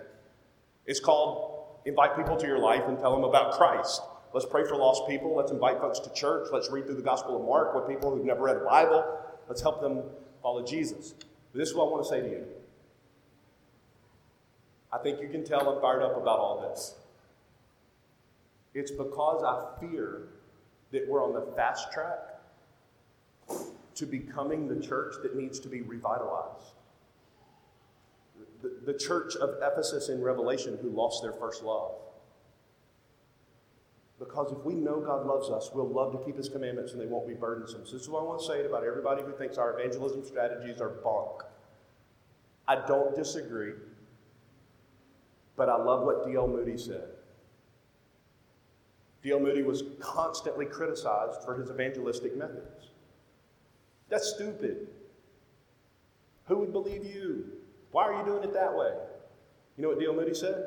It's 0.86 1.00
called 1.00 1.58
invite 1.86 2.16
people 2.16 2.38
to 2.38 2.48
your 2.48 2.60
life 2.60 2.84
and 2.88 2.98
tell 2.98 3.12
them 3.12 3.24
about 3.24 3.54
Christ. 3.54 4.02
Let's 4.34 4.46
pray 4.46 4.64
for 4.64 4.76
lost 4.76 5.08
people. 5.10 5.36
Let's 5.36 5.52
invite 5.52 5.80
folks 5.80 6.00
to 6.00 6.14
church. 6.14 6.48
Let's 6.54 6.70
read 6.70 6.86
through 6.86 6.96
the 6.96 7.02
Gospel 7.02 7.38
of 7.38 7.46
Mark 7.46 7.76
with 7.76 7.88
people 7.88 8.16
who've 8.16 8.26
never 8.26 8.44
read 8.44 8.58
the 8.58 8.66
Bible. 8.66 9.04
Let's 9.50 9.62
help 9.62 9.82
them 9.82 10.04
follow 10.42 10.66
Jesus. 10.66 11.14
But 11.52 11.60
this 11.60 11.70
is 11.70 11.76
what 11.76 11.88
I 11.88 11.92
want 11.92 12.04
to 12.04 12.10
say 12.10 12.22
to 12.22 12.30
you. 12.30 12.46
I 14.94 15.00
think 15.00 15.22
you 15.22 15.28
can 15.28 15.44
tell 15.44 15.70
I'm 15.70 15.82
fired 15.82 16.02
up 16.02 16.16
about 16.16 16.40
all 16.40 16.70
this. 16.70 16.96
It's 18.74 18.92
because 18.92 19.44
I 19.44 19.80
fear 19.82 20.30
that 20.92 21.08
we're 21.10 21.24
on 21.24 21.34
the 21.34 21.54
fast 21.56 21.92
track 21.92 22.31
to 23.96 24.06
becoming 24.06 24.68
the 24.68 24.80
church 24.86 25.16
that 25.24 25.36
needs 25.36 25.60
to 25.60 25.70
be 25.70 25.82
revitalized. 25.82 26.74
The, 28.62 28.80
the 28.86 28.98
church 28.98 29.36
of 29.36 29.56
Ephesus 29.62 30.10
in 30.10 30.22
Revelation 30.22 30.78
who 30.82 30.90
lost 30.90 31.22
their 31.22 31.34
first 31.34 31.64
love. 31.64 31.96
Because 34.20 34.52
if 34.52 34.64
we 34.64 34.76
know 34.76 35.00
God 35.00 35.26
loves 35.26 35.50
us, 35.50 35.72
we'll 35.74 35.90
love 35.90 36.12
to 36.12 36.24
keep 36.24 36.38
His 36.38 36.48
commandments 36.48 36.92
and 36.92 37.02
they 37.02 37.08
won't 37.08 37.28
be 37.28 37.34
burdensome. 37.34 37.88
So, 37.88 37.94
this 37.94 38.04
is 38.04 38.10
what 38.10 38.20
I 38.20 38.24
want 38.24 38.40
to 38.42 38.46
say 38.46 38.66
about 38.66 38.84
everybody 38.84 39.24
who 39.24 39.32
thinks 39.32 39.58
our 39.58 39.80
evangelism 39.80 40.24
strategies 40.24 40.80
are 40.80 40.90
bunk. 40.90 41.42
I 42.68 42.86
don't 42.88 43.16
disagree. 43.16 43.74
But 45.56 45.70
I 45.70 45.76
love 45.76 46.04
what 46.04 46.26
D.L. 46.26 46.48
Moody 46.48 46.78
said. 46.78 47.10
D.L. 49.24 49.40
Moody 49.40 49.64
was 49.64 49.84
constantly 50.00 50.66
criticized 50.66 51.44
for 51.44 51.56
his 51.56 51.70
evangelistic 51.70 52.38
methods. 52.38 52.91
That's 54.12 54.28
stupid. 54.28 54.88
Who 56.46 56.58
would 56.58 56.74
believe 56.74 57.06
you? 57.06 57.46
Why 57.92 58.04
are 58.04 58.20
you 58.20 58.26
doing 58.26 58.44
it 58.44 58.54
that 58.54 58.76
way? 58.76 58.92
You 59.78 59.84
know 59.84 59.88
what 59.88 60.00
D.L. 60.00 60.14
Moody 60.14 60.36
said? 60.36 60.64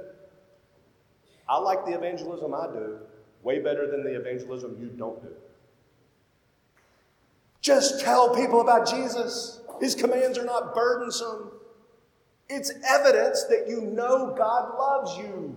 I 1.48 1.58
like 1.58 1.84
the 1.84 1.92
evangelism 1.92 2.54
I 2.54 2.66
do 2.72 2.98
way 3.42 3.60
better 3.60 3.88
than 3.90 4.02
the 4.02 4.18
evangelism 4.18 4.78
you 4.80 4.88
don't 4.88 5.22
do. 5.22 5.28
Just 7.60 8.00
tell 8.00 8.34
people 8.34 8.62
about 8.62 8.88
Jesus. 8.88 9.60
His 9.80 9.94
commands 9.94 10.38
are 10.38 10.44
not 10.44 10.74
burdensome. 10.74 11.50
It's 12.48 12.72
evidence 12.88 13.44
that 13.44 13.66
you 13.68 13.82
know 13.82 14.34
God 14.36 14.78
loves 14.78 15.18
you. 15.18 15.56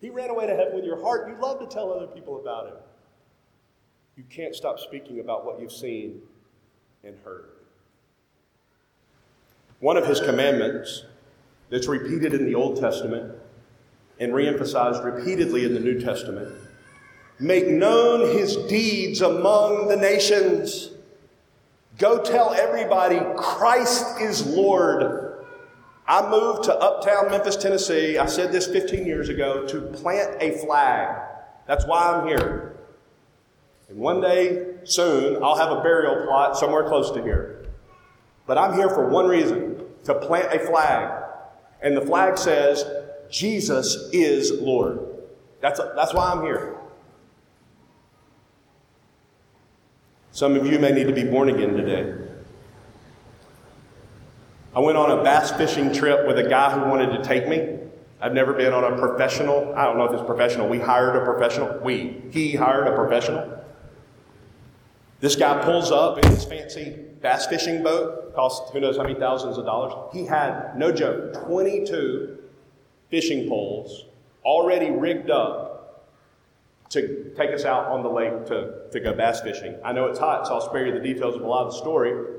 He 0.00 0.08
ran 0.08 0.30
away 0.30 0.46
to 0.46 0.56
heaven 0.56 0.74
with 0.74 0.84
your 0.84 1.02
heart. 1.02 1.28
You 1.28 1.38
love 1.38 1.60
to 1.60 1.66
tell 1.66 1.92
other 1.92 2.06
people 2.06 2.40
about 2.40 2.68
him. 2.68 2.74
You 4.16 4.24
can't 4.30 4.54
stop 4.54 4.78
speaking 4.78 5.20
about 5.20 5.44
what 5.44 5.60
you've 5.60 5.72
seen 5.72 6.22
and 7.04 7.16
heard. 7.24 7.46
One 9.80 9.96
of 9.96 10.06
his 10.06 10.20
commandments 10.20 11.04
that's 11.70 11.86
repeated 11.86 12.34
in 12.34 12.44
the 12.44 12.54
Old 12.54 12.78
Testament 12.78 13.34
and 14.18 14.32
reemphasized 14.32 15.02
repeatedly 15.02 15.64
in 15.64 15.72
the 15.72 15.80
New 15.80 16.00
Testament 16.00 16.54
make 17.38 17.66
known 17.66 18.36
his 18.36 18.56
deeds 18.68 19.22
among 19.22 19.88
the 19.88 19.96
nations. 19.96 20.90
Go 21.98 22.22
tell 22.22 22.52
everybody 22.52 23.18
Christ 23.36 24.20
is 24.20 24.46
Lord. 24.46 25.44
I 26.06 26.28
moved 26.28 26.64
to 26.64 26.74
uptown 26.74 27.30
Memphis, 27.30 27.56
Tennessee. 27.56 28.18
I 28.18 28.26
said 28.26 28.52
this 28.52 28.66
15 28.66 29.06
years 29.06 29.28
ago 29.28 29.66
to 29.68 29.80
plant 29.80 30.36
a 30.40 30.58
flag. 30.58 31.16
That's 31.66 31.86
why 31.86 32.12
I'm 32.12 32.26
here. 32.26 32.76
And 33.88 33.98
one 33.98 34.20
day 34.20 34.69
soon, 34.84 35.42
I'll 35.42 35.56
have 35.56 35.70
a 35.70 35.82
burial 35.82 36.26
plot 36.26 36.56
somewhere 36.56 36.84
close 36.84 37.10
to 37.12 37.22
here. 37.22 37.66
But 38.46 38.58
I'm 38.58 38.74
here 38.74 38.88
for 38.88 39.08
one 39.08 39.26
reason 39.26 39.84
to 40.04 40.14
plant 40.14 40.52
a 40.52 40.58
flag. 40.66 41.24
And 41.82 41.96
the 41.96 42.00
flag 42.02 42.36
says, 42.36 42.84
Jesus 43.30 44.08
is 44.12 44.52
Lord. 44.60 45.00
That's, 45.60 45.80
that's 45.94 46.12
why 46.12 46.32
I'm 46.32 46.42
here. 46.42 46.76
Some 50.32 50.56
of 50.56 50.66
you 50.66 50.78
may 50.78 50.92
need 50.92 51.06
to 51.06 51.12
be 51.12 51.24
born 51.24 51.48
again 51.48 51.74
today. 51.74 52.14
I 54.74 54.80
went 54.80 54.96
on 54.96 55.10
a 55.10 55.22
bass 55.22 55.50
fishing 55.50 55.92
trip 55.92 56.26
with 56.26 56.38
a 56.38 56.48
guy 56.48 56.70
who 56.72 56.88
wanted 56.88 57.16
to 57.16 57.24
take 57.24 57.48
me. 57.48 57.78
I've 58.20 58.32
never 58.32 58.52
been 58.52 58.72
on 58.72 58.84
a 58.84 58.96
professional, 58.96 59.74
I 59.74 59.84
don't 59.84 59.96
know 59.96 60.04
if 60.04 60.12
it's 60.12 60.22
professional. 60.22 60.68
We 60.68 60.78
hired 60.78 61.16
a 61.16 61.24
professional. 61.24 61.78
We, 61.80 62.22
he 62.30 62.54
hired 62.54 62.86
a 62.86 62.94
professional. 62.94 63.59
This 65.20 65.36
guy 65.36 65.62
pulls 65.62 65.90
up 65.90 66.18
in 66.18 66.30
his 66.30 66.44
fancy 66.44 66.96
bass 67.20 67.46
fishing 67.46 67.82
boat, 67.82 68.34
cost 68.34 68.72
who 68.72 68.80
knows 68.80 68.96
how 68.96 69.02
many 69.02 69.14
thousands 69.14 69.58
of 69.58 69.66
dollars. 69.66 69.92
He 70.12 70.24
had, 70.24 70.76
no 70.76 70.90
joke, 70.90 71.44
22 71.44 72.38
fishing 73.10 73.48
poles 73.48 74.06
already 74.44 74.90
rigged 74.90 75.30
up 75.30 76.06
to 76.88 77.32
take 77.36 77.50
us 77.50 77.64
out 77.64 77.86
on 77.86 78.02
the 78.02 78.08
lake 78.08 78.46
to, 78.46 78.88
to 78.90 79.00
go 79.00 79.12
bass 79.12 79.42
fishing. 79.42 79.76
I 79.84 79.92
know 79.92 80.06
it's 80.06 80.18
hot, 80.18 80.46
so 80.46 80.54
I'll 80.54 80.60
spare 80.60 80.86
you 80.86 80.92
the 80.92 81.00
details 81.00 81.36
of 81.36 81.42
a 81.42 81.46
lot 81.46 81.66
of 81.66 81.72
the 81.72 81.78
story. 81.78 82.38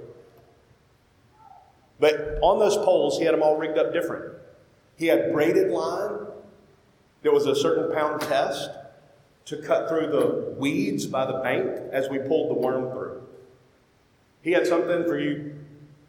But 1.99 2.39
on 2.41 2.57
those 2.57 2.77
poles, 2.77 3.19
he 3.19 3.25
had 3.25 3.33
them 3.35 3.43
all 3.43 3.57
rigged 3.57 3.77
up 3.77 3.93
different. 3.93 4.33
He 4.97 5.05
had 5.05 5.31
braided 5.31 5.69
line 5.69 6.27
there 7.21 7.31
was 7.31 7.45
a 7.45 7.55
certain 7.55 7.93
pound 7.93 8.21
test 8.21 8.71
to 9.45 9.57
cut 9.57 9.89
through 9.89 10.07
the 10.07 10.55
weeds 10.57 11.05
by 11.05 11.25
the 11.25 11.39
bank 11.39 11.67
as 11.91 12.09
we 12.09 12.19
pulled 12.19 12.49
the 12.49 12.53
worm 12.53 12.91
through. 12.91 13.21
He 14.41 14.51
had 14.51 14.65
something 14.65 15.03
for 15.03 15.19
you, 15.19 15.55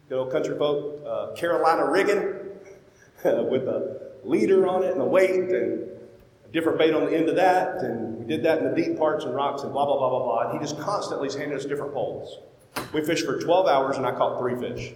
good 0.09 0.17
old 0.17 0.31
country 0.31 0.57
folk, 0.57 1.01
uh, 1.05 1.33
Carolina 1.33 1.89
rigging 1.89 2.35
with 3.23 3.67
a 3.67 4.11
leader 4.23 4.67
on 4.67 4.83
it 4.83 4.93
and 4.93 5.01
a 5.01 5.05
weight 5.05 5.31
and 5.31 5.51
a 6.45 6.47
different 6.51 6.77
bait 6.77 6.93
on 6.93 7.05
the 7.05 7.15
end 7.15 7.29
of 7.29 7.35
that. 7.35 7.77
And 7.77 8.19
we 8.19 8.25
did 8.25 8.43
that 8.43 8.59
in 8.59 8.73
the 8.73 8.75
deep 8.75 8.97
parts 8.97 9.25
and 9.25 9.35
rocks 9.35 9.63
and 9.63 9.71
blah, 9.71 9.85
blah, 9.85 9.97
blah, 9.97 10.09
blah, 10.09 10.23
blah. 10.23 10.49
And 10.49 10.59
he 10.59 10.65
just 10.65 10.79
constantly 10.79 11.29
handed 11.37 11.57
us 11.57 11.65
different 11.65 11.93
poles. 11.93 12.39
We 12.93 13.03
fished 13.03 13.25
for 13.25 13.39
12 13.39 13.67
hours 13.67 13.97
and 13.97 14.05
I 14.05 14.11
caught 14.11 14.39
three 14.39 14.55
fish. 14.55 14.93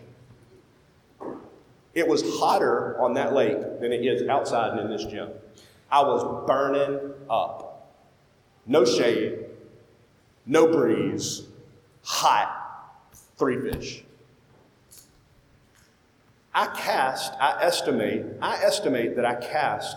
It 1.93 2.07
was 2.07 2.23
hotter 2.39 2.99
on 3.01 3.13
that 3.15 3.33
lake 3.33 3.57
than 3.79 3.91
it 3.91 4.05
is 4.05 4.27
outside 4.27 4.77
and 4.77 4.81
in 4.81 4.89
this 4.89 5.05
gym. 5.05 5.29
I 5.91 6.01
was 6.01 6.45
burning 6.45 7.13
up 7.29 7.66
no 8.67 8.85
shade, 8.85 9.39
no 10.45 10.67
breeze, 10.67 11.43
hot, 12.03 13.05
three 13.37 13.59
fish. 13.59 14.03
I 16.53 16.67
cast, 16.75 17.33
I 17.39 17.63
estimate, 17.63 18.25
I 18.41 18.63
estimate 18.63 19.15
that 19.15 19.25
I 19.25 19.35
cast 19.35 19.95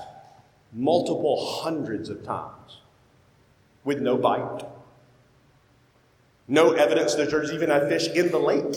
multiple 0.73 1.63
hundreds 1.63 2.09
of 2.11 2.23
times 2.23 2.81
with 3.85 4.01
no 4.01 4.17
bite. 4.17 4.63
No 6.47 6.73
evidence 6.73 7.15
that 7.15 7.31
there's 7.31 7.53
even 7.53 7.71
a 7.71 7.89
fish 7.89 8.09
in 8.09 8.31
the 8.31 8.39
lake. 8.39 8.77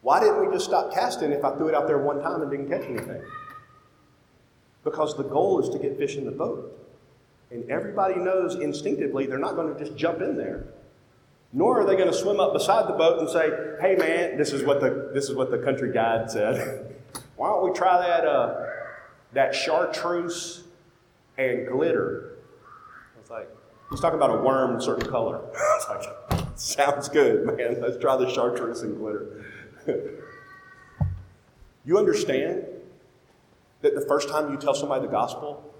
Why 0.00 0.20
didn't 0.20 0.46
we 0.46 0.52
just 0.52 0.64
stop 0.64 0.92
casting 0.92 1.32
if 1.32 1.44
I 1.44 1.56
threw 1.56 1.68
it 1.68 1.74
out 1.74 1.86
there 1.86 1.98
one 1.98 2.20
time 2.22 2.42
and 2.42 2.50
didn't 2.50 2.68
catch 2.68 2.88
anything? 2.88 3.22
Because 4.84 5.16
the 5.16 5.22
goal 5.22 5.60
is 5.60 5.68
to 5.70 5.78
get 5.78 5.98
fish 5.98 6.16
in 6.16 6.24
the 6.24 6.32
boat. 6.32 6.81
And 7.52 7.70
everybody 7.70 8.16
knows 8.16 8.54
instinctively 8.54 9.26
they're 9.26 9.38
not 9.38 9.56
going 9.56 9.72
to 9.72 9.78
just 9.78 9.96
jump 9.96 10.22
in 10.22 10.36
there. 10.36 10.64
Nor 11.52 11.82
are 11.82 11.86
they 11.86 11.96
going 11.96 12.10
to 12.10 12.16
swim 12.16 12.40
up 12.40 12.54
beside 12.54 12.88
the 12.88 12.94
boat 12.94 13.20
and 13.20 13.28
say, 13.28 13.50
hey 13.80 13.94
man, 13.94 14.38
this 14.38 14.54
is 14.54 14.62
what 14.62 14.80
the, 14.80 15.10
this 15.12 15.28
is 15.28 15.34
what 15.34 15.50
the 15.50 15.58
country 15.58 15.92
guide 15.92 16.30
said. 16.30 16.96
Why 17.36 17.48
don't 17.48 17.70
we 17.70 17.76
try 17.76 18.00
that, 18.00 18.24
uh, 18.24 18.64
that 19.34 19.54
chartreuse 19.54 20.64
and 21.36 21.68
glitter? 21.68 22.38
It's 23.20 23.30
like, 23.30 23.50
he's 23.90 24.00
talking 24.00 24.16
about 24.16 24.30
a 24.30 24.40
worm, 24.42 24.76
a 24.76 24.80
certain 24.80 25.10
color. 25.10 25.42
like, 25.90 26.40
sounds 26.56 27.10
good, 27.10 27.44
man. 27.44 27.82
Let's 27.82 27.98
try 27.98 28.16
the 28.16 28.30
chartreuse 28.30 28.80
and 28.80 28.96
glitter. 28.96 29.44
you 31.84 31.98
understand 31.98 32.64
that 33.82 33.94
the 33.94 34.06
first 34.08 34.30
time 34.30 34.50
you 34.50 34.56
tell 34.56 34.74
somebody 34.74 35.04
the 35.04 35.12
gospel, 35.12 35.71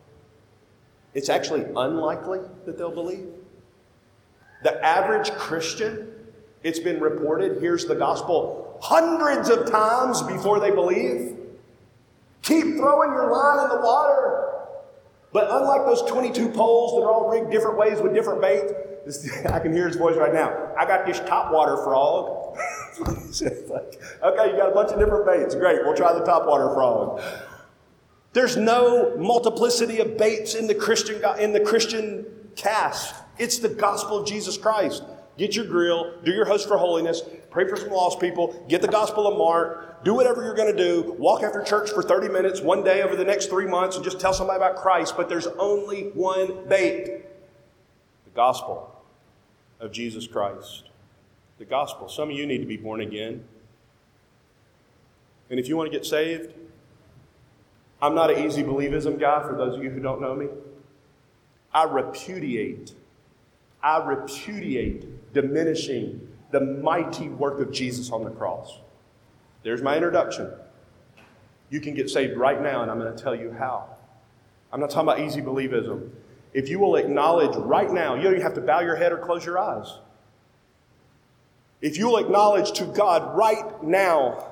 it's 1.15 1.29
actually 1.29 1.65
unlikely 1.77 2.41
that 2.67 2.79
they'll 2.79 2.95
believe. 2.95 3.29
The 4.63 4.83
average 4.85 5.31
Christian, 5.33 6.09
it's 6.63 6.79
been 6.79 7.01
reported, 7.01 7.61
hears 7.61 7.85
the 7.85 7.95
gospel 7.95 8.79
hundreds 8.83 9.49
of 9.49 9.71
times 9.71 10.23
before 10.23 10.59
they 10.61 10.71
believe. 10.71 11.37
Keep 12.43 12.77
throwing 12.77 13.13
your 13.13 13.31
line 13.31 13.65
in 13.65 13.69
the 13.77 13.85
water. 13.85 14.49
But 15.33 15.49
unlike 15.51 15.87
those 15.87 16.03
22 16.11 16.51
poles 16.51 16.93
that 16.93 17.07
are 17.07 17.11
all 17.11 17.31
rigged 17.31 17.51
different 17.51 17.79
ways 17.79 18.01
with 18.01 18.13
different 18.13 18.41
baits, 18.41 18.73
I 19.47 19.59
can 19.59 19.73
hear 19.73 19.87
his 19.89 19.97
voice 19.97 20.17
right 20.17 20.33
now. 20.33 20.73
I 20.79 20.85
got 20.85 21.07
this 21.07 21.21
topwater 21.21 21.83
frog. 21.83 22.57
okay, 23.01 24.51
you 24.51 24.57
got 24.57 24.71
a 24.71 24.75
bunch 24.75 24.91
of 24.91 24.99
different 24.99 25.27
baits. 25.27 25.55
Great, 25.55 25.79
we'll 25.85 25.97
try 25.97 26.13
the 26.13 26.25
topwater 26.25 26.75
frog. 26.75 27.23
There's 28.33 28.57
no 28.57 29.17
multiplicity 29.17 29.99
of 30.01 30.17
baits 30.17 30.55
in 30.55 30.67
the 30.67 30.75
Christian, 30.75 31.23
in 31.39 31.53
the 31.53 31.61
Christian 31.61 32.27
cast. 32.57 33.15
It's 33.39 33.59
the 33.59 33.69
gospel 33.69 34.19
of 34.19 34.27
Jesus 34.27 34.57
Christ. 34.57 35.03
Get 35.39 35.57
your 35.57 35.65
grill, 35.65 36.15
do 36.25 36.31
your 36.31 36.45
host 36.45 36.69
for 36.69 36.77
holiness, 36.77 37.23
pray 37.51 37.67
for 37.67 37.77
some 37.77 37.91
lost 37.91 38.21
people, 38.21 38.65
get 38.69 38.83
the 38.83 38.89
gospel 38.89 39.27
of 39.27 39.39
Mark, 39.39 40.05
do 40.05 40.15
whatever 40.15 40.43
you're 40.43 40.55
going 40.55 40.75
to 40.75 40.77
do, 40.77 41.13
walk 41.19 41.43
after 41.43 41.63
church 41.63 41.91
for 41.91 42.03
30 42.03 42.29
minutes 42.29 42.61
one 42.61 42.85
day 42.85 43.03
over 43.03 43.17
the 43.17 43.25
next 43.25 43.47
three 43.47 43.67
months 43.67 43.97
and 43.97 44.05
just 44.05 44.21
tell 44.21 44.35
somebody 44.35 44.57
about 44.57 44.77
Christ. 44.77 45.17
But 45.17 45.29
there's 45.29 45.47
only 45.47 46.11
one 46.15 46.69
bait 46.69 47.25
the 48.25 48.31
gospel 48.35 48.95
of 49.81 49.93
Jesus 49.93 50.27
Christ. 50.27 50.85
The 51.59 51.65
gospel. 51.65 52.09
Some 52.09 52.31
of 52.31 52.37
you 52.37 52.47
need 52.47 52.59
to 52.59 52.67
be 52.67 52.77
born 52.77 53.01
again. 53.01 53.45
And 55.51 55.61
if 55.61 55.69
you 55.69 55.77
want 55.77 55.91
to 55.91 55.97
get 55.97 56.07
saved, 56.07 56.53
I'm 58.03 58.17
not 58.17 58.33
an 58.33 58.45
easy 58.45 58.65
believism 58.65 59.19
guy 59.19 59.47
for 59.47 59.57
those 59.57 59.77
of 59.77 59.85
you 59.85 59.91
who 59.91 60.01
don't 60.01 60.21
know 60.21 60.35
me. 60.35 60.49
I 61.73 61.85
repudiate, 61.85 62.93
I 63.81 64.05
repudiate 64.05 65.33
diminishing 65.33 66.29
the 66.51 66.61
mighty 66.61 67.29
work 67.29 67.61
of 67.61 67.73
Jesus 67.73 68.11
on 68.11 68.25
the 68.25 68.31
cross. 68.31 68.81
There's 69.63 69.83
my 69.83 69.95
introduction. 69.95 70.53
You 71.71 71.81
can 71.81 71.95
get 71.95 72.11
saved 72.11 72.37
right 72.37 72.61
now, 72.61 72.83
and 72.83 72.91
I'm 72.91 72.99
going 72.99 73.17
to 73.17 73.23
tell 73.23 73.37
you 73.37 73.53
how. 73.53 73.89
I'm 74.73 74.81
not 74.81 74.91
talking 74.91 75.09
about 75.09 75.21
easy 75.21 75.41
believism. 75.41 76.11
If 76.53 76.69
you 76.69 76.81
will 76.81 76.97
acknowledge 76.97 77.57
right 77.57 77.91
now, 77.91 78.17
you 78.17 78.25
don't 78.25 78.33
even 78.33 78.43
have 78.43 78.55
to 78.55 78.61
bow 78.61 78.81
your 78.81 78.97
head 78.97 79.13
or 79.13 79.19
close 79.19 79.47
your 79.47 79.59
eyes. 79.59 79.87
If 81.81 81.97
you 81.97 82.09
will 82.09 82.19
acknowledge 82.19 82.73
to 82.73 82.85
God 82.85 83.37
right 83.37 83.83
now 83.83 84.52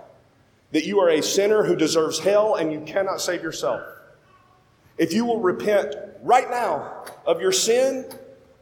that 0.73 0.87
you 0.87 1.01
are 1.01 1.11
a 1.11 1.23
sinner 1.23 1.65
who 1.65 1.75
deserves 1.77 2.19
hell 2.19 2.55
and 2.55 2.73
you 2.73 2.81
cannot 2.81 3.21
save 3.21 3.43
yourself. 3.43 3.83
If 4.99 5.13
you 5.13 5.25
will 5.25 5.41
repent 5.41 5.95
right 6.23 6.49
now 6.51 7.05
of 7.27 7.41
your 7.41 7.53
sin, 7.53 8.07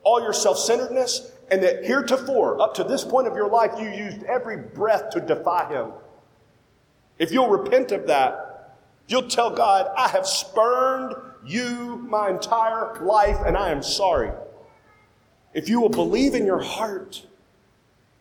all 0.02 0.22
your 0.22 0.32
self 0.32 0.58
centeredness, 0.58 1.32
and 1.50 1.62
that 1.62 1.84
heretofore, 1.84 2.60
up 2.60 2.74
to 2.74 2.84
this 2.84 3.04
point 3.04 3.26
of 3.26 3.34
your 3.34 3.48
life, 3.48 3.72
you 3.78 3.88
used 3.88 4.22
every 4.24 4.56
breath 4.56 5.10
to 5.10 5.20
defy 5.20 5.68
Him. 5.68 5.92
If 7.18 7.32
you'll 7.32 7.48
repent 7.48 7.92
of 7.92 8.06
that, 8.06 8.76
you'll 9.08 9.28
tell 9.28 9.50
God, 9.50 9.90
I 9.96 10.08
have 10.08 10.26
spurned 10.26 11.14
you 11.44 12.04
my 12.08 12.30
entire 12.30 13.00
life 13.02 13.38
and 13.44 13.56
I 13.56 13.70
am 13.70 13.82
sorry. 13.82 14.30
If 15.54 15.68
you 15.68 15.80
will 15.80 15.88
believe 15.88 16.34
in 16.34 16.44
your 16.44 16.60
heart 16.60 17.26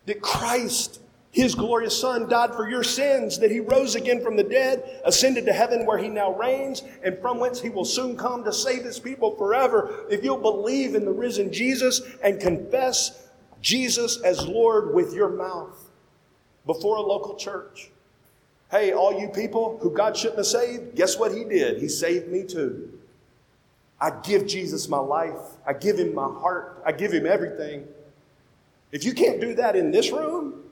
that 0.06 0.20
Christ, 0.22 1.00
His 1.38 1.54
glorious 1.54 1.96
Son, 1.96 2.28
died 2.28 2.52
for 2.56 2.68
your 2.68 2.82
sins, 2.82 3.38
that 3.38 3.52
He 3.52 3.60
rose 3.60 3.94
again 3.94 4.20
from 4.20 4.34
the 4.34 4.42
dead, 4.42 5.00
ascended 5.04 5.46
to 5.46 5.52
heaven 5.52 5.86
where 5.86 5.96
He 5.96 6.08
now 6.08 6.34
reigns, 6.34 6.82
and 7.04 7.16
from 7.20 7.38
whence 7.38 7.60
He 7.60 7.68
will 7.68 7.84
soon 7.84 8.16
come 8.16 8.42
to 8.42 8.52
save 8.52 8.82
His 8.82 8.98
people 8.98 9.36
forever, 9.36 10.04
if 10.10 10.24
you'll 10.24 10.36
believe 10.36 10.96
in 10.96 11.04
the 11.04 11.12
risen 11.12 11.52
Jesus 11.52 12.00
and 12.24 12.40
confess 12.40 13.28
Jesus 13.62 14.20
as 14.22 14.48
Lord 14.48 14.92
with 14.92 15.14
your 15.14 15.28
mouth 15.28 15.78
before 16.66 16.96
a 16.96 17.02
local 17.02 17.36
church. 17.36 17.92
Hey, 18.72 18.92
all 18.92 19.20
you 19.20 19.28
people 19.28 19.78
who 19.80 19.92
God 19.92 20.16
shouldn't 20.16 20.38
have 20.38 20.46
saved, 20.46 20.96
guess 20.96 21.16
what 21.20 21.32
He 21.32 21.44
did? 21.44 21.80
He 21.80 21.88
saved 21.88 22.26
me 22.26 22.42
too. 22.42 22.98
I 24.00 24.10
give 24.24 24.48
Jesus 24.48 24.88
my 24.88 24.98
life. 24.98 25.54
I 25.64 25.72
give 25.72 26.00
him 26.00 26.16
my 26.16 26.26
heart. 26.26 26.82
I 26.84 26.90
give 26.90 27.12
him 27.12 27.26
everything. 27.26 27.86
If 28.90 29.04
you 29.04 29.12
can't 29.12 29.40
do 29.40 29.54
that 29.54 29.76
in 29.76 29.92
this 29.92 30.10
room, 30.10 30.64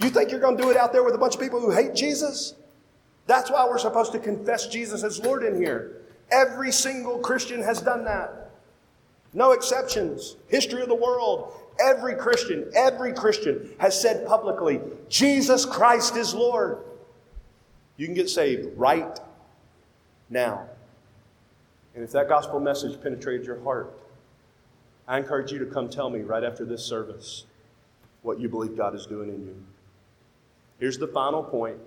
you 0.00 0.10
think 0.10 0.30
you're 0.30 0.40
going 0.40 0.56
to 0.56 0.62
do 0.62 0.70
it 0.70 0.76
out 0.76 0.92
there 0.92 1.02
with 1.02 1.14
a 1.14 1.18
bunch 1.18 1.34
of 1.34 1.40
people 1.40 1.60
who 1.60 1.70
hate 1.70 1.94
Jesus? 1.94 2.54
That's 3.26 3.50
why 3.50 3.66
we're 3.66 3.78
supposed 3.78 4.12
to 4.12 4.18
confess 4.18 4.66
Jesus 4.66 5.02
as 5.02 5.18
Lord 5.20 5.44
in 5.44 5.56
here. 5.56 6.02
Every 6.30 6.72
single 6.72 7.18
Christian 7.18 7.62
has 7.62 7.80
done 7.80 8.04
that. 8.04 8.50
No 9.32 9.52
exceptions. 9.52 10.36
History 10.48 10.82
of 10.82 10.88
the 10.88 10.94
world. 10.94 11.52
Every 11.80 12.14
Christian, 12.14 12.70
every 12.74 13.12
Christian 13.12 13.70
has 13.78 14.00
said 14.00 14.26
publicly, 14.26 14.80
Jesus 15.08 15.64
Christ 15.66 16.16
is 16.16 16.32
Lord. 16.32 16.78
You 17.96 18.06
can 18.06 18.14
get 18.14 18.30
saved 18.30 18.76
right 18.76 19.18
now. 20.30 20.68
And 21.94 22.04
if 22.04 22.12
that 22.12 22.28
gospel 22.28 22.60
message 22.60 23.00
penetrated 23.00 23.46
your 23.46 23.60
heart, 23.62 23.92
I 25.06 25.18
encourage 25.18 25.52
you 25.52 25.58
to 25.60 25.66
come 25.66 25.88
tell 25.88 26.10
me 26.10 26.20
right 26.20 26.44
after 26.44 26.64
this 26.64 26.84
service 26.84 27.44
what 28.22 28.40
you 28.40 28.48
believe 28.48 28.76
God 28.76 28.94
is 28.94 29.06
doing 29.06 29.28
in 29.28 29.46
you. 29.46 29.56
Here's 30.78 30.98
the 30.98 31.08
final 31.08 31.42
point. 31.42 31.78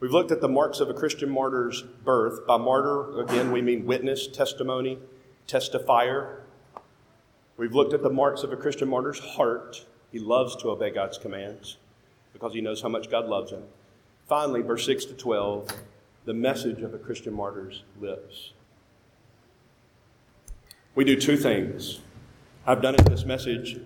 We've 0.00 0.12
looked 0.12 0.32
at 0.32 0.40
the 0.40 0.48
marks 0.48 0.80
of 0.80 0.88
a 0.88 0.94
Christian 0.94 1.28
martyr's 1.28 1.82
birth. 1.82 2.46
By 2.46 2.56
martyr, 2.56 3.20
again, 3.20 3.52
we 3.52 3.60
mean 3.60 3.84
witness, 3.84 4.26
testimony, 4.26 4.98
testifier. 5.46 6.40
We've 7.58 7.74
looked 7.74 7.92
at 7.92 8.02
the 8.02 8.10
marks 8.10 8.42
of 8.42 8.52
a 8.52 8.56
Christian 8.56 8.88
martyr's 8.88 9.18
heart. 9.18 9.84
He 10.10 10.18
loves 10.18 10.56
to 10.56 10.70
obey 10.70 10.90
God's 10.90 11.18
commands 11.18 11.76
because 12.32 12.54
he 12.54 12.62
knows 12.62 12.80
how 12.80 12.88
much 12.88 13.10
God 13.10 13.26
loves 13.26 13.50
him. 13.50 13.62
Finally, 14.26 14.62
verse 14.62 14.86
6 14.86 15.04
to 15.06 15.14
12, 15.14 15.68
the 16.24 16.32
message 16.32 16.80
of 16.80 16.94
a 16.94 16.98
Christian 16.98 17.34
martyr's 17.34 17.82
lips. 18.00 18.52
We 20.94 21.04
do 21.04 21.20
two 21.20 21.36
things. 21.36 22.00
I've 22.66 22.80
done 22.80 22.94
it 22.94 23.04
this 23.04 23.24
message 23.24 23.80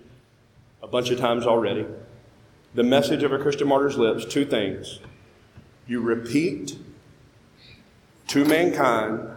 a 0.83 0.87
bunch 0.87 1.11
of 1.11 1.19
times 1.19 1.47
already. 1.47 1.87
The 2.75 2.83
message 2.83 3.22
of 3.22 3.33
a 3.33 3.39
Christian 3.39 3.68
martyr's 3.68 3.97
lips, 3.97 4.25
two 4.25 4.45
things. 4.45 5.01
You 5.87 6.01
repeat 6.01 6.77
to 8.29 8.45
mankind 8.45 9.29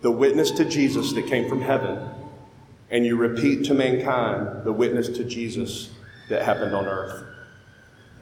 the 0.00 0.10
witness 0.10 0.50
to 0.52 0.64
Jesus 0.64 1.12
that 1.12 1.26
came 1.26 1.48
from 1.48 1.60
heaven, 1.60 2.08
and 2.90 3.04
you 3.04 3.16
repeat 3.16 3.64
to 3.66 3.74
mankind 3.74 4.64
the 4.64 4.72
witness 4.72 5.08
to 5.08 5.24
Jesus 5.24 5.90
that 6.28 6.42
happened 6.42 6.74
on 6.74 6.86
earth. 6.86 7.24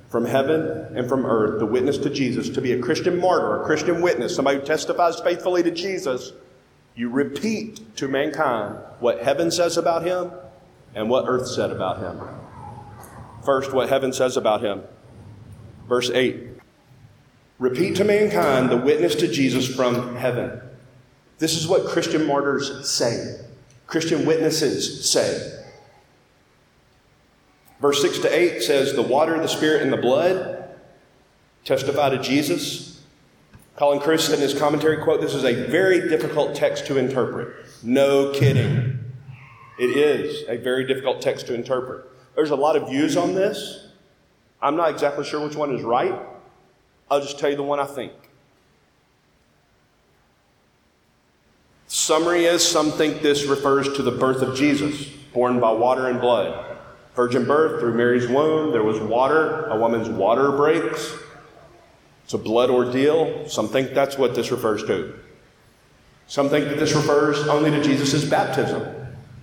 From 0.09 0.25
heaven 0.25 0.97
and 0.97 1.09
from 1.09 1.25
earth, 1.25 1.59
the 1.59 1.67
witness 1.67 1.99
to 1.99 2.11
Jesus, 2.11 2.49
to 2.51 2.61
be 2.61 2.73
a 2.73 2.81
Christian 2.81 3.19
martyr, 3.19 3.63
a 3.63 3.65
Christian 3.65 4.03
witness, 4.03 4.35
somebody 4.35 4.59
who 4.59 4.65
testifies 4.65 5.21
faithfully 5.21 5.63
to 5.63 5.71
Jesus 5.71 6.33
you 6.95 7.09
repeat 7.09 7.97
to 7.97 8.09
mankind 8.09 8.77
what 9.01 9.23
heaven 9.23 9.51
says 9.51 9.77
about 9.77 10.05
him 10.05 10.31
and 10.95 11.09
what 11.09 11.25
earth 11.27 11.49
said 11.49 11.71
about 11.71 11.99
him. 11.99 12.21
First, 13.45 13.73
what 13.73 13.89
heaven 13.89 14.13
says 14.13 14.37
about 14.37 14.63
him. 14.63 14.83
Verse 15.89 16.11
8 16.11 16.49
Repeat 17.59 17.97
to 17.97 18.05
mankind 18.05 18.71
the 18.71 18.77
witness 18.77 19.15
to 19.17 19.29
Jesus 19.29 19.73
from 19.73 20.17
heaven. 20.17 20.61
This 21.39 21.57
is 21.57 21.67
what 21.69 21.87
Christian 21.87 22.27
martyrs 22.27 22.89
say, 22.89 23.41
Christian 23.87 24.27
witnesses 24.27 25.11
say. 25.11 25.61
Verse 27.81 28.01
6 28.01 28.21
to 28.21 28.37
8 28.37 28.63
says, 28.63 28.95
The 28.95 29.03
water, 29.03 29.37
the 29.39 29.49
Spirit, 29.49 29.83
and 29.83 29.93
the 29.93 29.97
blood 29.97 30.71
testify 31.65 32.11
to 32.11 32.19
Jesus. 32.19 33.03
Colin 33.77 33.99
Kruse 33.99 34.33
in 34.33 34.41
his 34.41 34.55
commentary 34.55 35.03
quote, 35.03 35.21
this 35.21 35.35
is 35.35 35.45
a 35.45 35.67
very 35.67 36.09
difficult 36.09 36.55
text 36.55 36.87
to 36.87 36.99
interpret. 36.99 37.49
No 37.83 38.31
kidding. 38.33 39.01
It 39.79 39.97
is 39.97 40.45
a 40.49 40.59
very 40.59 40.87
difficult 40.87 41.23
text 41.23 41.49
to 41.49 41.55
interpret. 41.55 42.12
There's 42.35 42.51
a 42.51 42.57
lot 42.57 42.77
of 42.77 42.89
views 42.89 43.17
on 43.17 43.35
this. 43.35 43.87
I'm 44.61 44.77
not 44.77 44.91
exactly 44.91 45.25
sure 45.25 45.45
which 45.45 45.57
one 45.57 45.75
is 45.75 45.83
right. 45.83 46.15
I'll 47.11 47.21
just 47.21 47.39
tell 47.39 47.51
you 47.51 47.57
the 47.57 47.63
one 47.63 47.81
I 47.81 47.87
think. 47.87 48.13
Summary 51.89 52.47
is 52.47 52.67
some 52.67 52.91
think 52.91 53.21
this 53.21 53.45
refers 53.45 53.93
to 53.97 54.03
the 54.03 54.11
birth 54.11 54.41
of 54.41 54.57
Jesus, 54.57 55.05
born 55.35 55.61
by 55.61 55.71
water 55.73 56.09
and 56.09 56.21
blood. 56.21 56.79
Virgin 57.15 57.45
birth 57.45 57.81
through 57.81 57.95
Mary's 57.95 58.27
womb, 58.29 58.73
there 58.73 58.83
was 58.83 58.99
water, 58.99 59.67
a 59.67 59.77
woman's 59.77 60.09
water 60.09 60.53
breaks. 60.53 61.15
It's 62.25 62.33
a 62.33 62.39
blood 62.39 62.71
ordeal. 62.71 63.47
Some 63.47 63.69
think 63.69 63.93
that's 63.93 64.17
what 64.17 64.35
this 64.35 64.51
refers 64.51 64.83
to. 64.85 65.19
Some 66.27 66.49
think 66.49 66.71
that 66.71 66.79
this 66.79 66.95
refers 66.95 67.47
only 67.49 67.71
to 67.71 67.83
Jesus' 67.83 68.25
baptism, 68.25 68.83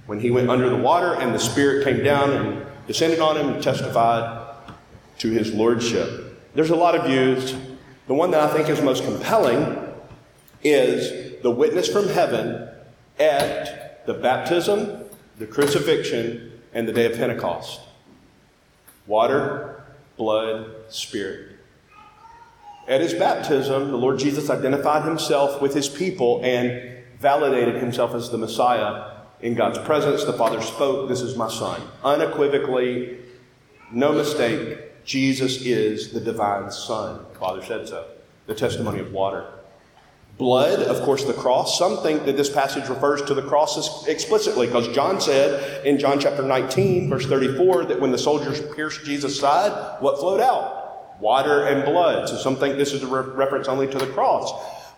when 0.07 0.19
he 0.19 0.31
went 0.31 0.49
under 0.49 0.71
the 0.71 0.77
water 0.77 1.13
and 1.13 1.35
the 1.35 1.39
Spirit 1.39 1.83
came 1.83 2.03
down 2.03 2.31
and 2.31 2.65
descended 2.89 3.19
on 3.19 3.37
him 3.37 3.49
and 3.49 3.61
testified 3.61 4.47
to 5.19 5.29
his 5.29 5.53
lordship. 5.53 6.41
There's 6.55 6.71
a 6.71 6.75
lot 6.75 6.95
of 6.95 7.05
views. 7.05 7.55
The 8.07 8.15
one 8.15 8.31
that 8.31 8.41
I 8.41 8.51
think 8.51 8.67
is 8.67 8.81
most 8.81 9.03
compelling 9.03 9.77
is 10.63 11.39
the 11.43 11.51
witness 11.51 11.87
from 11.87 12.07
heaven 12.07 12.67
at 13.19 14.07
the 14.07 14.15
baptism, 14.15 15.03
the 15.37 15.45
crucifixion, 15.45 16.59
and 16.73 16.87
the 16.87 16.91
day 16.91 17.05
of 17.05 17.13
Pentecost. 17.13 17.79
Water, 19.05 19.83
blood, 20.17 20.71
spirit. 20.89 21.57
At 22.87 23.01
his 23.01 23.13
baptism, 23.13 23.91
the 23.91 23.97
Lord 23.97 24.17
Jesus 24.17 24.49
identified 24.49 25.07
himself 25.07 25.61
with 25.61 25.75
his 25.75 25.87
people 25.87 26.41
and 26.43 27.03
validated 27.19 27.75
himself 27.75 28.15
as 28.15 28.31
the 28.31 28.39
Messiah 28.39 29.18
in 29.41 29.55
God's 29.55 29.79
presence. 29.79 30.23
The 30.23 30.33
Father 30.33 30.61
spoke, 30.61 31.09
This 31.09 31.21
is 31.21 31.35
my 31.35 31.49
Son. 31.49 31.81
Unequivocally, 32.03 33.19
no 33.91 34.13
mistake, 34.13 35.05
Jesus 35.05 35.61
is 35.61 36.11
the 36.11 36.19
divine 36.19 36.71
Son. 36.71 37.25
The 37.33 37.39
Father 37.39 37.63
said 37.63 37.87
so. 37.87 38.05
The 38.45 38.55
testimony 38.55 38.99
of 38.99 39.11
water. 39.11 39.45
Blood, 40.37 40.79
of 40.83 41.01
course, 41.01 41.25
the 41.25 41.33
cross. 41.33 41.77
Some 41.77 41.97
think 41.97 42.25
that 42.25 42.37
this 42.37 42.49
passage 42.49 42.87
refers 42.87 43.21
to 43.23 43.33
the 43.33 43.41
cross 43.41 44.07
explicitly 44.07 44.67
because 44.67 44.87
John 44.89 45.19
said 45.19 45.85
in 45.85 45.99
John 45.99 46.19
chapter 46.19 46.43
19, 46.43 47.09
verse 47.09 47.25
34, 47.25 47.85
that 47.85 47.99
when 47.99 48.11
the 48.11 48.17
soldiers 48.17 48.61
pierced 48.73 49.03
Jesus' 49.03 49.37
side, 49.39 50.01
what 50.01 50.19
flowed 50.19 50.39
out? 50.39 50.79
water 51.19 51.67
and 51.67 51.83
blood. 51.85 52.29
So 52.29 52.37
some 52.37 52.55
think 52.55 52.77
this 52.77 52.93
is 52.93 53.03
a 53.03 53.07
re- 53.07 53.33
reference 53.33 53.67
only 53.67 53.87
to 53.87 53.97
the 53.97 54.07
cross. 54.07 54.51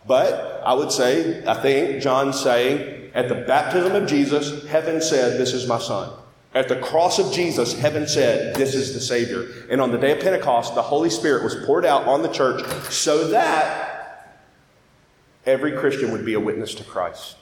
But 0.07 0.61
I 0.65 0.73
would 0.73 0.91
say, 0.91 1.45
I 1.45 1.55
think 1.55 2.01
John's 2.01 2.39
saying, 2.39 3.00
at 3.13 3.29
the 3.29 3.35
baptism 3.35 3.93
of 3.93 4.07
Jesus, 4.07 4.65
heaven 4.67 5.01
said, 5.01 5.39
This 5.39 5.53
is 5.53 5.67
my 5.67 5.79
son. 5.79 6.11
At 6.53 6.67
the 6.67 6.79
cross 6.79 7.19
of 7.19 7.31
Jesus, 7.31 7.77
heaven 7.77 8.07
said, 8.07 8.55
This 8.55 8.75
is 8.75 8.93
the 8.93 8.99
Savior. 8.99 9.47
And 9.69 9.81
on 9.81 9.91
the 9.91 9.97
day 9.97 10.11
of 10.11 10.19
Pentecost, 10.19 10.75
the 10.75 10.81
Holy 10.81 11.09
Spirit 11.09 11.43
was 11.43 11.55
poured 11.65 11.85
out 11.85 12.07
on 12.07 12.21
the 12.21 12.29
church 12.29 12.65
so 12.89 13.29
that 13.29 14.39
every 15.45 15.73
Christian 15.73 16.11
would 16.11 16.25
be 16.25 16.33
a 16.33 16.39
witness 16.39 16.75
to 16.75 16.83
Christ. 16.83 17.37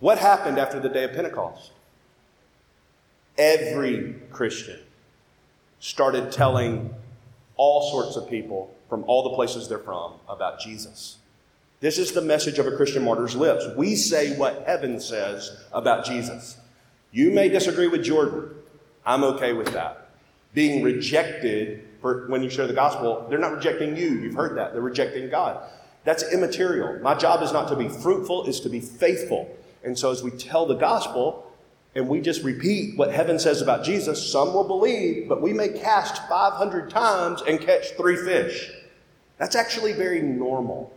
What 0.00 0.18
happened 0.18 0.58
after 0.58 0.80
the 0.80 0.88
day 0.88 1.04
of 1.04 1.12
Pentecost? 1.12 1.72
Every 3.36 4.16
Christian 4.32 4.80
started 5.78 6.32
telling 6.32 6.94
all 7.56 7.90
sorts 7.90 8.16
of 8.16 8.28
people 8.28 8.74
from 8.88 9.04
all 9.04 9.22
the 9.22 9.34
places 9.36 9.68
they're 9.68 9.78
from 9.78 10.14
about 10.28 10.60
Jesus. 10.60 11.18
This 11.80 11.96
is 11.96 12.12
the 12.12 12.20
message 12.20 12.58
of 12.58 12.66
a 12.66 12.76
Christian 12.76 13.04
martyr's 13.04 13.34
lips. 13.34 13.64
We 13.74 13.96
say 13.96 14.36
what 14.36 14.64
heaven 14.66 15.00
says 15.00 15.64
about 15.72 16.04
Jesus. 16.04 16.58
You 17.10 17.30
may 17.30 17.48
disagree 17.48 17.88
with 17.88 18.04
Jordan. 18.04 18.50
I'm 19.06 19.24
okay 19.24 19.54
with 19.54 19.68
that. 19.68 20.10
Being 20.52 20.82
rejected 20.82 21.88
for 22.02 22.26
when 22.28 22.42
you 22.42 22.50
share 22.50 22.66
the 22.66 22.74
gospel, 22.74 23.26
they're 23.30 23.38
not 23.38 23.54
rejecting 23.54 23.96
you. 23.96 24.10
You've 24.10 24.34
heard 24.34 24.58
that. 24.58 24.74
They're 24.74 24.82
rejecting 24.82 25.30
God. 25.30 25.62
That's 26.04 26.30
immaterial. 26.30 27.00
My 27.00 27.14
job 27.14 27.42
is 27.42 27.50
not 27.50 27.68
to 27.68 27.76
be 27.76 27.88
fruitful, 27.88 28.44
is 28.44 28.60
to 28.60 28.68
be 28.68 28.80
faithful. 28.80 29.48
And 29.82 29.98
so 29.98 30.10
as 30.10 30.22
we 30.22 30.32
tell 30.32 30.66
the 30.66 30.74
gospel, 30.74 31.50
and 31.94 32.08
we 32.08 32.20
just 32.20 32.42
repeat 32.42 32.98
what 32.98 33.10
heaven 33.10 33.38
says 33.38 33.62
about 33.62 33.84
Jesus, 33.84 34.30
some 34.30 34.52
will 34.52 34.68
believe, 34.68 35.30
but 35.30 35.40
we 35.40 35.54
may 35.54 35.68
cast 35.70 36.28
500 36.28 36.90
times 36.90 37.42
and 37.48 37.58
catch 37.58 37.92
three 37.96 38.16
fish. 38.16 38.70
That's 39.38 39.56
actually 39.56 39.94
very 39.94 40.20
normal. 40.20 40.92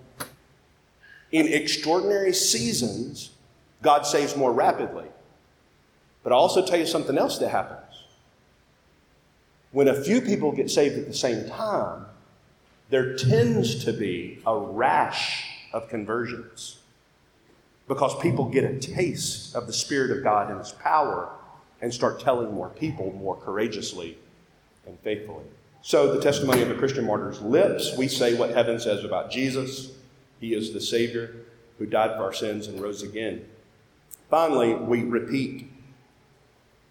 In 1.34 1.52
extraordinary 1.52 2.32
seasons, 2.32 3.32
God 3.82 4.04
saves 4.04 4.38
more 4.38 4.54
rapidly. 4.54 5.08
But 6.24 6.32
I'll 6.32 6.40
also 6.40 6.66
tell 6.66 6.80
you 6.80 6.86
something 6.86 7.18
else 7.18 7.40
that 7.40 7.50
happens. 7.50 8.06
When 9.72 9.88
a 9.88 10.02
few 10.04 10.22
people 10.22 10.52
get 10.52 10.70
saved 10.70 10.96
at 10.98 11.08
the 11.08 11.14
same 11.14 11.50
time, 11.50 12.06
there 12.92 13.16
tends 13.16 13.84
to 13.86 13.92
be 13.92 14.40
a 14.46 14.56
rash 14.56 15.50
of 15.74 15.90
conversions 15.90 16.78
because 17.88 18.18
people 18.22 18.46
get 18.46 18.64
a 18.64 18.78
taste 18.78 19.56
of 19.56 19.66
the 19.66 19.74
Spirit 19.74 20.16
of 20.16 20.24
God 20.24 20.52
and 20.52 20.60
His 20.60 20.72
power 20.74 21.30
and 21.82 21.92
start 21.92 22.20
telling 22.20 22.54
more 22.54 22.70
people 22.70 23.12
more 23.14 23.36
courageously 23.36 24.18
and 24.86 25.00
faithfully. 25.00 25.46
So, 25.82 26.16
the 26.16 26.22
testimony 26.22 26.62
of 26.62 26.70
a 26.70 26.76
Christian 26.76 27.06
martyr's 27.06 27.42
lips, 27.42 27.98
we 27.98 28.08
say 28.08 28.36
what 28.36 28.52
heaven 28.52 28.80
says 28.80 29.04
about 29.04 29.32
Jesus. 29.32 29.92
He 30.44 30.54
is 30.54 30.74
the 30.74 30.82
Savior 30.82 31.38
who 31.78 31.86
died 31.86 32.18
for 32.18 32.24
our 32.24 32.34
sins 32.34 32.68
and 32.68 32.82
rose 32.82 33.02
again. 33.02 33.46
Finally, 34.30 34.74
we 34.74 35.02
repeat 35.02 35.72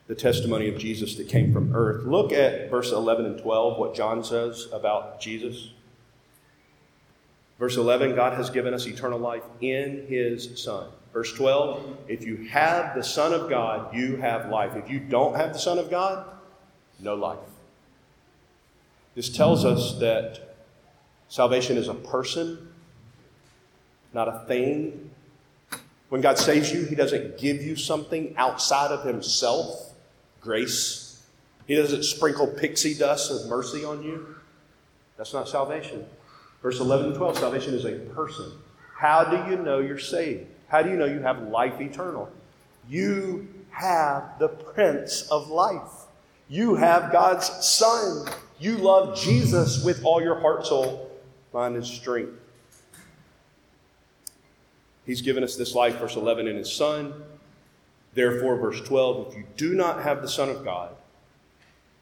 the 0.07 0.15
testimony 0.15 0.71
of 0.71 0.79
Jesus 0.79 1.17
that 1.17 1.29
came 1.29 1.53
from 1.53 1.77
earth. 1.77 2.07
Look 2.07 2.33
at 2.33 2.71
verse 2.71 2.93
11 2.93 3.27
and 3.27 3.39
12, 3.39 3.79
what 3.79 3.95
John 3.95 4.25
says 4.25 4.69
about 4.73 5.21
Jesus. 5.21 5.73
Verse 7.59 7.77
11 7.77 8.15
God 8.15 8.33
has 8.33 8.49
given 8.49 8.73
us 8.73 8.87
eternal 8.87 9.19
life 9.19 9.45
in 9.61 10.07
his 10.09 10.59
Son. 10.59 10.89
Verse 11.13 11.35
12 11.35 11.99
if 12.09 12.25
you 12.25 12.49
have 12.49 12.95
the 12.95 13.05
Son 13.05 13.35
of 13.35 13.51
God, 13.51 13.95
you 13.95 14.17
have 14.17 14.49
life. 14.49 14.77
If 14.77 14.89
you 14.89 14.99
don't 14.99 15.37
have 15.37 15.53
the 15.53 15.59
Son 15.59 15.79
of 15.79 15.91
God, 15.91 16.27
no 17.01 17.15
life. 17.15 17.37
This 19.15 19.29
tells 19.29 19.67
us 19.67 19.99
that 19.99 20.57
salvation 21.29 21.77
is 21.77 21.89
a 21.89 21.95
person, 21.95 22.72
not 24.15 24.29
a 24.29 24.45
thing. 24.47 25.11
When 26.09 26.21
God 26.21 26.39
saves 26.39 26.73
you, 26.73 26.85
He 26.85 26.95
doesn't 26.95 27.39
give 27.39 27.63
you 27.63 27.77
something 27.77 28.35
outside 28.37 28.91
of 28.91 29.05
Himself, 29.05 29.93
grace. 30.41 31.23
He 31.67 31.75
doesn't 31.75 32.03
sprinkle 32.03 32.47
pixie 32.47 32.95
dust 32.95 33.31
of 33.31 33.49
mercy 33.49 33.85
on 33.85 34.03
you. 34.03 34.37
That's 35.17 35.33
not 35.33 35.49
salvation. 35.49 36.05
Verse 36.63 36.81
11 36.81 37.07
and 37.07 37.15
12 37.15 37.39
salvation 37.39 37.75
is 37.75 37.85
a 37.85 37.93
person. 37.93 38.53
How 38.95 39.25
do 39.25 39.51
you 39.51 39.57
know 39.57 39.79
you're 39.79 39.99
saved? 39.99 40.47
How 40.69 40.83
do 40.83 40.91
you 40.91 40.97
know 40.97 41.07
you 41.07 41.21
have 41.21 41.43
life 41.49 41.81
eternal? 41.81 42.31
You 42.89 43.49
have 43.71 44.39
the 44.39 44.49
Prince 44.49 45.23
of 45.31 45.49
Life. 45.49 46.07
You 46.49 46.75
have 46.75 47.11
God's 47.11 47.47
Son. 47.67 48.27
You 48.61 48.77
love 48.77 49.19
Jesus 49.19 49.85
with 49.85 50.05
all 50.05 50.23
your 50.23 50.39
heart, 50.39 50.67
soul, 50.67 51.11
mind, 51.53 51.75
and 51.75 51.85
strength. 51.85 52.33
He's 55.07 55.23
given 55.23 55.43
us 55.43 55.57
this 55.57 55.75
life, 55.75 55.99
verse 55.99 56.17
11, 56.17 56.47
in 56.47 56.57
His 56.57 56.73
Son. 56.73 57.13
Therefore, 58.15 58.57
verse 58.57 58.81
12, 58.81 59.29
if 59.29 59.37
you 59.37 59.45
do 59.57 59.75
not 59.75 60.03
have 60.03 60.23
the 60.23 60.29
Son 60.29 60.49
of 60.49 60.65
God, 60.65 60.95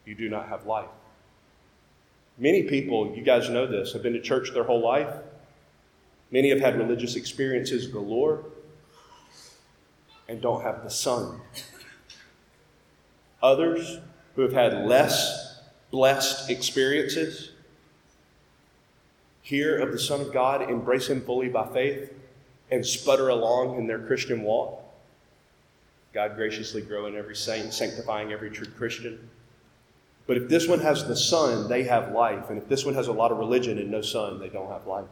you 0.05 0.14
do 0.14 0.28
not 0.28 0.48
have 0.48 0.66
life. 0.66 0.88
Many 2.36 2.64
people, 2.64 3.14
you 3.14 3.22
guys 3.22 3.48
know 3.48 3.66
this, 3.66 3.92
have 3.92 4.03
been 4.03 4.14
to 4.14 4.20
church 4.20 4.53
their 4.53 4.64
whole 4.64 4.80
life. 4.80 5.14
Many 6.30 6.51
have 6.51 6.61
had 6.61 6.78
religious 6.78 7.16
experiences 7.16 7.86
galore 7.86 8.44
and 10.28 10.40
don't 10.40 10.62
have 10.62 10.82
the 10.82 10.90
Son. 10.90 11.40
Others 13.42 13.98
who 14.36 14.42
have 14.42 14.53
had 14.53 14.86
less 14.86 15.61
blessed 15.90 16.51
experiences 16.51 17.51
hear 19.42 19.78
of 19.78 19.90
the 19.90 19.98
Son 19.98 20.20
of 20.20 20.32
God, 20.32 20.70
embrace 20.70 21.09
Him 21.09 21.20
fully 21.22 21.48
by 21.48 21.66
faith, 21.66 22.12
and 22.70 22.84
sputter 22.84 23.28
along 23.28 23.78
in 23.78 23.86
their 23.86 23.98
Christian 23.98 24.42
walk. 24.42 24.82
God 26.12 26.34
graciously 26.34 26.82
growing 26.82 27.16
every 27.16 27.36
saint, 27.36 27.72
sanctifying 27.72 28.32
every 28.32 28.50
true 28.50 28.66
Christian. 28.66 29.28
But 30.26 30.36
if 30.36 30.48
this 30.48 30.68
one 30.68 30.80
has 30.80 31.06
the 31.06 31.16
Son, 31.16 31.68
they 31.68 31.84
have 31.84 32.12
life. 32.12 32.50
And 32.50 32.58
if 32.58 32.68
this 32.68 32.84
one 32.84 32.94
has 32.94 33.08
a 33.08 33.12
lot 33.12 33.32
of 33.32 33.38
religion 33.38 33.78
and 33.78 33.90
no 33.90 34.02
Son, 34.02 34.38
they 34.38 34.48
don't 34.48 34.70
have 34.70 34.86
life. 34.86 35.06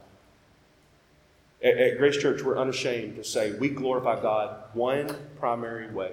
At, 1.63 1.77
at 1.77 1.97
Grace 1.97 2.17
Church, 2.17 2.41
we're 2.41 2.57
unashamed 2.57 3.15
to 3.15 3.23
say 3.23 3.53
we 3.53 3.69
glorify 3.69 4.21
God 4.21 4.63
one 4.73 5.15
primary 5.39 5.91
way 5.91 6.11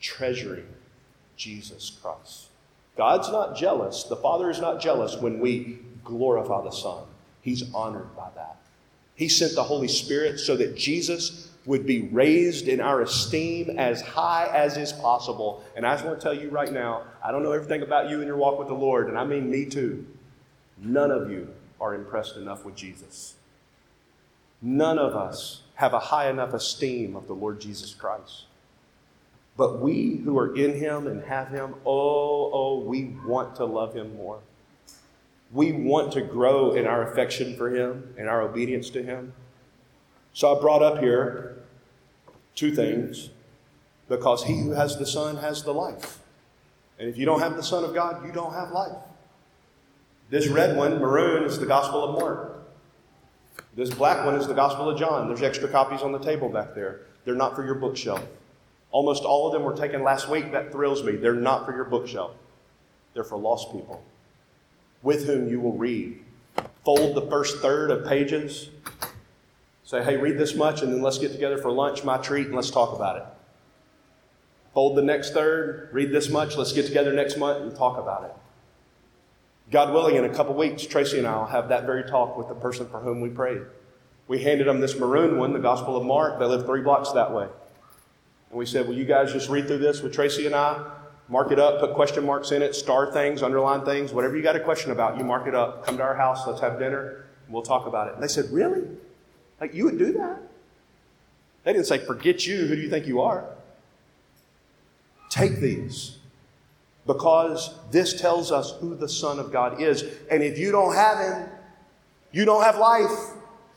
treasuring 0.00 0.66
Jesus 1.36 1.90
Christ. 2.02 2.46
God's 2.96 3.30
not 3.30 3.56
jealous. 3.56 4.04
The 4.04 4.16
Father 4.16 4.50
is 4.50 4.60
not 4.60 4.80
jealous 4.80 5.16
when 5.16 5.40
we 5.40 5.78
glorify 6.04 6.62
the 6.62 6.70
Son. 6.70 7.04
He's 7.42 7.72
honored 7.74 8.14
by 8.16 8.28
that. 8.34 8.59
He 9.20 9.28
sent 9.28 9.54
the 9.54 9.64
Holy 9.64 9.86
Spirit 9.86 10.40
so 10.40 10.56
that 10.56 10.78
Jesus 10.78 11.50
would 11.66 11.84
be 11.84 12.08
raised 12.08 12.68
in 12.68 12.80
our 12.80 13.02
esteem 13.02 13.78
as 13.78 14.00
high 14.00 14.46
as 14.46 14.78
is 14.78 14.94
possible. 14.94 15.62
And 15.76 15.86
I 15.86 15.92
just 15.92 16.06
want 16.06 16.18
to 16.18 16.24
tell 16.24 16.32
you 16.32 16.48
right 16.48 16.72
now 16.72 17.02
I 17.22 17.30
don't 17.30 17.42
know 17.42 17.52
everything 17.52 17.82
about 17.82 18.08
you 18.08 18.20
and 18.20 18.26
your 18.26 18.38
walk 18.38 18.58
with 18.58 18.68
the 18.68 18.74
Lord, 18.74 19.08
and 19.08 19.18
I 19.18 19.24
mean 19.24 19.50
me 19.50 19.66
too. 19.66 20.06
None 20.78 21.10
of 21.10 21.30
you 21.30 21.48
are 21.82 21.94
impressed 21.94 22.38
enough 22.38 22.64
with 22.64 22.76
Jesus. 22.76 23.34
None 24.62 24.98
of 24.98 25.14
us 25.14 25.64
have 25.74 25.92
a 25.92 25.98
high 25.98 26.30
enough 26.30 26.54
esteem 26.54 27.14
of 27.14 27.26
the 27.26 27.34
Lord 27.34 27.60
Jesus 27.60 27.92
Christ. 27.92 28.44
But 29.54 29.80
we 29.80 30.22
who 30.24 30.38
are 30.38 30.56
in 30.56 30.80
Him 30.80 31.06
and 31.06 31.22
have 31.24 31.48
Him, 31.48 31.74
oh, 31.84 32.50
oh, 32.54 32.80
we 32.86 33.16
want 33.26 33.56
to 33.56 33.66
love 33.66 33.92
Him 33.92 34.16
more. 34.16 34.38
We 35.52 35.72
want 35.72 36.12
to 36.12 36.22
grow 36.22 36.72
in 36.72 36.86
our 36.86 37.10
affection 37.10 37.56
for 37.56 37.70
Him 37.70 38.14
and 38.16 38.28
our 38.28 38.42
obedience 38.42 38.90
to 38.90 39.02
Him. 39.02 39.32
So 40.32 40.56
I 40.56 40.60
brought 40.60 40.82
up 40.82 41.00
here 41.00 41.58
two 42.54 42.74
things 42.74 43.30
because 44.08 44.44
he 44.44 44.58
who 44.60 44.72
has 44.72 44.96
the 44.98 45.06
Son 45.06 45.36
has 45.36 45.62
the 45.62 45.72
life. 45.72 46.18
And 46.98 47.08
if 47.08 47.16
you 47.16 47.24
don't 47.24 47.40
have 47.40 47.56
the 47.56 47.62
Son 47.62 47.84
of 47.84 47.94
God, 47.94 48.24
you 48.26 48.32
don't 48.32 48.52
have 48.52 48.70
life. 48.70 48.96
This 50.28 50.46
red 50.46 50.76
one, 50.76 50.98
maroon, 50.98 51.44
is 51.44 51.58
the 51.58 51.66
Gospel 51.66 52.04
of 52.04 52.20
Mark. 52.20 52.62
This 53.74 53.90
black 53.90 54.24
one 54.24 54.36
is 54.36 54.46
the 54.46 54.54
Gospel 54.54 54.88
of 54.88 54.98
John. 54.98 55.26
There's 55.26 55.42
extra 55.42 55.68
copies 55.68 56.02
on 56.02 56.12
the 56.12 56.18
table 56.18 56.48
back 56.48 56.74
there. 56.74 57.00
They're 57.24 57.34
not 57.34 57.56
for 57.56 57.64
your 57.64 57.74
bookshelf. 57.74 58.24
Almost 58.92 59.24
all 59.24 59.46
of 59.46 59.52
them 59.52 59.62
were 59.62 59.76
taken 59.76 60.02
last 60.02 60.28
week. 60.28 60.52
That 60.52 60.70
thrills 60.70 61.02
me. 61.02 61.16
They're 61.16 61.34
not 61.34 61.64
for 61.64 61.74
your 61.74 61.84
bookshelf, 61.84 62.34
they're 63.14 63.24
for 63.24 63.38
lost 63.38 63.72
people 63.72 64.04
with 65.02 65.26
whom 65.26 65.48
you 65.48 65.60
will 65.60 65.76
read. 65.76 66.22
Fold 66.84 67.14
the 67.14 67.28
first 67.30 67.58
third 67.58 67.90
of 67.90 68.06
pages 68.06 68.70
Say, 69.90 70.04
hey, 70.04 70.16
read 70.16 70.38
this 70.38 70.54
much, 70.54 70.82
and 70.82 70.92
then 70.92 71.02
let's 71.02 71.18
get 71.18 71.32
together 71.32 71.58
for 71.58 71.68
lunch, 71.72 72.04
my 72.04 72.16
treat, 72.16 72.46
and 72.46 72.54
let's 72.54 72.70
talk 72.70 72.94
about 72.94 73.16
it. 73.16 73.24
Fold 74.72 74.96
the 74.96 75.02
next 75.02 75.32
third, 75.32 75.88
read 75.90 76.12
this 76.12 76.28
much, 76.28 76.56
let's 76.56 76.72
get 76.72 76.86
together 76.86 77.12
next 77.12 77.36
month 77.36 77.60
and 77.60 77.74
talk 77.74 77.98
about 77.98 78.22
it. 78.22 78.30
God 79.72 79.92
willing, 79.92 80.14
in 80.14 80.24
a 80.24 80.28
couple 80.32 80.54
weeks, 80.54 80.86
Tracy 80.86 81.18
and 81.18 81.26
I 81.26 81.36
will 81.38 81.46
have 81.46 81.70
that 81.70 81.86
very 81.86 82.04
talk 82.04 82.38
with 82.38 82.46
the 82.46 82.54
person 82.54 82.86
for 82.86 83.00
whom 83.00 83.20
we 83.20 83.30
prayed. 83.30 83.62
We 84.28 84.44
handed 84.44 84.68
them 84.68 84.78
this 84.78 84.96
maroon 84.96 85.38
one, 85.40 85.52
the 85.54 85.58
Gospel 85.58 85.96
of 85.96 86.04
Mark. 86.04 86.38
They 86.38 86.44
live 86.44 86.66
three 86.66 86.82
blocks 86.82 87.10
that 87.10 87.34
way. 87.34 87.48
And 88.50 88.58
we 88.60 88.66
said, 88.66 88.86
Will 88.86 88.94
you 88.94 89.04
guys 89.04 89.32
just 89.32 89.48
read 89.48 89.66
through 89.66 89.78
this 89.78 90.02
with 90.02 90.12
Tracy 90.12 90.46
and 90.46 90.54
I? 90.54 90.88
Mark 91.30 91.52
it 91.52 91.58
up, 91.58 91.80
put 91.80 91.94
question 91.94 92.26
marks 92.26 92.50
in 92.50 92.60
it, 92.60 92.74
star 92.74 93.12
things, 93.12 93.42
underline 93.42 93.84
things, 93.84 94.12
whatever 94.12 94.36
you 94.36 94.42
got 94.42 94.56
a 94.56 94.60
question 94.60 94.90
about, 94.90 95.16
you 95.16 95.24
mark 95.24 95.46
it 95.46 95.54
up. 95.54 95.86
Come 95.86 95.96
to 95.96 96.02
our 96.02 96.16
house, 96.16 96.46
let's 96.46 96.60
have 96.60 96.78
dinner, 96.78 97.24
we'll 97.48 97.62
talk 97.62 97.86
about 97.86 98.08
it. 98.08 98.14
And 98.14 98.22
they 98.22 98.28
said, 98.28 98.50
Really? 98.50 98.82
Like, 99.60 99.74
you 99.74 99.84
would 99.84 99.98
do 99.98 100.12
that? 100.14 100.40
They 101.64 101.72
didn't 101.72 101.86
say, 101.86 101.98
forget 101.98 102.46
you, 102.46 102.66
who 102.66 102.74
do 102.74 102.80
you 102.80 102.88
think 102.88 103.06
you 103.06 103.20
are? 103.20 103.44
Take 105.28 105.56
these 105.56 106.16
because 107.06 107.74
this 107.90 108.20
tells 108.20 108.50
us 108.50 108.72
who 108.80 108.94
the 108.94 109.08
Son 109.08 109.38
of 109.38 109.52
God 109.52 109.80
is. 109.80 110.04
And 110.30 110.42
if 110.42 110.58
you 110.58 110.72
don't 110.72 110.94
have 110.94 111.18
Him, 111.18 111.48
you 112.32 112.44
don't 112.44 112.62
have 112.62 112.78
life. 112.78 113.10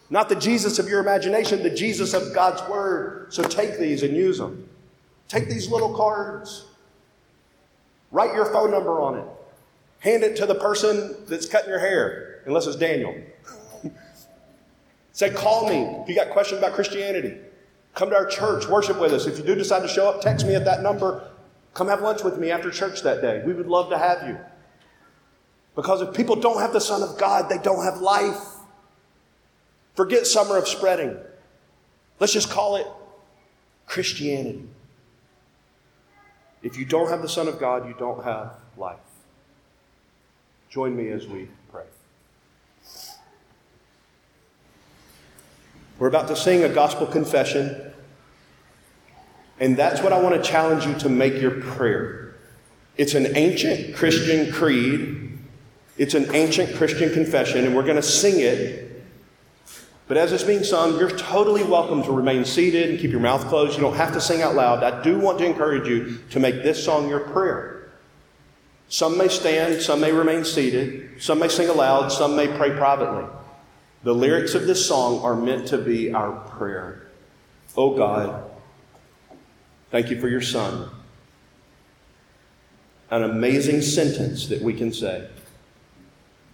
Not 0.09 0.29
the 0.29 0.35
Jesus 0.35 0.79
of 0.79 0.87
your 0.87 0.99
imagination, 0.99 1.63
the 1.63 1.69
Jesus 1.69 2.13
of 2.13 2.33
God's 2.33 2.61
Word. 2.69 3.33
So 3.33 3.43
take 3.43 3.77
these 3.77 4.03
and 4.03 4.15
use 4.15 4.37
them. 4.37 4.69
Take 5.27 5.49
these 5.49 5.69
little 5.69 5.95
cards, 5.95 6.65
write 8.13 8.33
your 8.33 8.45
phone 8.45 8.71
number 8.71 9.01
on 9.01 9.17
it, 9.17 9.25
hand 9.99 10.23
it 10.23 10.37
to 10.37 10.45
the 10.45 10.55
person 10.55 11.17
that's 11.27 11.49
cutting 11.49 11.69
your 11.69 11.79
hair, 11.79 12.41
unless 12.45 12.65
it's 12.65 12.77
Daniel. 12.77 13.13
Say, 15.11 15.31
call 15.31 15.67
me 15.67 15.81
if 16.01 16.07
you 16.07 16.15
got 16.15 16.29
questions 16.29 16.59
about 16.59 16.73
Christianity. 16.73 17.37
Come 17.93 18.09
to 18.09 18.15
our 18.15 18.25
church, 18.25 18.67
worship 18.67 18.99
with 18.99 19.11
us. 19.11 19.27
If 19.27 19.37
you 19.37 19.43
do 19.43 19.55
decide 19.55 19.81
to 19.81 19.87
show 19.87 20.07
up, 20.07 20.21
text 20.21 20.47
me 20.47 20.55
at 20.55 20.65
that 20.65 20.81
number. 20.81 21.29
Come 21.73 21.87
have 21.87 22.01
lunch 22.01 22.23
with 22.23 22.37
me 22.37 22.51
after 22.51 22.71
church 22.71 23.01
that 23.01 23.21
day. 23.21 23.43
We 23.45 23.53
would 23.53 23.67
love 23.67 23.89
to 23.89 23.97
have 23.97 24.27
you. 24.27 24.37
Because 25.75 26.01
if 26.01 26.13
people 26.13 26.35
don't 26.35 26.59
have 26.59 26.71
the 26.71 26.81
Son 26.81 27.01
of 27.01 27.17
God, 27.17 27.49
they 27.49 27.57
don't 27.57 27.83
have 27.83 27.97
life. 27.97 28.37
Forget 29.95 30.25
summer 30.25 30.57
of 30.57 30.67
spreading. 30.67 31.17
Let's 32.19 32.33
just 32.33 32.49
call 32.49 32.75
it 32.75 32.87
Christianity. 33.87 34.67
If 36.63 36.77
you 36.77 36.85
don't 36.85 37.09
have 37.09 37.21
the 37.21 37.29
Son 37.29 37.49
of 37.49 37.59
God, 37.59 37.87
you 37.87 37.93
don't 37.99 38.23
have 38.23 38.55
life. 38.77 38.97
Join 40.69 40.95
me 40.95 41.09
as 41.09 41.27
we 41.27 41.49
pray. 41.71 41.83
We're 45.99 46.07
about 46.07 46.29
to 46.29 46.35
sing 46.35 46.63
a 46.63 46.69
gospel 46.69 47.05
confession, 47.05 47.93
and 49.59 49.77
that's 49.77 50.01
what 50.01 50.13
I 50.13 50.19
want 50.19 50.35
to 50.35 50.41
challenge 50.41 50.85
you 50.85 50.95
to 50.95 51.09
make 51.09 51.39
your 51.39 51.51
prayer. 51.61 52.35
It's 52.97 53.13
an 53.13 53.37
ancient 53.37 53.95
Christian 53.95 54.51
creed, 54.51 55.37
it's 55.97 56.13
an 56.13 56.33
ancient 56.33 56.75
Christian 56.75 57.13
confession, 57.13 57.65
and 57.65 57.75
we're 57.75 57.83
going 57.83 57.97
to 57.97 58.01
sing 58.01 58.39
it 58.39 58.82
but 60.07 60.17
as 60.17 60.33
it's 60.33 60.43
being 60.43 60.63
sung, 60.63 60.97
you're 60.99 61.17
totally 61.17 61.63
welcome 61.63 62.03
to 62.03 62.11
remain 62.11 62.43
seated 62.43 62.89
and 62.89 62.99
keep 62.99 63.11
your 63.11 63.21
mouth 63.21 63.47
closed. 63.47 63.75
You 63.75 63.81
don't 63.81 63.95
have 63.95 64.11
to 64.13 64.21
sing 64.21 64.41
out 64.41 64.53
loud. 64.53 64.83
I 64.83 65.01
do 65.01 65.17
want 65.17 65.39
to 65.39 65.45
encourage 65.45 65.87
you 65.87 66.19
to 66.31 66.39
make 66.39 66.61
this 66.61 66.83
song 66.83 67.07
your 67.07 67.21
prayer. 67.21 67.91
Some 68.89 69.17
may 69.17 69.29
stand, 69.29 69.81
some 69.81 70.01
may 70.01 70.11
remain 70.11 70.43
seated, 70.43 71.21
some 71.21 71.39
may 71.39 71.47
sing 71.47 71.69
aloud, 71.69 72.09
some 72.09 72.35
may 72.35 72.47
pray 72.47 72.71
privately. 72.71 73.25
The 74.03 74.13
lyrics 74.13 74.53
of 74.55 74.67
this 74.67 74.85
song 74.85 75.21
are 75.21 75.35
meant 75.35 75.67
to 75.69 75.77
be 75.77 76.13
our 76.13 76.33
prayer. 76.49 77.07
Oh 77.77 77.95
God, 77.95 78.43
thank 79.89 80.11
you 80.11 80.19
for 80.19 80.27
your 80.27 80.41
Son. 80.41 80.89
An 83.09 83.23
amazing 83.23 83.81
sentence 83.81 84.47
that 84.47 84.61
we 84.61 84.73
can 84.73 84.91
say. 84.91 85.29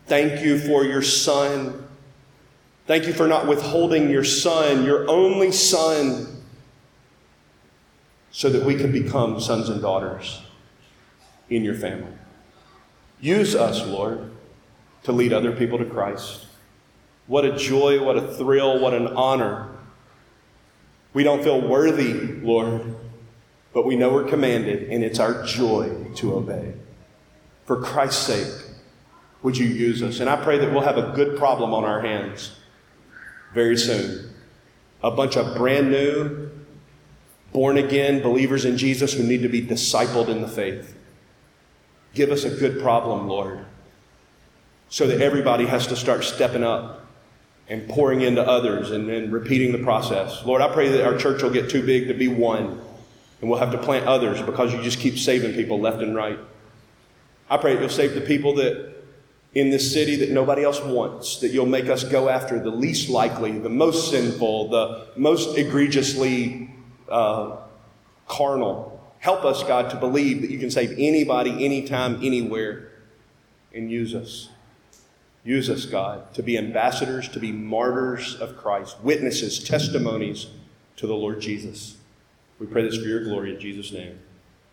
Thank 0.06 0.44
you 0.44 0.60
for 0.60 0.86
your 0.86 1.02
Son 1.02 1.89
Thank 2.90 3.06
you 3.06 3.14
for 3.14 3.28
not 3.28 3.46
withholding 3.46 4.10
your 4.10 4.24
son, 4.24 4.84
your 4.84 5.08
only 5.08 5.52
son, 5.52 6.26
so 8.32 8.50
that 8.50 8.66
we 8.66 8.74
could 8.74 8.92
become 8.92 9.40
sons 9.40 9.70
and 9.70 9.80
daughters 9.80 10.42
in 11.52 11.64
your 11.64 11.76
family. 11.76 12.12
Use 13.22 13.54
us, 13.54 13.86
Lord, 13.86 14.32
to 15.04 15.12
lead 15.12 15.34
other 15.34 15.52
people 15.52 15.78
to 15.78 15.86
Christ. 15.86 16.48
What 17.28 17.46
a 17.46 17.56
joy, 17.56 18.04
what 18.04 18.18
a 18.18 18.34
thrill, 18.34 18.80
what 18.80 18.96
an 18.96 19.06
honor. 19.10 19.70
We 21.14 21.24
don't 21.24 21.44
feel 21.44 21.62
worthy, 21.62 22.14
Lord, 22.42 22.96
but 23.72 23.86
we 23.86 23.98
know 23.98 24.12
we're 24.12 24.24
commanded, 24.24 24.90
and 24.90 25.04
it's 25.04 25.20
our 25.20 25.44
joy 25.44 26.08
to 26.16 26.34
obey. 26.34 26.74
For 27.66 27.80
Christ's 27.80 28.26
sake, 28.26 28.72
would 29.44 29.56
you 29.56 29.68
use 29.68 30.02
us? 30.02 30.22
And 30.22 30.28
I 30.28 30.44
pray 30.44 30.58
that 30.58 30.72
we'll 30.72 30.82
have 30.82 30.98
a 30.98 31.12
good 31.16 31.38
problem 31.38 31.72
on 31.72 31.84
our 31.84 32.02
hands 32.02 32.56
very 33.54 33.78
soon. 33.78 34.34
A 35.04 35.12
bunch 35.12 35.38
of 35.38 35.56
brand 35.56 35.92
new, 35.92 36.50
born 37.52 37.78
again 37.78 38.22
believers 38.22 38.66
in 38.66 38.78
Jesus 38.78 39.14
who 39.14 39.24
need 39.24 39.42
to 39.42 39.50
be 39.50 39.66
discipled 39.66 40.28
in 40.28 40.42
the 40.42 40.48
faith. 40.48 40.96
Give 42.14 42.32
us 42.32 42.44
a 42.44 42.50
good 42.50 42.82
problem, 42.82 43.28
Lord, 43.28 43.66
so 44.90 45.08
that 45.08 45.22
everybody 45.22 45.66
has 45.66 45.88
to 45.88 45.96
start 45.96 46.24
stepping 46.24 46.64
up 46.64 47.06
and 47.68 47.88
pouring 47.88 48.22
into 48.22 48.42
others 48.42 48.92
and 48.92 49.08
then 49.08 49.30
repeating 49.30 49.72
the 49.72 49.78
process. 49.78 50.44
Lord, 50.44 50.62
I 50.62 50.74
pray 50.74 50.90
that 50.90 51.06
our 51.06 51.18
church 51.18 51.44
will 51.44 51.52
get 51.52 51.70
too 51.70 51.86
big 51.86 52.08
to 52.08 52.14
be 52.16 52.28
one 52.28 52.82
and 53.42 53.50
we'll 53.50 53.60
have 53.60 53.72
to 53.72 53.78
plant 53.78 54.06
others 54.06 54.42
because 54.42 54.74
you 54.74 54.82
just 54.82 55.00
keep 55.00 55.18
saving 55.18 55.54
people 55.54 55.80
left 55.80 56.02
and 56.02 56.16
right. 56.16 56.40
I 57.50 57.58
pray 57.58 57.74
that 57.74 57.80
you'll 57.80 57.90
save 57.90 58.16
the 58.16 58.22
people 58.22 58.56
that 58.56 58.99
in 59.54 59.72
this 59.72 59.92
city 59.92 60.16
that 60.18 60.30
nobody 60.30 60.64
else 60.64 60.82
wants, 60.82 61.40
that 61.40 61.50
you'll 61.50 61.66
make 61.66 61.90
us 61.90 62.04
go 62.04 62.30
after 62.30 62.60
the 62.60 62.70
least 62.70 63.10
likely, 63.10 63.58
the 63.58 63.70
most 63.70 64.12
sinful, 64.12 64.70
the 64.70 65.08
most 65.16 65.58
egregiously 65.58 66.70
uh, 67.10 67.58
carnal. 68.28 68.96
Help 69.20 69.44
us, 69.44 69.64
God, 69.64 69.90
to 69.90 69.98
believe 69.98 70.42
that 70.42 70.52
you 70.52 70.60
can 70.60 70.70
save 70.70 70.92
anybody, 70.92 71.66
anytime, 71.66 72.16
anywhere, 72.24 72.92
and 73.74 73.92
use 73.92 74.14
us. 74.14 74.50
Use 75.44 75.70
us, 75.70 75.86
God, 75.86 76.34
to 76.36 76.44
be 76.44 76.58
ambassadors, 76.58 77.28
to 77.30 77.40
be 77.40 77.52
martyrs 77.52 78.36
of 78.36 78.56
Christ, 78.56 78.98
witnesses, 79.02 79.64
testimonies 79.64 80.48
to 80.98 81.08
the 81.08 81.16
Lord 81.16 81.42
Jesus. 81.42 81.98
We 82.60 82.68
pray 82.68 82.84
this 82.84 82.98
for 82.98 83.08
your 83.08 83.24
glory 83.24 83.56
in 83.56 83.60
Jesus' 83.60 83.92
name. 83.92 84.20